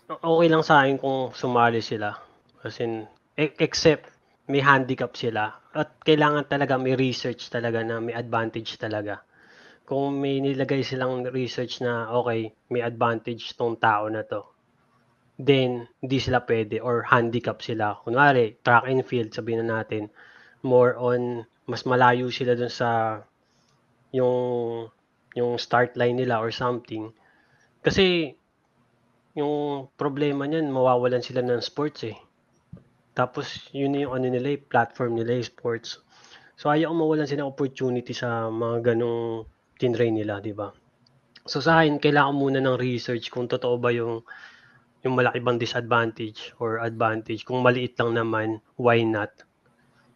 [0.05, 2.13] okay lang sa akin kung sumali sila.
[2.61, 4.13] As in, e- except
[4.47, 5.49] may handicap sila.
[5.73, 9.25] At kailangan talaga may research talaga na may advantage talaga.
[9.83, 14.47] Kung may nilagay silang research na okay, may advantage tong tao na to,
[15.35, 17.99] then hindi sila pwede or handicap sila.
[18.05, 20.07] Kunwari, track and field, sabihin na natin,
[20.63, 23.19] more on, mas malayo sila dun sa
[24.13, 24.87] yung
[25.33, 27.11] yung start line nila or something.
[27.81, 28.37] Kasi
[29.33, 32.17] yung problema niyan, mawawalan sila ng sports eh.
[33.17, 36.01] Tapos yun yung ano nila, eh, platform nila, eh, sports.
[36.53, 39.49] So ayaw mawalan sila opportunity sa mga ganong
[39.83, 40.71] tinrain nila, di ba?
[41.43, 44.23] So sa akin, kailangan muna ng research kung totoo ba yung
[45.03, 47.43] yung malaki bang disadvantage or advantage.
[47.43, 49.35] Kung maliit lang naman, why not?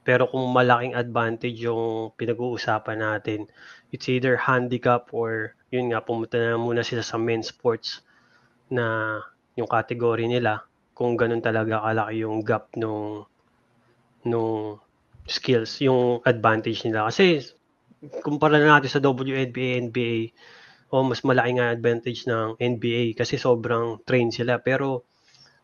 [0.07, 3.51] Pero kung malaking advantage yung pinag-uusapan natin,
[3.91, 7.99] it's either handicap or yun nga, pumunta na muna sila sa men's sports
[8.71, 9.19] na
[9.59, 10.63] yung category nila
[10.95, 13.27] kung ganun talaga kalaki yung gap nung
[14.23, 14.79] nung
[15.27, 17.11] skills, yung advantage nila.
[17.11, 17.43] Kasi
[18.21, 20.35] kumpara na natin sa WNBA, NBA,
[20.87, 24.63] o oh, mas malaki nga advantage ng NBA kasi sobrang train sila.
[24.63, 25.03] Pero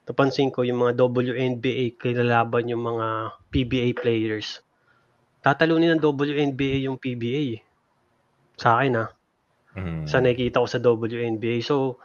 [0.03, 4.60] napansin ko yung mga WNBA kilalaban yung mga PBA players.
[5.39, 7.64] Tatalunin ng WNBA yung PBA.
[8.60, 9.10] Sa akin ah.
[9.80, 10.03] Mm.
[10.05, 11.64] Sa nakikita ko sa WNBA.
[11.64, 12.03] So,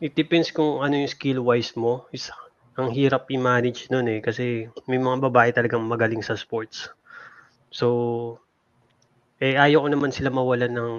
[0.00, 2.08] it depends kung ano yung skill wise mo.
[2.16, 2.32] Is,
[2.80, 4.20] ang hirap i-manage nun eh.
[4.24, 6.88] Kasi may mga babae talagang magaling sa sports.
[7.68, 8.40] So,
[9.46, 10.92] eh ayaw ko naman sila mawalan ng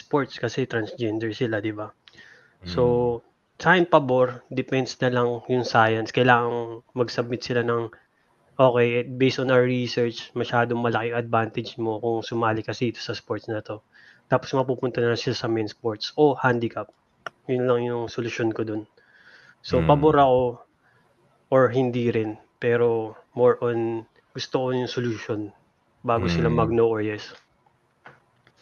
[0.00, 1.88] sports kasi transgender sila, di ba?
[2.72, 3.06] So, mm
[3.62, 4.28] sa akin pabor,
[4.60, 6.10] depends na lang yung science.
[6.12, 7.82] Kailangan mag-submit sila ng
[8.60, 8.88] okay,
[9.22, 13.60] based on our research, masyadong malaki advantage mo kung sumali kasi ito sa sports na
[13.68, 13.80] to.
[14.30, 16.88] Tapos mapupunta na sila sa main sports o handicap.
[17.50, 18.82] Yun lang yung solusyon ko dun.
[19.64, 19.88] So, Hmm.
[19.88, 20.40] pabor ako
[21.54, 22.38] or hindi rin.
[22.62, 25.40] Pero more on gusto ko yung solution
[26.06, 26.58] bago sila Hmm.
[26.60, 27.34] mag-no or yes.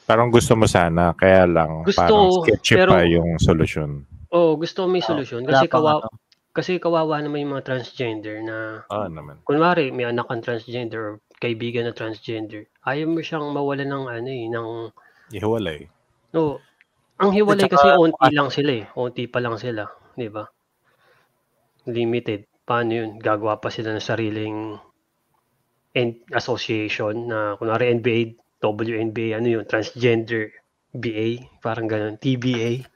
[0.05, 4.05] Parang gusto mo sana, kaya lang Gusto, parang sketchy pero- pa yung solusyon.
[4.29, 5.47] Oh, gusto ko may Oh, solusyon.
[5.47, 6.09] wala Kasi, kawa- ano.
[6.53, 9.41] kasi kawawa naman yung mga transgender na Ah, naman.
[9.43, 12.67] kunwari may anak kang transgender or kaibigan na transgender.
[12.83, 14.69] Ayaw mo siyang mawala ng ano eh, ng
[15.33, 15.89] Ihiwalay.
[16.31, 16.61] No,
[17.17, 18.85] ang hiwalay kasi onti lang sila eh.
[18.93, 20.45] Onti pa lang sila, 'di ba?
[21.87, 22.45] Limited.
[22.63, 23.11] Paano 'yun?
[23.17, 24.77] Gagawa pa sila ng sariling
[25.93, 30.49] and association na kunwari NBA, WNBA, ano 'yun, transgender
[30.95, 32.87] BA, parang ganun, TBA.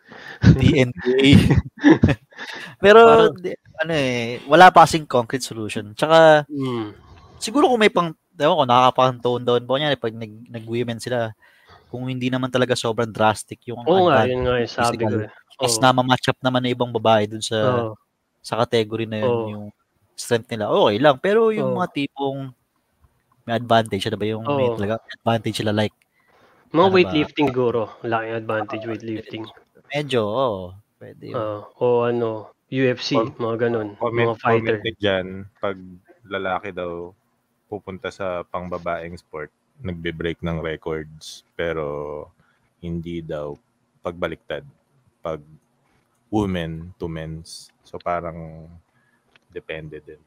[0.54, 1.30] DNBA.
[2.82, 3.00] Pero,
[3.34, 3.34] Parang-
[3.82, 5.92] ano eh, wala pa kasing concrete solution.
[5.94, 6.94] Tsaka, Mm.
[7.42, 11.34] siguro kung may pang, ewan ko, nakakapang-tone down po niya, pag nag, nag-women sila,
[11.90, 15.18] kung hindi naman talaga sobrang drastic yung Oo nga, yun nga yung sabi ko.
[15.18, 15.30] eh.
[15.58, 15.82] Mas Oo.
[15.82, 17.92] na-match up naman ng ibang babae dun sa Oo.
[18.38, 19.48] sa category na yun, Oo.
[19.50, 19.64] yung
[20.14, 20.70] strength nila.
[20.70, 21.16] Okay lang.
[21.18, 21.82] Pero yung Oo.
[21.82, 22.54] mga tipong
[23.48, 24.76] may advantage, ano ba yung may Oo.
[24.76, 25.96] talaga advantage sila like
[26.68, 26.94] Mga Ano ba?
[27.00, 27.80] weightlifting siguro.
[28.04, 29.44] Laking advantage weightlifting.
[29.88, 30.62] medyo, oo.
[31.00, 31.36] pwede yun.
[31.40, 31.58] Oo.
[31.80, 33.88] o ano, UFC, Com- mga ganun.
[33.96, 34.76] Comment, mga fighter.
[34.84, 35.26] comment dyan,
[35.56, 35.76] pag
[36.28, 37.16] lalaki daw
[37.72, 39.48] pupunta sa pangbabaeng sport,
[39.80, 42.28] nagbe-break ng records, pero
[42.84, 43.56] hindi daw
[44.04, 44.60] pagbaliktad.
[45.24, 45.40] Pag
[46.28, 47.72] women to men's.
[47.88, 48.68] So parang
[49.48, 50.20] depende din.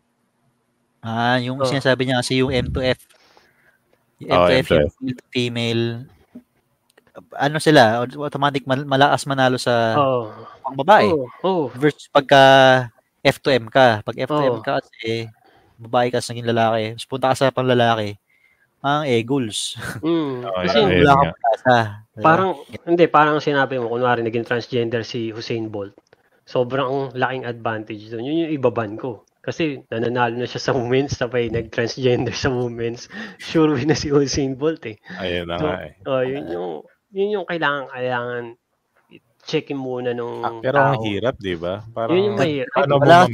[1.02, 1.66] Ah, yung Oo.
[1.66, 3.00] sinasabi niya kasi yung M2F.
[4.22, 4.94] Yung Oo, M2F, yung M2F.
[5.02, 5.84] male to female,
[7.36, 10.30] ano sila, automatic mal- malakas manalo sa Oo.
[10.62, 11.10] pang babae.
[11.10, 11.26] Oo.
[11.44, 11.64] Oo.
[11.74, 12.42] Versus pagka
[13.26, 14.06] F2M ka.
[14.06, 14.64] Pag F2M Oo.
[14.64, 15.26] ka kasi,
[15.82, 18.16] babae ka sa naging lalaki, tapos punta ka sa pang lalaki,
[18.82, 19.78] ang eh, goals.
[20.06, 20.42] Mm.
[20.66, 21.78] Kasi yun, Wala kang pag-asa.
[22.22, 22.50] Parang,
[22.86, 25.94] hindi, parang sinabi mo, kunwari naging transgender si Usain Bolt.
[26.46, 28.26] Sobrang laking advantage doon.
[28.26, 29.22] Yun yung ibaban ko.
[29.42, 33.10] Kasi nananalo na siya sa women's, sabay nag-transgender sa women's.
[33.42, 35.02] Sure win na si Usain Bolt eh.
[35.18, 35.94] Ayun na So, nga eh.
[36.06, 36.72] Oh, yun yung,
[37.10, 38.44] yun yung kailangan, kailangan
[39.42, 41.82] checkin muna nung Ah, pero ang hirap, di ba?
[41.90, 42.70] Parang, Yun yung mahirap.
[42.78, 43.26] paano mo na,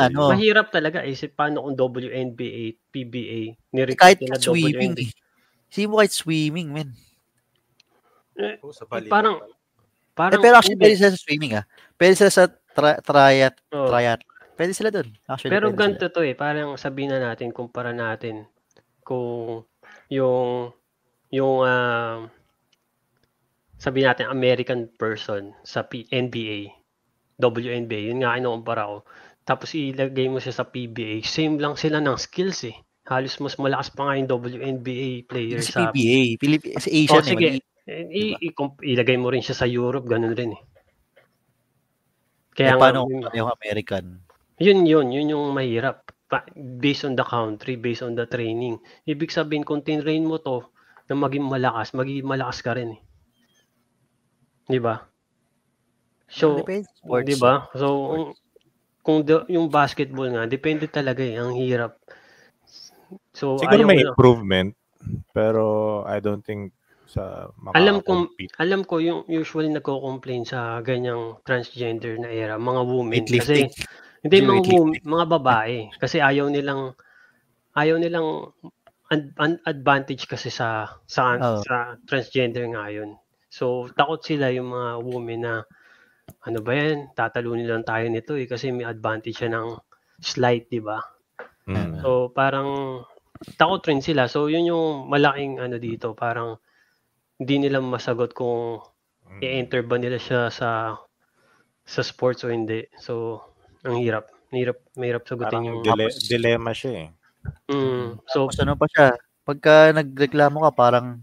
[0.00, 0.20] ano.
[0.32, 5.04] Mahirap talaga isip paano kung WNBA, PBA, Eh, nirecruit kahit nila swimming WNBA.
[5.04, 5.10] eh.
[5.68, 6.96] Sige mo kahit swimming, men.
[8.64, 9.52] Oh, sa Eh, parang, Eh,
[10.16, 10.84] parang, pero actually, hindi.
[10.88, 11.64] pwede sila sa swimming ah.
[11.94, 13.86] Pwede sila sa tri- triat, Oh.
[13.86, 14.20] triat.
[14.54, 15.10] Pwede sila dun.
[15.26, 18.46] Actually, Pero ganito to eh, parang sabihin na natin, kumpara natin
[19.02, 19.66] kung
[20.08, 20.70] yung
[21.34, 22.30] yung ah,
[23.76, 26.70] sabihin natin American person sa P- NBA,
[27.36, 28.98] WNBA, yun nga kinukumpara ko.
[29.44, 32.76] Tapos ilagay mo siya sa PBA, same lang sila ng skills eh.
[33.04, 35.60] Halos mas malakas pa nga yung WNBA player.
[35.60, 36.40] Sa sa PBA.
[36.40, 37.60] Pilip- sa Asian Oh, sige.
[37.60, 37.62] eh.
[37.84, 38.56] Eh, i- i-
[38.96, 40.62] ilagay mo rin siya sa Europe, ganun rin eh.
[40.64, 44.23] Eh, Kaya nga, paano kung yung American?
[44.56, 46.02] Yun yun, yun yung mahirap.
[46.24, 48.80] Pa- based on the country, based on the training.
[49.04, 50.64] Ibig sabihin, kung tinrain mo to
[51.04, 53.00] na maging malakas, magiging malakas ka rin eh.
[54.64, 55.04] Di ba?
[56.26, 56.64] So,
[57.22, 57.68] di ba?
[57.76, 58.24] So, kung,
[59.04, 61.36] kung the- yung basketball nga, depende talaga eh.
[61.36, 62.00] Ang hirap.
[63.36, 64.70] So, Siguro ayaw may ko na- improvement,
[65.36, 65.64] pero
[66.08, 66.72] I don't think
[67.04, 68.50] sa Alam makaka-compete.
[68.58, 73.22] alam ko yung usually nagko-complain sa ganyang transgender na era, mga women.
[73.28, 73.68] Kasi,
[74.24, 75.92] hindi mga, mga babae.
[76.00, 76.96] Kasi ayaw nilang,
[77.76, 78.50] ayaw nilang
[79.12, 81.60] an- an- advantage kasi sa sa, Oo.
[81.60, 83.20] sa transgender ngayon.
[83.52, 85.54] So, takot sila yung mga women na,
[86.48, 89.78] ano ba yan, tatalunin lang tayo nito eh, kasi may advantage siya ng
[90.18, 90.98] slight, di ba?
[91.68, 92.00] Mm.
[92.02, 93.04] So, parang
[93.60, 94.26] takot rin sila.
[94.26, 96.58] So, yun yung malaking ano dito, parang
[97.38, 98.80] hindi nila masagot kung
[99.24, 99.40] Mm.
[99.40, 101.00] i-enter ba nila siya sa
[101.84, 102.84] sa sports o hindi.
[103.00, 103.40] So,
[103.84, 104.24] ang hirap.
[104.54, 105.78] Hirap, mahirap sagutin Parang yung...
[105.82, 107.08] dile- Tapos- dilemma siya eh.
[107.68, 109.06] Mm, so, Tapos ano pa siya,
[109.44, 111.20] pagka nagreklamo ka, parang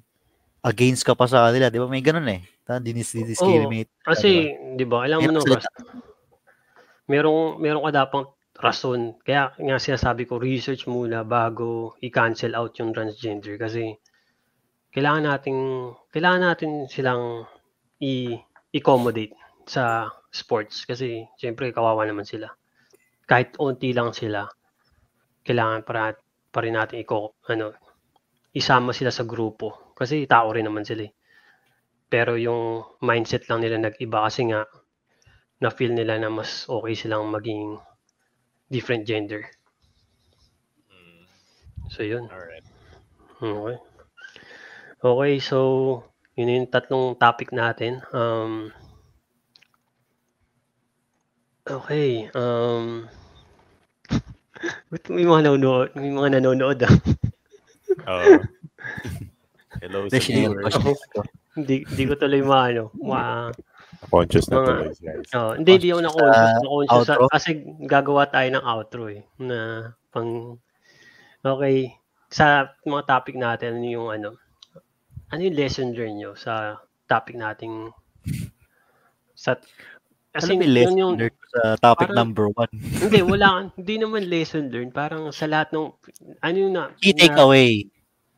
[0.62, 1.72] against ka pa sa kanila.
[1.72, 1.88] Di ba?
[1.90, 2.44] May ganun eh.
[2.62, 3.90] Ta- Dinis discriminate.
[4.06, 5.42] kasi, di ba, alam mo no,
[7.10, 8.26] merong, meron ka dapang
[8.56, 9.18] rason.
[9.26, 13.58] Kaya nga sinasabi ko, research muna bago i-cancel out yung transgender.
[13.58, 13.96] Kasi,
[14.94, 15.60] kailangan nating,
[16.12, 17.48] kailangan natin silang
[18.04, 18.38] i-
[18.72, 19.34] accommodate
[19.66, 20.88] sa sports.
[20.88, 22.50] Kasi, syempre, kawawa naman sila.
[23.28, 24.48] Kahit unti lang sila,
[25.44, 26.16] kailangan para,
[26.52, 27.76] pa rin natin iko, ano,
[28.56, 29.94] isama sila sa grupo.
[29.94, 31.14] Kasi tao rin naman sila eh.
[32.12, 34.68] Pero yung mindset lang nila nag-iba kasi nga
[35.62, 37.80] na-feel nila na mas okay silang maging
[38.68, 39.48] different gender.
[41.92, 42.32] So yun.
[42.32, 42.64] Alright.
[43.40, 43.78] Okay.
[45.02, 45.58] Okay, so
[46.40, 48.00] yun yung tatlong topic natin.
[48.16, 48.72] Um,
[51.62, 53.06] Okay, um
[54.90, 56.96] Ba't may mga nanonood may mga nanonood, ah.
[58.10, 58.42] Oo.
[59.82, 60.74] Hello sa sinare viewers.
[60.74, 61.22] ko, sinare ko.
[61.54, 63.50] Hindi hindi ko tuloy maano, ma
[64.10, 65.30] Conscious na Mga- tuloy, guys.
[65.38, 66.42] Oo, hindi, hindi ako Conscious na-conscious.
[66.42, 67.30] sa Na-conscious sa, outro?
[67.30, 67.50] kasi
[67.86, 69.22] gagawa tayo ng outro eh.
[69.38, 69.58] Na
[70.10, 70.58] pang,
[71.46, 71.76] okay,
[72.28, 72.46] sa
[72.82, 74.30] mga topic natin, ano yung ano,
[75.30, 77.94] ano yung lesson learned nyo sa topic nating,
[79.38, 79.62] sa,
[80.32, 82.72] kasi yung lesson yun yung, learned sa topic parang- number one.
[83.04, 84.96] hindi, wala, hindi naman lesson learned.
[84.96, 85.92] Parang sa lahat ng,
[86.40, 87.86] ano yung na, Key na- takeaway.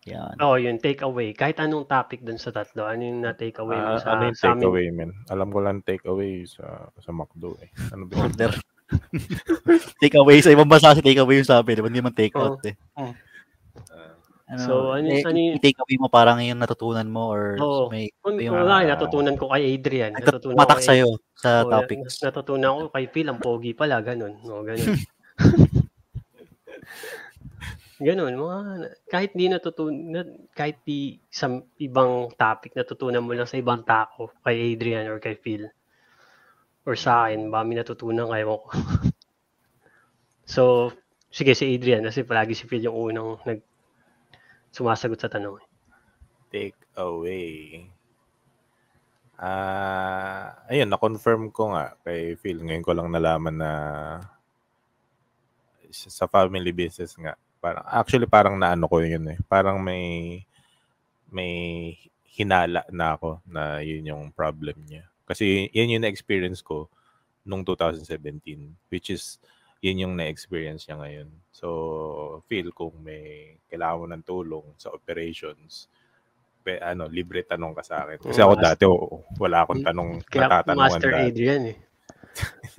[0.03, 0.35] Yan.
[0.43, 1.31] Oh, yun, take away.
[1.31, 4.35] Kahit anong topic dun sa tatlo, ano yung na-take away mo Ah, sa, ano yung
[4.35, 4.59] sa amin?
[4.59, 5.11] takeaway, man?
[5.31, 7.71] Alam ko lang takeaway sa sa McDo eh.
[7.95, 8.27] Ano ba yun?
[8.27, 8.51] Order.
[10.03, 11.87] takeaway sa ibang bansa si takeaway yung sabi, di ba?
[11.87, 12.75] Hindi man take out eh.
[12.99, 13.15] Ah,
[14.43, 17.87] Ano, So, ano- eh, ano yung- key takeaway mo parang yung natutunan mo or Oo.
[17.87, 20.11] may Kung, yung, wala, ah, natutunan ko kay Adrian.
[20.11, 21.09] Natutunan ko matak kay sa'yo
[21.39, 22.19] sa Oo, topics.
[22.19, 24.35] na- natutunan ko kay Phil, ang pogi pala, ganun.
[24.43, 24.83] O, ganun.
[28.03, 28.57] ganun, mga,
[29.07, 31.47] kahit di natutunan, kahit di sa
[31.79, 35.71] ibang topic, natutunan mo lang sa ibang tao, kay Adrian or kay Phil.
[36.83, 38.67] Or sa akin, ba may natutunan kayo ko.
[40.43, 40.91] so,
[41.31, 43.63] sige si Adrian, kasi palagi si Phil yung unang nag
[44.73, 45.61] sumasagot sa tanong.
[46.53, 47.89] take away.
[49.41, 52.61] Ah, ayun, na-confirm ko nga kay Phil.
[52.61, 53.71] Ngayon ko lang nalaman na
[55.89, 57.33] sa family business nga.
[57.57, 59.39] Parang, actually, parang naano ko yun eh.
[59.49, 60.37] Parang may
[61.33, 61.53] may
[62.29, 65.09] hinala na ako na yun yung problem niya.
[65.25, 66.85] Kasi yun yung na-experience ko
[67.41, 68.37] nung 2017,
[68.93, 69.41] which is
[69.83, 71.29] yun yung na-experience niya ngayon.
[71.51, 71.67] So,
[72.47, 75.91] feel kung may kailangan mo ng tulong sa operations,
[76.63, 78.23] pe, ano, libre tanong ka sa akin.
[78.23, 81.27] Kasi ako dati, oh, wala akong tanong, Kaya natatanungan Master dati.
[81.27, 81.77] Adrian eh.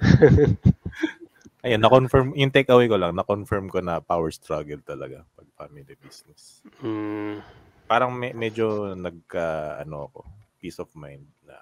[1.64, 6.64] Ayun, na-confirm, yung takeaway ko lang, na-confirm ko na power struggle talaga pag family business.
[6.80, 7.44] Mm,
[7.84, 10.20] Parang me- medyo nagka, ano ako,
[10.56, 11.60] peace of mind na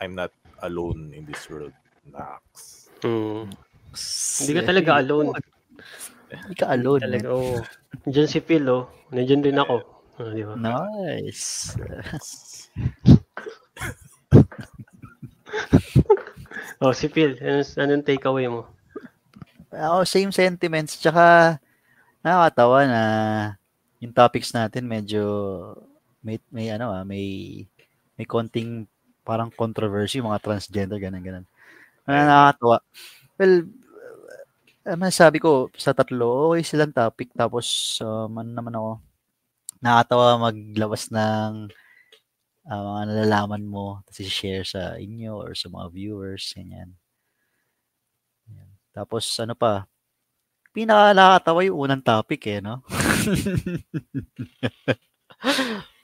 [0.00, 0.32] I'm not
[0.64, 1.76] alone in this world.
[2.08, 2.88] Nax.
[3.04, 3.67] mm.
[4.42, 5.28] Hindi ka talaga alone.
[6.28, 7.02] Hindi ka alone.
[7.02, 7.58] Talaga, oo.
[8.06, 8.88] Diyan si Phil, oh.
[9.10, 9.76] Nandiyan din ako.
[10.18, 10.54] Ah, di ba?
[10.58, 11.74] Nice.
[16.78, 18.70] Oh, si Phil, anong, anong takeaway mo?
[19.74, 20.94] Ako, same sentiments.
[20.94, 21.58] Tsaka,
[22.22, 23.02] nakakatawa na
[23.98, 25.22] yung topics natin medyo
[26.22, 27.66] may, may ano ah, may
[28.14, 28.86] may konting
[29.26, 31.46] parang controversy mga transgender ganun ganun.
[32.06, 32.78] Na nakakatawa.
[33.38, 33.54] Well,
[34.88, 38.90] uh, masabi ko sa tatlo, okay silang topic tapos um, ano naman ako
[39.84, 41.68] nakakatawa maglabas ng
[42.66, 46.96] ah, mga nalalaman mo tapos share sa inyo or sa mga viewers ganyan.
[48.48, 48.68] Yan.
[48.96, 49.84] Tapos ano pa,
[50.72, 52.80] pinaka nakakatawa yung unang topic eh, no?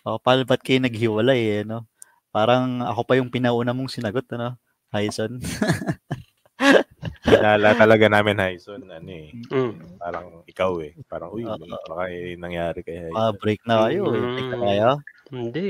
[0.07, 1.89] o, paano ba't kayo naghiwalay eh, no?
[2.35, 4.59] Parang ako pa yung pinauna mong sinagot, ano?
[4.93, 5.41] Hyson.
[7.45, 10.01] Hinala talaga namin, Hyson, ano eh, Mm.
[10.01, 10.97] parang ikaw eh.
[11.05, 11.61] Parang, uy, Oo.
[11.61, 13.13] baka eh, nangyari kay Hyson.
[13.15, 14.09] Ah, break na kayo.
[14.09, 14.17] eh.
[14.17, 14.65] Break na Mm.
[14.65, 14.89] kayo.
[15.29, 15.69] Hindi.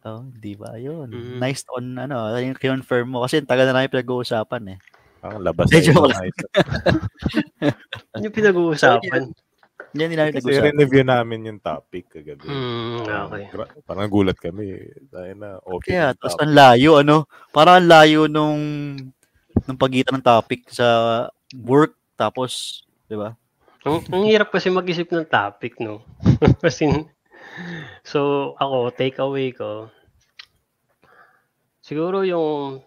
[0.00, 0.74] Oh, di ba?
[0.74, 1.08] Yun.
[1.08, 1.38] Mm.
[1.38, 3.22] Nice on, ano, yung confirm mo.
[3.22, 4.78] Kasi tagal na namin pinag-uusapan eh.
[5.20, 6.50] Parang labas Eh, joke ng Hyson.
[8.16, 9.22] Ano yung pinag-uusapan?
[9.92, 10.80] Yan din namin Kasi pinag-uusapan.
[10.80, 12.42] review namin yung topic kagabi.
[12.42, 13.44] Mm, okay.
[13.48, 14.80] Gra- Parang gulat kami.
[15.04, 15.92] Dahil na, okay.
[15.92, 17.16] Kaya, tapos ang layo, ano?
[17.50, 18.58] Parang ang layo nung,
[19.66, 20.86] nung pagitan ng topic sa
[21.54, 23.34] work, tapos, di ba?
[23.86, 26.04] Ang, ang hirap kasi mag-isip ng topic, no?
[26.64, 26.88] kasi,
[28.04, 29.88] so, ako, takeaway ko,
[31.90, 32.84] siguro yung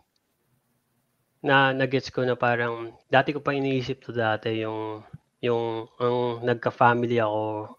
[1.44, 5.04] na nagets ko na parang dati ko pa iniisip to dati yung
[5.44, 7.76] yung ang nagka-family ako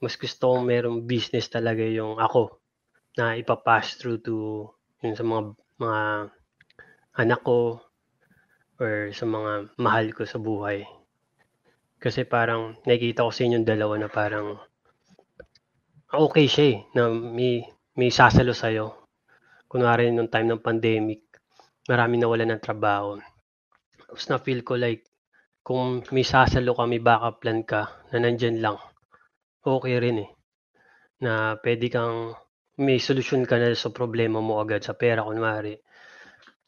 [0.00, 2.56] mas gusto kong merong business talaga yung ako
[3.20, 4.64] na ipapass through to
[5.04, 6.00] yun sa mga mga
[7.20, 7.76] anak ko
[8.78, 10.86] or sa mga mahal ko sa buhay.
[11.98, 14.54] Kasi parang nakikita ko sa inyong dalawa na parang
[16.14, 17.66] okay siya eh, na may,
[17.98, 19.10] may sasalo sa'yo.
[19.68, 21.26] Kunwari nung time ng pandemic,
[21.90, 23.18] marami nawala ng trabaho.
[24.06, 25.04] Tapos na-feel ko like,
[25.60, 28.78] kung may sasalo ka, may backup plan ka, na nandyan lang,
[29.60, 30.30] okay rin eh.
[31.20, 32.32] Na pwede kang,
[32.80, 35.76] may solusyon ka na sa problema mo agad sa pera, kunwari.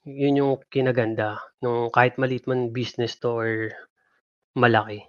[0.08, 1.36] Yun yung kinaganda.
[1.60, 3.52] Nung kahit maliit man business to or
[4.62, 5.00] malaki,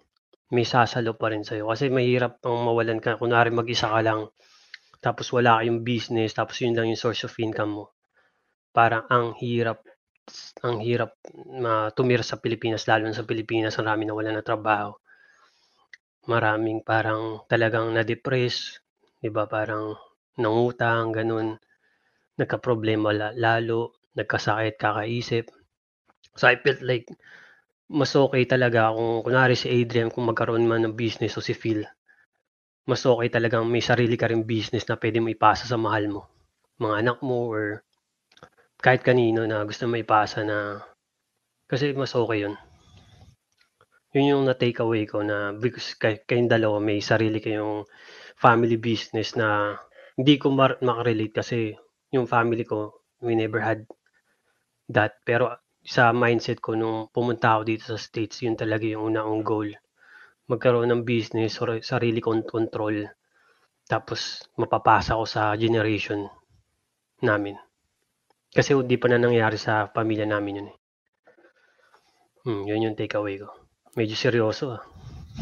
[0.55, 1.65] may sasalo pa rin sa'yo.
[1.71, 3.15] Kasi mahirap ang mawalan ka.
[3.21, 4.21] Kunwari mag-isa ka lang,
[5.05, 7.85] tapos wala kayong business, tapos yun lang yung source of income mo.
[8.77, 9.79] Parang ang hirap
[10.65, 11.11] ang hirap
[11.63, 14.91] ma tumira sa Pilipinas lalo na sa Pilipinas ang na wala ng trabaho.
[16.29, 18.77] Maraming parang talagang na-depress,
[19.19, 19.97] 'di ba, parang
[20.37, 21.57] nangutang gano'n,
[22.39, 23.81] nagkaproblema la lalo,
[24.17, 25.45] nagkasakit kakaisip.
[26.35, 27.07] So, I felt like
[27.91, 31.83] mas okay talaga kung kunwari si Adrian kung magkaroon man ng business o si Phil,
[32.87, 36.21] mas okay talagang may sarili ka ring business na pwede mo ipasa sa mahal mo,
[36.79, 37.83] mga anak mo or
[38.79, 40.79] kahit kanino na gusto mo ipasa na
[41.67, 42.55] kasi mas okay yun.
[44.11, 47.87] Yun yung na-take away ko na because kay, kayong dalawa may sarili kayong
[48.35, 49.79] family business na
[50.19, 51.71] hindi ko mar- makarelate kasi
[52.11, 53.87] yung family ko, we never had
[54.95, 55.19] that.
[55.27, 55.51] Pero
[55.81, 59.69] sa mindset ko nung pumunta ako dito sa States, yun talaga yung una kong goal.
[60.51, 63.07] Magkaroon ng business or sarili kong control.
[63.87, 66.27] Tapos mapapasa ko sa generation
[67.23, 67.55] namin.
[68.51, 70.77] Kasi hindi pa na nangyari sa pamilya namin yun eh.
[72.45, 73.49] Hmm, yun yung takeaway ko.
[73.97, 74.81] Medyo seryoso ah.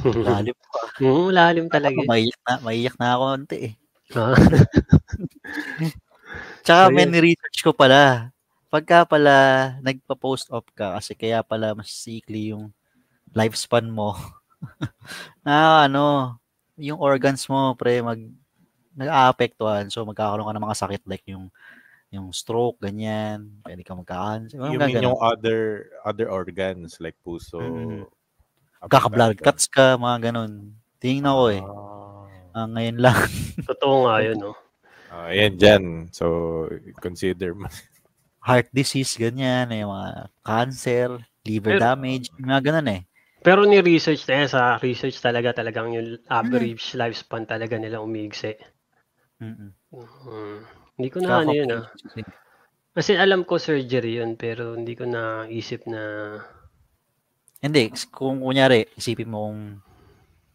[0.27, 0.79] Lalim pa.
[1.03, 1.95] Oo, lalim talaga.
[1.95, 3.73] Ako, maiyak na, maiyak na ako konti eh.
[4.17, 4.33] Ah,
[6.65, 7.11] Tsaka So, may yun.
[7.13, 8.31] ni-research ko pala.
[8.69, 9.35] Pagka pala
[9.81, 12.69] nagpa-post op ka kasi kaya pala mas sikli yung
[13.33, 14.13] lifespan mo.
[15.45, 16.37] na ano,
[16.77, 18.21] yung organs mo pre mag
[18.93, 19.89] nag-aapektuhan.
[19.89, 21.49] So magkakaroon ka ng mga sakit like yung
[22.09, 23.61] yung stroke, ganyan.
[23.61, 24.57] Pwede ka magka-cancer.
[24.57, 27.61] Yung You mean yung other other organs like puso?
[27.61, 28.05] Mm.
[28.85, 29.51] Kaka-blood ka?
[29.51, 30.73] cuts ka, mga ganun.
[31.01, 31.61] Tingnan ko eh.
[31.61, 32.09] Ah.
[32.53, 33.19] Ah, ngayon lang.
[33.61, 34.53] totoo nga yun, no?
[35.09, 35.83] Ah, ayan dyan.
[36.13, 36.65] So,
[37.01, 37.69] consider mo.
[38.39, 39.71] Heart disease, ganyan.
[39.75, 40.09] Yung mga
[40.43, 41.07] cancer,
[41.43, 43.01] liver Pero- damage, mga ganun eh.
[43.39, 48.51] Pero ni-research na yan, sa research talaga talagang yung average lifespan talaga nila umigsi.
[49.39, 49.71] Mm-mm.
[49.95, 50.59] Hmm.
[50.99, 51.87] Hindi ko na ano yun ah.
[52.91, 56.35] Kasi alam ko surgery yun, pero hindi ko naisip na
[57.63, 59.83] Hindi, kung kunyari, isipin mo kung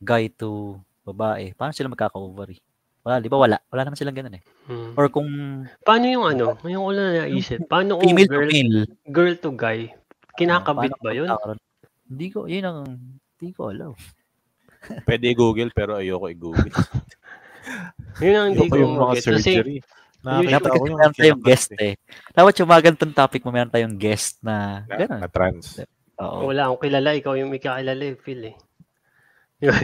[0.00, 2.60] guy to babae, paano sila magkaka-ovary?
[3.04, 3.56] Wala, di ba wala?
[3.68, 4.42] Wala naman silang ganun eh.
[4.72, 4.96] hmm.
[4.96, 5.28] Or kung
[5.84, 8.80] paano yung ano, yung ko na naisip, paano kung female to girl, male,
[9.12, 9.80] girl to guy,
[10.40, 11.28] kinakabit paano ba yun?
[11.28, 11.60] magkakaroon?
[12.08, 12.80] Hindi ko, yun ang,
[13.36, 13.92] hindi ko alam.
[15.08, 16.72] Pwede i-google pero ayoko i-google.
[18.20, 19.24] Yun ang hindi ko yung mga mag-get.
[19.24, 19.76] Kasi surgery.
[20.24, 21.80] Nakakita kasi yung meron tayong guest eh.
[21.80, 21.94] eh.
[22.32, 25.20] Dapat yung mga ganitong topic mo, meron tayong guest na, Na, ganun.
[25.20, 25.66] na trans.
[26.14, 26.46] Oo.
[26.46, 28.56] wala akong kilala, ikaw yung may kakilala eh, Phil eh.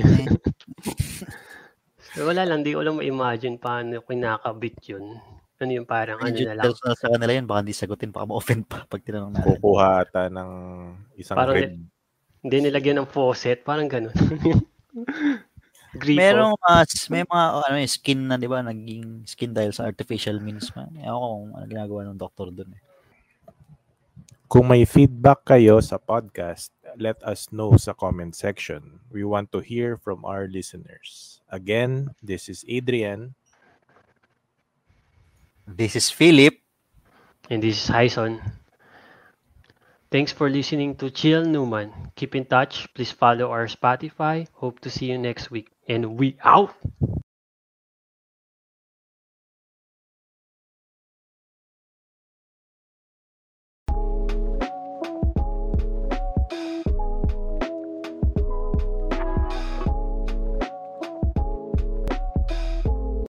[2.14, 5.18] So, wala lang, di ko lang ma-imagine paano kinakabit yun.
[5.60, 6.64] Ano yung parang ano na lang.
[6.64, 9.60] personal sa kanila yun, baka hindi sagutin, baka ma-offend pa pag tinanong natin.
[9.60, 10.50] Kukuha ata ng
[11.20, 11.76] isang Parang red.
[12.40, 14.16] Hindi nilagyan ng faucet, parang ganun.
[16.00, 16.22] Gripo.
[16.22, 16.80] Merong mga,
[17.12, 20.88] may mga ano, eh, skin na, di ba, naging skin dahil sa artificial means man.
[20.96, 22.82] Ewan ko kung ano ginagawa ng doktor dun eh.
[24.50, 29.00] Kung may feedback kayo sa podcast, let us know sa comment section.
[29.10, 31.40] We want to hear from our listeners.
[31.50, 33.34] Again, this is Adrian.
[35.66, 36.54] This is Philip.
[37.50, 38.40] And this is Hyson.
[40.10, 41.92] Thanks for listening to Chill Newman.
[42.16, 42.86] Keep in touch.
[42.94, 44.46] Please follow our Spotify.
[44.54, 45.70] Hope to see you next week.
[45.86, 46.74] And we out!